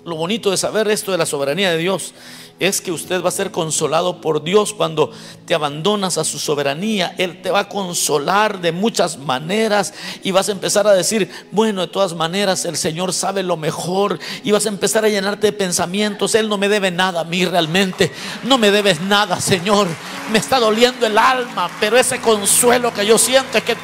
Lo 0.04 0.16
bonito 0.16 0.50
de 0.50 0.56
saber 0.56 0.88
esto 0.88 1.12
de 1.12 1.18
la 1.18 1.26
soberanía 1.26 1.70
de 1.72 1.78
Dios 1.78 2.14
es 2.58 2.80
que 2.80 2.90
usted 2.90 3.22
va 3.22 3.28
a 3.28 3.32
ser 3.32 3.50
consolado 3.50 4.20
por 4.20 4.42
Dios 4.42 4.72
cuando 4.72 5.10
te 5.44 5.54
abandonas 5.54 6.16
a 6.16 6.24
su 6.24 6.38
soberanía. 6.38 7.14
Él 7.18 7.42
te 7.42 7.50
va 7.50 7.60
a 7.60 7.68
consolar 7.68 8.60
de 8.60 8.72
muchas 8.72 9.18
maneras 9.18 9.92
y 10.22 10.30
vas 10.30 10.48
a 10.48 10.52
empezar 10.52 10.86
a 10.86 10.94
decir, 10.94 11.30
bueno, 11.52 11.82
de 11.82 11.88
todas 11.88 12.14
maneras 12.14 12.64
el 12.64 12.76
Señor 12.76 13.12
sabe 13.12 13.42
lo 13.42 13.58
mejor 13.58 14.18
y 14.42 14.52
vas 14.52 14.64
a 14.64 14.70
empezar 14.70 15.04
a 15.04 15.08
llenarte 15.08 15.48
de 15.48 15.52
pensamientos. 15.52 16.34
Él 16.34 16.48
no 16.48 16.56
me 16.56 16.70
debe 16.70 16.90
nada 16.90 17.20
a 17.20 17.24
mí 17.24 17.44
realmente. 17.44 18.10
No 18.44 18.56
me 18.56 18.70
debes 18.70 19.02
nada, 19.02 19.38
Señor. 19.40 19.86
Me 20.32 20.38
está 20.38 20.58
doliendo 20.58 21.06
el 21.06 21.18
alma, 21.18 21.70
pero 21.78 21.98
ese 21.98 22.20
consuelo 22.20 22.92
que 22.92 23.04
yo 23.04 23.18
siento 23.18 23.58
es 23.58 23.64
que 23.64 23.76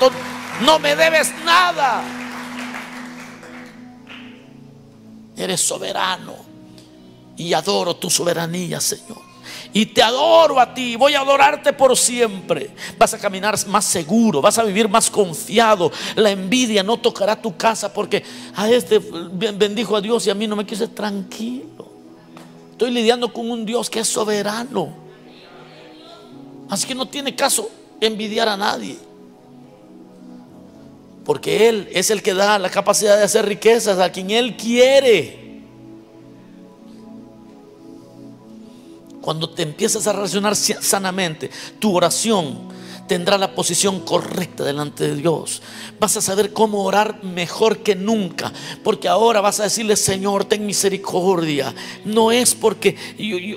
no 0.65 0.79
me 0.79 0.97
debes 0.97 1.31
nada. 1.45 2.03
Eres 5.37 5.61
soberano 5.61 6.52
y 7.37 7.53
adoro 7.53 7.97
tu 7.97 8.11
soberanía, 8.11 8.81
Señor. 8.81 9.33
Y 9.75 9.87
te 9.87 10.03
adoro 10.03 10.61
a 10.61 10.75
ti, 10.75 10.97
voy 10.97 11.15
a 11.15 11.21
adorarte 11.21 11.73
por 11.73 11.97
siempre. 11.97 12.71
Vas 12.99 13.15
a 13.15 13.19
caminar 13.19 13.57
más 13.69 13.85
seguro, 13.85 14.43
vas 14.43 14.59
a 14.59 14.65
vivir 14.65 14.89
más 14.89 15.11
confiado. 15.11 15.91
La 16.15 16.31
envidia 16.31 16.83
no 16.83 16.99
tocará 16.99 17.41
tu 17.41 17.57
casa 17.57 17.93
porque 17.93 18.23
a 18.55 18.71
este 18.71 18.99
bendijo 18.99 19.97
a 19.97 20.01
Dios 20.01 20.27
y 20.27 20.31
a 20.31 20.35
mí 20.35 20.47
no 20.47 20.57
me 20.57 20.67
quise 20.67 20.89
tranquilo. 20.89 21.91
Estoy 22.73 22.91
lidiando 22.91 23.33
con 23.33 23.51
un 23.51 23.65
Dios 23.65 23.89
que 23.89 24.01
es 24.01 24.09
soberano. 24.09 24.95
Así 26.69 26.87
que 26.87 26.95
no 26.95 27.09
tiene 27.09 27.35
caso 27.35 27.71
envidiar 28.01 28.49
a 28.49 28.57
nadie. 28.57 28.99
Porque 31.25 31.69
Él 31.69 31.89
es 31.93 32.11
el 32.11 32.23
que 32.23 32.35
da 32.35 32.59
la 32.59 32.69
capacidad 32.69 33.17
de 33.17 33.25
hacer 33.25 33.47
riquezas 33.47 33.99
a 33.99 34.11
quien 34.13 34.31
Él 34.31 34.57
quiere. 34.57 35.42
Cuando 39.23 39.49
te 39.49 39.63
empiezas 39.63 40.07
a 40.07 40.13
relacionar 40.13 40.55
sanamente, 40.55 41.51
tu 41.79 41.97
oración 41.97 42.72
tendrá 43.13 43.37
la 43.37 43.55
posición 43.55 44.01
correcta 44.01 44.65
delante 44.65 45.07
de 45.07 45.17
Dios. 45.17 45.61
Vas 46.01 46.17
a 46.17 46.23
saber 46.23 46.55
cómo 46.55 46.83
orar 46.83 47.23
mejor 47.23 47.81
que 47.81 47.95
nunca, 47.95 48.51
porque 48.83 49.07
ahora 49.07 49.43
vas 49.43 49.61
a 49.61 49.65
decirle, 49.65 49.97
Señor, 49.97 50.47
ten 50.47 50.65
misericordia. 50.65 51.75
No 52.07 52.33
es 52.33 52.55
porque, 52.55 52.97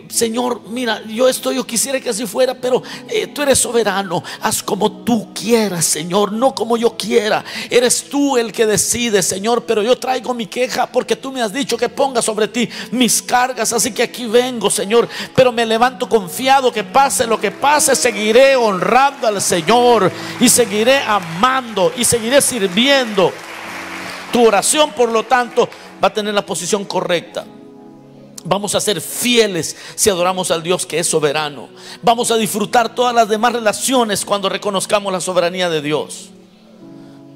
Señor, 0.09 0.63
mira, 0.67 1.01
yo 1.05 1.29
estoy, 1.29 1.55
yo 1.55 1.65
quisiera 1.65 2.01
que 2.01 2.09
así 2.09 2.25
fuera, 2.25 2.53
pero 2.53 2.83
eh, 3.07 3.27
tú 3.27 3.43
eres 3.43 3.57
soberano. 3.57 4.21
Haz 4.41 4.61
como 4.61 4.91
tú 5.05 5.33
quieras, 5.33 5.85
Señor, 5.85 6.33
no 6.33 6.53
como 6.53 6.75
yo 6.75 6.97
quiera. 6.97 7.45
Eres 7.69 8.09
tú 8.09 8.35
el 8.35 8.51
que 8.51 8.65
decide, 8.65 9.23
Señor, 9.23 9.63
pero 9.63 9.81
yo 9.81 9.97
traigo 9.97 10.33
mi 10.33 10.47
queja 10.47 10.85
porque 10.91 11.15
tú 11.15 11.31
me 11.31 11.41
has 11.41 11.53
dicho 11.53 11.77
que 11.77 11.87
ponga 11.87 12.21
sobre 12.21 12.49
ti 12.49 12.67
mis 12.91 13.21
cargas, 13.21 13.71
así 13.71 13.93
que 13.93 14.03
aquí 14.03 14.25
vengo, 14.25 14.69
Señor, 14.69 15.07
pero 15.33 15.53
me 15.53 15.65
levanto 15.65 16.09
confiado 16.09 16.73
que 16.73 16.83
pase 16.83 17.25
lo 17.25 17.39
que 17.39 17.51
pase, 17.51 17.95
seguiré 17.95 18.57
honrando 18.57 19.27
al 19.27 19.41
Señor 19.45 20.11
y 20.39 20.49
seguiré 20.49 20.97
amando 20.99 21.93
y 21.95 22.03
seguiré 22.03 22.41
sirviendo. 22.41 23.31
Tu 24.31 24.45
oración, 24.45 24.91
por 24.91 25.09
lo 25.09 25.23
tanto, 25.23 25.69
va 26.03 26.09
a 26.09 26.13
tener 26.13 26.33
la 26.33 26.45
posición 26.45 26.83
correcta. 26.85 27.45
Vamos 28.43 28.75
a 28.75 28.81
ser 28.81 29.01
fieles 29.01 29.75
si 29.95 30.09
adoramos 30.09 30.51
al 30.51 30.61
Dios 30.61 30.85
que 30.85 30.99
es 30.99 31.07
soberano. 31.07 31.69
Vamos 32.01 32.29
a 32.31 32.37
disfrutar 32.37 32.93
todas 32.93 33.13
las 33.13 33.27
demás 33.29 33.53
relaciones 33.53 34.25
cuando 34.25 34.49
reconozcamos 34.49 35.11
la 35.11 35.21
soberanía 35.21 35.69
de 35.69 35.81
Dios. 35.81 36.29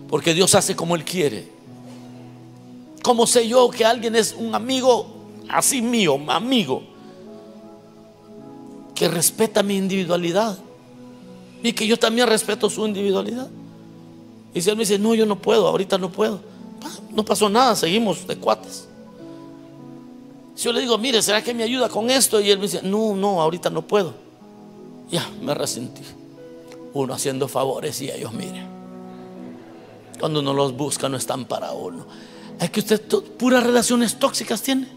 Porque 0.07 0.33
Dios 0.33 0.53
hace 0.55 0.75
como 0.75 0.95
Él 0.95 1.03
quiere. 1.03 1.47
¿Cómo 3.01 3.25
sé 3.25 3.47
yo 3.47 3.69
que 3.69 3.85
alguien 3.85 4.15
es 4.15 4.35
un 4.37 4.53
amigo 4.53 5.07
así 5.47 5.81
mío, 5.81 6.19
amigo, 6.27 6.83
que 8.93 9.07
respeta 9.07 9.63
mi 9.63 9.77
individualidad? 9.77 10.59
Y 11.61 11.73
que 11.73 11.85
yo 11.85 11.97
también 11.97 12.27
respeto 12.27 12.69
su 12.69 12.85
individualidad. 12.85 13.49
Y 14.53 14.61
si 14.61 14.69
él 14.69 14.75
me 14.75 14.81
dice, 14.81 14.97
no, 14.97 15.13
yo 15.13 15.25
no 15.25 15.37
puedo, 15.37 15.67
ahorita 15.67 15.97
no 15.97 16.11
puedo. 16.11 16.39
No 17.11 17.23
pasó 17.25 17.49
nada, 17.49 17.75
seguimos 17.75 18.25
de 18.27 18.37
cuates. 18.37 18.87
Si 20.55 20.65
yo 20.65 20.73
le 20.73 20.81
digo, 20.81 20.97
mire, 20.97 21.21
¿será 21.21 21.43
que 21.43 21.53
me 21.53 21.63
ayuda 21.63 21.89
con 21.89 22.09
esto? 22.09 22.39
Y 22.39 22.49
él 22.51 22.57
me 22.57 22.63
dice, 22.63 22.81
no, 22.83 23.15
no, 23.15 23.41
ahorita 23.41 23.69
no 23.69 23.81
puedo. 23.81 24.13
Ya, 25.09 25.27
me 25.41 25.53
resentí. 25.53 26.01
Uno 26.93 27.13
haciendo 27.13 27.47
favores 27.47 28.01
y 28.01 28.09
ellos, 28.09 28.33
mire. 28.33 28.65
Cuando 30.19 30.39
uno 30.39 30.53
los 30.53 30.75
busca, 30.75 31.07
no 31.07 31.17
están 31.17 31.45
para 31.45 31.71
uno. 31.71 32.05
Es 32.59 32.69
que 32.71 32.81
usted 32.81 33.01
puras 33.37 33.63
relaciones 33.63 34.19
tóxicas 34.19 34.61
tiene. 34.61 34.87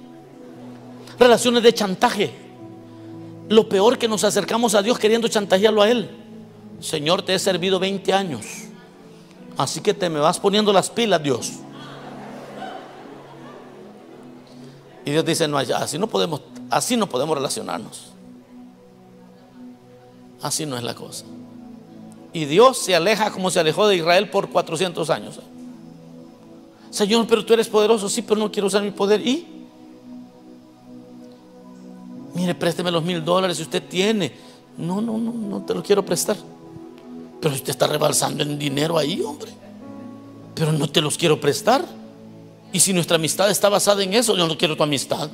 Relaciones 1.18 1.62
de 1.62 1.72
chantaje. 1.72 2.32
Lo 3.48 3.68
peor 3.68 3.98
que 3.98 4.08
nos 4.08 4.24
acercamos 4.24 4.74
a 4.74 4.82
Dios 4.82 4.98
queriendo 4.98 5.28
chantajearlo 5.28 5.82
a 5.82 5.90
Él. 5.90 6.21
Señor, 6.82 7.22
te 7.22 7.32
he 7.32 7.38
servido 7.38 7.78
20 7.78 8.12
años. 8.12 8.44
Así 9.56 9.80
que 9.80 9.94
te 9.94 10.10
me 10.10 10.18
vas 10.18 10.40
poniendo 10.40 10.72
las 10.72 10.90
pilas, 10.90 11.22
Dios. 11.22 11.52
Y 15.04 15.10
Dios 15.12 15.24
dice, 15.24 15.46
no, 15.46 15.58
así 15.58 15.98
no 15.98 16.08
podemos, 16.08 16.42
así 16.70 16.96
no 16.96 17.08
podemos 17.08 17.36
relacionarnos. 17.36 18.12
Así 20.42 20.66
no 20.66 20.76
es 20.76 20.82
la 20.82 20.94
cosa. 20.94 21.24
Y 22.32 22.46
Dios 22.46 22.78
se 22.78 22.96
aleja 22.96 23.30
como 23.30 23.50
se 23.50 23.60
alejó 23.60 23.86
de 23.86 23.96
Israel 23.96 24.28
por 24.28 24.50
400 24.50 25.08
años. 25.10 25.38
Señor, 26.90 27.26
pero 27.28 27.44
tú 27.44 27.54
eres 27.54 27.68
poderoso, 27.68 28.08
sí, 28.08 28.22
pero 28.22 28.40
no 28.40 28.50
quiero 28.50 28.66
usar 28.66 28.82
mi 28.82 28.90
poder. 28.90 29.24
¿Y? 29.24 29.46
Mire, 32.34 32.54
présteme 32.56 32.90
los 32.90 33.04
mil 33.04 33.24
dólares 33.24 33.58
si 33.58 33.62
usted 33.62 33.82
tiene. 33.88 34.32
No, 34.76 35.00
no, 35.00 35.16
no, 35.18 35.32
no 35.32 35.62
te 35.62 35.74
lo 35.74 35.82
quiero 35.82 36.04
prestar. 36.04 36.36
Pero 37.42 37.56
usted 37.56 37.70
está 37.70 37.88
rebalsando 37.88 38.44
en 38.44 38.56
dinero 38.56 38.96
ahí, 38.96 39.20
hombre. 39.20 39.50
Pero 40.54 40.70
no 40.72 40.88
te 40.88 41.00
los 41.00 41.18
quiero 41.18 41.40
prestar. 41.40 41.84
Y 42.72 42.78
si 42.78 42.92
nuestra 42.92 43.16
amistad 43.16 43.50
está 43.50 43.68
basada 43.68 44.04
en 44.04 44.14
eso, 44.14 44.36
yo 44.36 44.46
no 44.46 44.56
quiero 44.56 44.76
tu 44.76 44.84
amistad. 44.84 45.28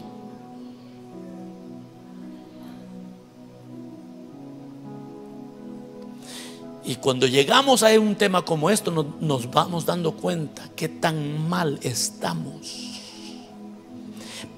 Y 6.83 6.97
cuando 6.97 7.27
llegamos 7.27 7.83
a 7.83 7.91
un 8.01 8.17
tema 8.17 8.43
como 8.43 8.71
esto, 8.71 8.91
nos, 8.91 9.21
nos, 9.21 9.51
vamos 9.51 9.85
dando 9.85 10.13
cuenta 10.13 10.71
que 10.75 10.89
tan 10.89 11.47
mal 11.47 11.79
estamos. 11.83 12.97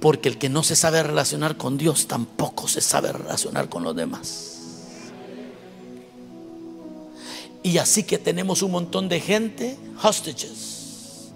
Porque 0.01 0.29
el 0.29 0.39
que 0.39 0.49
no 0.49 0.63
se 0.63 0.77
sabe 0.77 1.03
relacionar 1.03 1.57
con 1.57 1.77
Dios 1.77 2.07
tampoco 2.07 2.69
se 2.69 2.81
sabe 2.81 3.11
relacionar 3.13 3.69
con 3.69 3.83
los 3.83 3.97
demás. 3.97 4.50
Y 7.63 7.79
así 7.79 8.05
que 8.05 8.19
tenemos 8.19 8.63
un 8.63 8.71
montón 8.71 9.09
de 9.09 9.21
gente, 9.21 9.77
hostages. 10.03 11.31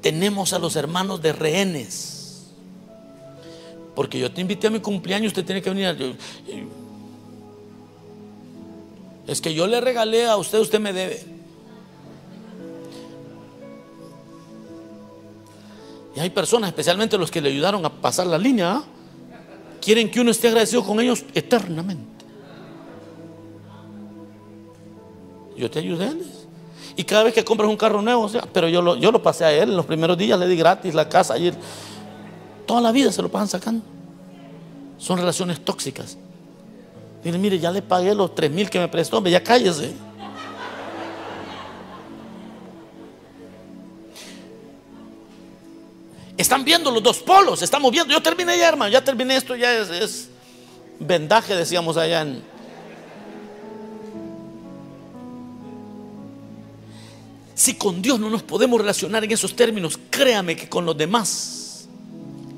Tenemos 0.00 0.52
a 0.52 0.58
los 0.58 0.76
hermanos 0.76 1.20
de 1.20 1.32
rehenes. 1.32 2.46
Porque 3.94 4.18
yo 4.18 4.30
te 4.30 4.40
invité 4.40 4.68
a 4.68 4.70
mi 4.70 4.80
cumpleaños, 4.80 5.28
usted 5.28 5.44
tiene 5.44 5.62
que 5.62 5.70
venir. 5.70 6.16
Es 9.26 9.40
que 9.40 9.52
yo 9.52 9.66
le 9.66 9.80
regalé 9.80 10.26
a 10.26 10.36
usted, 10.36 10.58
usted 10.58 10.78
me 10.78 10.92
debe. 10.92 11.24
Y 16.14 16.20
hay 16.20 16.30
personas, 16.30 16.68
especialmente 16.68 17.18
los 17.18 17.30
que 17.30 17.40
le 17.40 17.50
ayudaron 17.50 17.84
a 17.84 17.90
pasar 17.90 18.26
la 18.26 18.38
línea, 18.38 18.76
¿ah? 18.76 18.84
quieren 19.82 20.10
que 20.10 20.20
uno 20.20 20.30
esté 20.30 20.48
agradecido 20.48 20.84
con 20.84 21.00
ellos 21.00 21.24
eternamente. 21.34 22.15
Yo 25.56 25.70
te 25.70 25.78
ayudé. 25.78 26.12
Y 26.96 27.04
cada 27.04 27.24
vez 27.24 27.34
que 27.34 27.44
compras 27.44 27.68
un 27.68 27.76
carro 27.76 28.00
nuevo, 28.00 28.30
pero 28.52 28.68
yo 28.68 28.80
lo, 28.80 28.96
yo 28.96 29.12
lo 29.12 29.22
pasé 29.22 29.44
a 29.44 29.52
él 29.52 29.70
en 29.70 29.76
los 29.76 29.86
primeros 29.86 30.16
días, 30.16 30.38
le 30.38 30.46
di 30.46 30.56
gratis 30.56 30.94
la 30.94 31.08
casa 31.08 31.34
ayer. 31.34 31.54
toda 32.66 32.80
la 32.80 32.90
vida 32.92 33.12
se 33.12 33.22
lo 33.22 33.28
pasan 33.28 33.48
sacando. 33.48 33.84
Son 34.98 35.18
relaciones 35.18 35.62
tóxicas. 35.62 36.16
Dile, 37.22 37.38
mire, 37.38 37.58
ya 37.58 37.70
le 37.70 37.82
pagué 37.82 38.14
los 38.14 38.34
tres 38.34 38.50
mil 38.50 38.70
que 38.70 38.78
me 38.78 38.88
prestó, 38.88 39.18
hombre, 39.18 39.32
ya 39.32 39.42
cállese. 39.42 39.92
Están 46.36 46.64
viendo 46.64 46.90
los 46.90 47.02
dos 47.02 47.18
polos, 47.18 47.62
estamos 47.62 47.90
viendo. 47.90 48.12
Yo 48.12 48.22
terminé 48.22 48.58
ya, 48.58 48.68
hermano, 48.68 48.90
ya 48.90 49.02
terminé 49.02 49.36
esto, 49.36 49.56
ya 49.56 49.72
es, 49.74 49.90
es 49.90 50.28
vendaje, 50.98 51.54
decíamos 51.54 51.96
allá 51.96 52.22
en. 52.22 52.55
Si 57.56 57.72
con 57.72 58.02
Dios 58.02 58.20
no 58.20 58.28
nos 58.28 58.42
podemos 58.42 58.78
relacionar 58.78 59.24
en 59.24 59.32
esos 59.32 59.56
términos, 59.56 59.98
créame 60.10 60.56
que 60.56 60.68
con 60.68 60.84
los 60.84 60.94
demás 60.94 61.88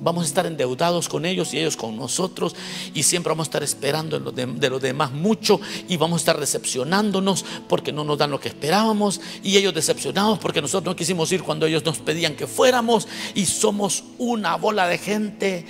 vamos 0.03 0.24
a 0.24 0.26
estar 0.26 0.44
endeudados 0.44 1.09
con 1.09 1.24
ellos 1.24 1.55
y 1.55 1.59
ellos 1.59 1.76
con 1.76 1.96
nosotros 1.96 2.57
y 2.94 3.05
siempre 3.05 3.30
vamos 3.30 3.46
a 3.46 3.49
estar 3.49 3.62
esperando 3.62 4.18
de, 4.18 4.68
los 4.68 4.82
demás 4.82 5.12
mucho 5.12 5.61
y 5.88 5.96
vamos 5.96 6.16
a 6.16 6.22
estar 6.22 6.40
decepcionándonos 6.40 7.44
porque 7.68 7.92
no 7.92 8.03
nos 8.03 8.18
dan 8.18 8.32
lo 8.32 8.40
que 8.40 8.49
esperábamos 8.49 9.20
y 9.44 9.57
ellos 9.57 9.72
decepcionados 9.72 10.40
porque 10.40 10.61
nosotros 10.61 10.92
no 10.92 10.96
quisimos 10.96 11.30
ir 11.30 11.44
cuando 11.44 11.66
ellos 11.66 11.84
nos 11.84 11.99
pedían 11.99 12.34
que 12.34 12.49
fuéramos 12.49 13.07
y 13.36 13.46
somos 13.46 14.03
una 14.18 14.57
bola 14.57 14.88
de 14.88 14.99
gente 14.99 15.64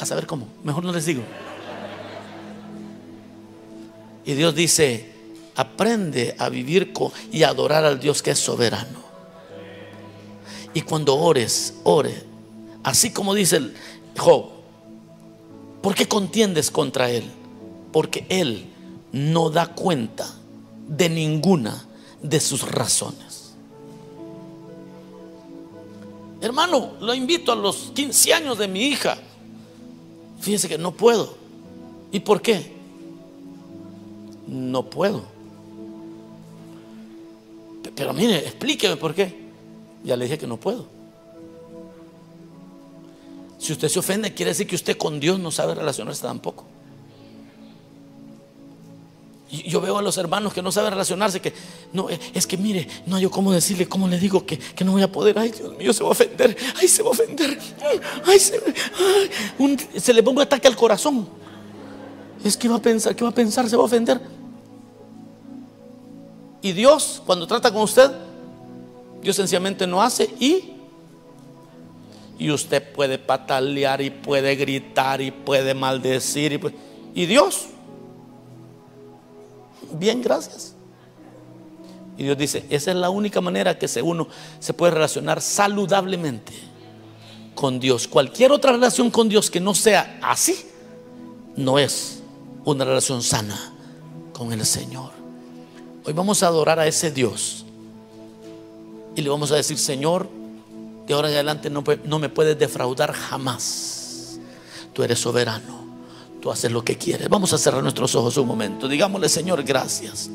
a 0.00 0.04
saber 0.04 0.26
cómo, 0.26 0.48
mejor 0.64 0.84
no 0.84 0.92
les 0.92 1.06
digo. 1.06 1.22
Y 4.24 4.34
Dios 4.34 4.52
dice, 4.56 5.15
aprende 5.56 6.36
a 6.38 6.48
vivir 6.48 6.92
con, 6.92 7.10
y 7.32 7.42
adorar 7.42 7.84
al 7.84 7.98
Dios 7.98 8.22
que 8.22 8.30
es 8.30 8.38
soberano. 8.38 9.04
Y 10.74 10.82
cuando 10.82 11.16
ores, 11.16 11.74
ore 11.84 12.36
Así 12.86 13.10
como 13.10 13.34
dice 13.34 13.56
el 13.56 13.74
Job, 14.16 14.46
¿por 15.82 15.96
qué 15.96 16.06
contiendes 16.06 16.70
contra 16.70 17.10
él? 17.10 17.24
Porque 17.92 18.24
él 18.28 18.64
no 19.10 19.50
da 19.50 19.74
cuenta 19.74 20.32
de 20.86 21.08
ninguna 21.08 21.84
de 22.22 22.38
sus 22.38 22.62
razones. 22.62 23.54
Hermano, 26.40 26.92
lo 27.00 27.12
invito 27.12 27.50
a 27.50 27.56
los 27.56 27.90
15 27.92 28.34
años 28.34 28.56
de 28.56 28.68
mi 28.68 28.82
hija. 28.82 29.18
Fíjese 30.40 30.68
que 30.68 30.78
no 30.78 30.92
puedo. 30.92 31.36
¿Y 32.12 32.20
por 32.20 32.40
qué? 32.40 32.72
No 34.46 34.84
puedo. 34.88 35.35
Pero 37.96 38.12
mire, 38.12 38.38
explíqueme 38.38 38.96
por 38.96 39.14
qué. 39.14 39.34
Ya 40.04 40.16
le 40.16 40.26
dije 40.26 40.38
que 40.38 40.46
no 40.46 40.58
puedo. 40.58 40.86
Si 43.58 43.72
usted 43.72 43.88
se 43.88 43.98
ofende, 43.98 44.34
quiere 44.34 44.50
decir 44.50 44.66
que 44.66 44.76
usted 44.76 44.96
con 44.96 45.18
Dios 45.18 45.40
no 45.40 45.50
sabe 45.50 45.74
relacionarse 45.74 46.22
tampoco. 46.22 46.66
Yo 49.48 49.80
veo 49.80 49.96
a 49.96 50.02
los 50.02 50.18
hermanos 50.18 50.52
que 50.52 50.60
no 50.60 50.70
saben 50.70 50.90
relacionarse, 50.90 51.40
que 51.40 51.52
no, 51.92 52.08
es 52.10 52.46
que 52.46 52.58
mire, 52.58 52.86
no 53.06 53.16
hay 53.16 53.22
yo 53.22 53.30
cómo 53.30 53.52
decirle, 53.52 53.88
cómo 53.88 54.08
le 54.08 54.18
digo 54.18 54.44
que, 54.44 54.58
no 54.84 54.92
voy 54.92 55.02
a 55.02 55.10
poder. 55.10 55.38
Ay, 55.38 55.50
Dios 55.50 55.76
mío, 55.78 55.92
se 55.92 56.02
va 56.02 56.10
a 56.10 56.12
ofender. 56.12 56.56
Ay, 56.76 56.88
se 56.88 57.02
va 57.02 57.08
a 57.08 57.12
ofender. 57.12 57.58
Ay, 58.26 58.38
se, 58.38 58.60
se 60.00 60.12
le 60.12 60.22
ponga 60.22 60.42
un 60.42 60.42
ataque 60.42 60.68
al 60.68 60.76
corazón. 60.76 61.26
Es 62.44 62.56
que 62.56 62.68
va 62.68 62.76
a 62.76 62.82
pensar, 62.82 63.16
¿qué 63.16 63.24
va 63.24 63.30
a 63.30 63.34
pensar? 63.34 63.70
Se 63.70 63.76
va 63.76 63.82
a 63.82 63.86
ofender. 63.86 64.20
Y 66.66 66.72
Dios, 66.72 67.22
cuando 67.24 67.46
trata 67.46 67.72
con 67.72 67.82
usted, 67.82 68.10
Dios 69.22 69.36
sencillamente 69.36 69.86
no 69.86 70.02
hace 70.02 70.24
y 70.40 70.72
y 72.40 72.50
usted 72.50 72.92
puede 72.92 73.18
patalear 73.18 74.00
y 74.00 74.10
puede 74.10 74.56
gritar 74.56 75.20
y 75.20 75.30
puede 75.30 75.74
maldecir. 75.74 76.74
Y, 77.14 77.22
y 77.22 77.26
Dios, 77.26 77.66
bien, 79.92 80.20
gracias. 80.20 80.74
Y 82.18 82.24
Dios 82.24 82.36
dice, 82.36 82.66
esa 82.68 82.90
es 82.90 82.96
la 82.96 83.10
única 83.10 83.40
manera 83.40 83.78
que 83.78 83.86
uno 84.02 84.26
se 84.58 84.74
puede 84.74 84.90
relacionar 84.90 85.40
saludablemente 85.40 86.52
con 87.54 87.78
Dios. 87.78 88.08
Cualquier 88.08 88.50
otra 88.50 88.72
relación 88.72 89.12
con 89.12 89.28
Dios 89.28 89.52
que 89.52 89.60
no 89.60 89.72
sea 89.72 90.18
así, 90.20 90.66
no 91.54 91.78
es 91.78 92.24
una 92.64 92.84
relación 92.84 93.22
sana 93.22 93.72
con 94.32 94.52
el 94.52 94.66
Señor. 94.66 95.15
Hoy 96.06 96.12
vamos 96.12 96.44
a 96.44 96.46
adorar 96.46 96.78
a 96.78 96.86
ese 96.86 97.10
Dios 97.10 97.64
y 99.16 99.22
le 99.22 99.28
vamos 99.28 99.50
a 99.50 99.56
decir, 99.56 99.76
Señor, 99.76 100.28
de 101.04 101.14
ahora 101.14 101.28
en 101.28 101.34
adelante 101.34 101.68
no, 101.68 101.82
no 102.04 102.18
me 102.20 102.28
puedes 102.28 102.56
defraudar 102.56 103.12
jamás. 103.12 104.38
Tú 104.92 105.02
eres 105.02 105.18
soberano. 105.18 105.84
Tú 106.40 106.52
haces 106.52 106.70
lo 106.70 106.84
que 106.84 106.96
quieres. 106.96 107.28
Vamos 107.28 107.52
a 107.52 107.58
cerrar 107.58 107.82
nuestros 107.82 108.14
ojos 108.14 108.36
un 108.36 108.46
momento. 108.46 108.86
Digámosle, 108.86 109.28
Señor, 109.28 109.64
gracias. 109.64 110.30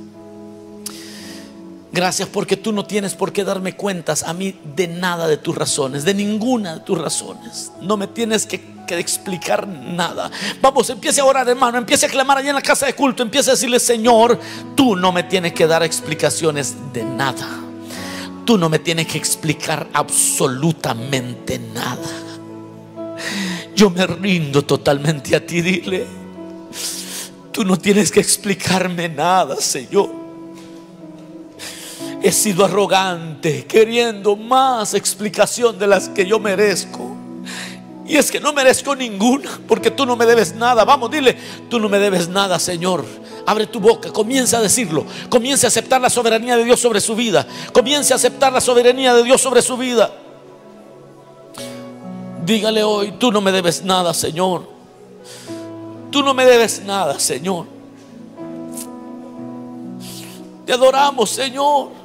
Gracias 1.93 2.29
porque 2.29 2.55
tú 2.55 2.71
no 2.71 2.85
tienes 2.85 3.15
por 3.15 3.33
qué 3.33 3.43
darme 3.43 3.75
cuentas 3.75 4.23
a 4.23 4.33
mí 4.33 4.55
de 4.75 4.87
nada 4.87 5.27
de 5.27 5.35
tus 5.35 5.55
razones, 5.55 6.05
de 6.05 6.13
ninguna 6.13 6.75
de 6.75 6.79
tus 6.81 6.97
razones. 6.97 7.71
No 7.81 7.97
me 7.97 8.07
tienes 8.07 8.45
que, 8.45 8.61
que, 8.87 8.97
explicar 8.97 9.67
nada. 9.67 10.31
Vamos, 10.61 10.89
empiece 10.89 11.19
a 11.19 11.25
orar, 11.25 11.49
hermano, 11.49 11.77
empiece 11.77 12.05
a 12.05 12.09
clamar 12.09 12.37
allá 12.37 12.49
en 12.49 12.55
la 12.55 12.61
casa 12.61 12.85
de 12.85 12.93
culto, 12.93 13.23
empiece 13.23 13.49
a 13.49 13.53
decirle, 13.53 13.77
Señor, 13.77 14.39
tú 14.73 14.95
no 14.95 15.11
me 15.11 15.23
tienes 15.23 15.51
que 15.51 15.67
dar 15.67 15.83
explicaciones 15.83 16.75
de 16.93 17.03
nada. 17.03 17.47
Tú 18.45 18.57
no 18.57 18.69
me 18.69 18.79
tienes 18.79 19.07
que 19.07 19.17
explicar 19.17 19.87
absolutamente 19.91 21.59
nada. 21.59 22.09
Yo 23.75 23.89
me 23.89 24.07
rindo 24.07 24.63
totalmente 24.63 25.35
a 25.35 25.45
ti, 25.45 25.61
dile. 25.61 26.07
Tú 27.51 27.65
no 27.65 27.77
tienes 27.77 28.11
que 28.11 28.21
explicarme 28.21 29.09
nada, 29.09 29.57
Señor. 29.57 30.20
He 32.23 32.31
sido 32.31 32.65
arrogante, 32.65 33.65
queriendo 33.65 34.35
más 34.35 34.93
explicación 34.93 35.79
de 35.79 35.87
las 35.87 36.09
que 36.09 36.25
yo 36.25 36.39
merezco. 36.39 37.15
Y 38.05 38.17
es 38.17 38.29
que 38.29 38.39
no 38.39 38.51
merezco 38.51 38.95
ninguna, 38.95 39.49
porque 39.67 39.89
tú 39.89 40.05
no 40.05 40.15
me 40.15 40.25
debes 40.25 40.53
nada. 40.53 40.83
Vamos, 40.83 41.09
dile, 41.09 41.35
tú 41.69 41.79
no 41.79 41.87
me 41.87 41.97
debes 41.97 42.27
nada, 42.27 42.59
Señor. 42.59 43.05
Abre 43.45 43.67
tu 43.67 43.79
boca, 43.79 44.11
comienza 44.11 44.57
a 44.57 44.61
decirlo. 44.61 45.05
Comience 45.29 45.65
a 45.65 45.69
aceptar 45.69 46.01
la 46.01 46.09
soberanía 46.09 46.57
de 46.57 46.65
Dios 46.65 46.79
sobre 46.79 47.01
su 47.01 47.15
vida. 47.15 47.47
Comience 47.71 48.13
a 48.13 48.17
aceptar 48.17 48.51
la 48.51 48.61
soberanía 48.61 49.13
de 49.13 49.23
Dios 49.23 49.41
sobre 49.41 49.61
su 49.61 49.77
vida. 49.77 50.11
Dígale 52.45 52.83
hoy, 52.83 53.13
tú 53.13 53.31
no 53.31 53.39
me 53.39 53.51
debes 53.51 53.83
nada, 53.83 54.13
Señor. 54.13 54.67
Tú 56.11 56.21
no 56.21 56.33
me 56.33 56.45
debes 56.45 56.83
nada, 56.83 57.19
Señor. 57.19 57.65
Te 60.65 60.73
adoramos, 60.73 61.29
Señor. 61.29 62.00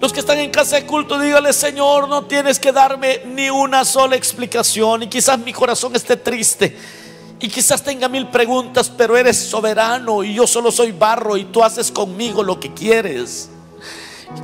Los 0.00 0.12
que 0.12 0.20
están 0.20 0.38
en 0.38 0.50
casa 0.50 0.76
de 0.76 0.86
culto, 0.86 1.18
dígale, 1.18 1.52
Señor, 1.52 2.08
no 2.08 2.24
tienes 2.24 2.60
que 2.60 2.70
darme 2.70 3.22
ni 3.26 3.50
una 3.50 3.84
sola 3.84 4.14
explicación. 4.14 5.02
Y 5.02 5.08
quizás 5.08 5.38
mi 5.40 5.52
corazón 5.52 5.96
esté 5.96 6.16
triste. 6.16 6.76
Y 7.40 7.48
quizás 7.48 7.82
tenga 7.82 8.08
mil 8.08 8.28
preguntas, 8.28 8.92
pero 8.96 9.16
eres 9.16 9.36
soberano 9.36 10.24
y 10.24 10.34
yo 10.34 10.46
solo 10.46 10.72
soy 10.72 10.92
barro 10.92 11.36
y 11.36 11.44
tú 11.44 11.62
haces 11.62 11.90
conmigo 11.90 12.42
lo 12.42 12.58
que 12.58 12.74
quieres. 12.74 13.48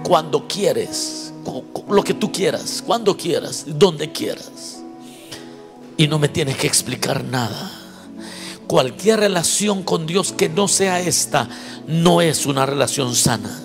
Cuando 0.04 0.46
quieres, 0.46 1.32
lo 1.88 2.02
que 2.02 2.14
tú 2.14 2.32
quieras, 2.32 2.82
cuando 2.84 3.16
quieras, 3.16 3.64
donde 3.66 4.12
quieras. 4.12 4.80
Y 5.96 6.08
no 6.08 6.18
me 6.18 6.28
tienes 6.28 6.56
que 6.56 6.66
explicar 6.66 7.24
nada. 7.24 7.70
Cualquier 8.66 9.20
relación 9.20 9.82
con 9.82 10.06
Dios 10.06 10.32
que 10.32 10.48
no 10.48 10.68
sea 10.68 11.00
esta, 11.00 11.48
no 11.86 12.20
es 12.20 12.46
una 12.46 12.64
relación 12.64 13.14
sana. 13.14 13.60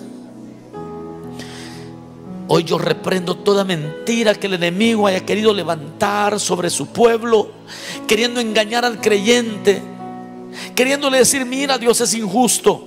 Hoy 2.52 2.64
yo 2.64 2.78
reprendo 2.78 3.36
toda 3.36 3.62
mentira 3.62 4.34
que 4.34 4.48
el 4.48 4.54
enemigo 4.54 5.06
haya 5.06 5.24
querido 5.24 5.54
levantar 5.54 6.40
sobre 6.40 6.68
su 6.68 6.88
pueblo, 6.88 7.52
queriendo 8.08 8.40
engañar 8.40 8.84
al 8.84 9.00
creyente, 9.00 9.80
queriéndole 10.74 11.18
decir, 11.18 11.46
mira, 11.46 11.78
Dios 11.78 12.00
es 12.00 12.12
injusto. 12.12 12.84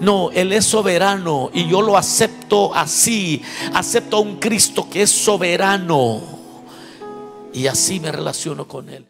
No, 0.00 0.30
Él 0.30 0.54
es 0.54 0.64
soberano 0.64 1.50
y 1.52 1.68
yo 1.68 1.82
lo 1.82 1.98
acepto 1.98 2.74
así. 2.74 3.42
Acepto 3.74 4.16
a 4.16 4.20
un 4.20 4.36
Cristo 4.36 4.88
que 4.88 5.02
es 5.02 5.10
soberano 5.10 6.22
y 7.52 7.66
así 7.66 8.00
me 8.00 8.10
relaciono 8.10 8.66
con 8.66 8.88
Él. 8.88 9.04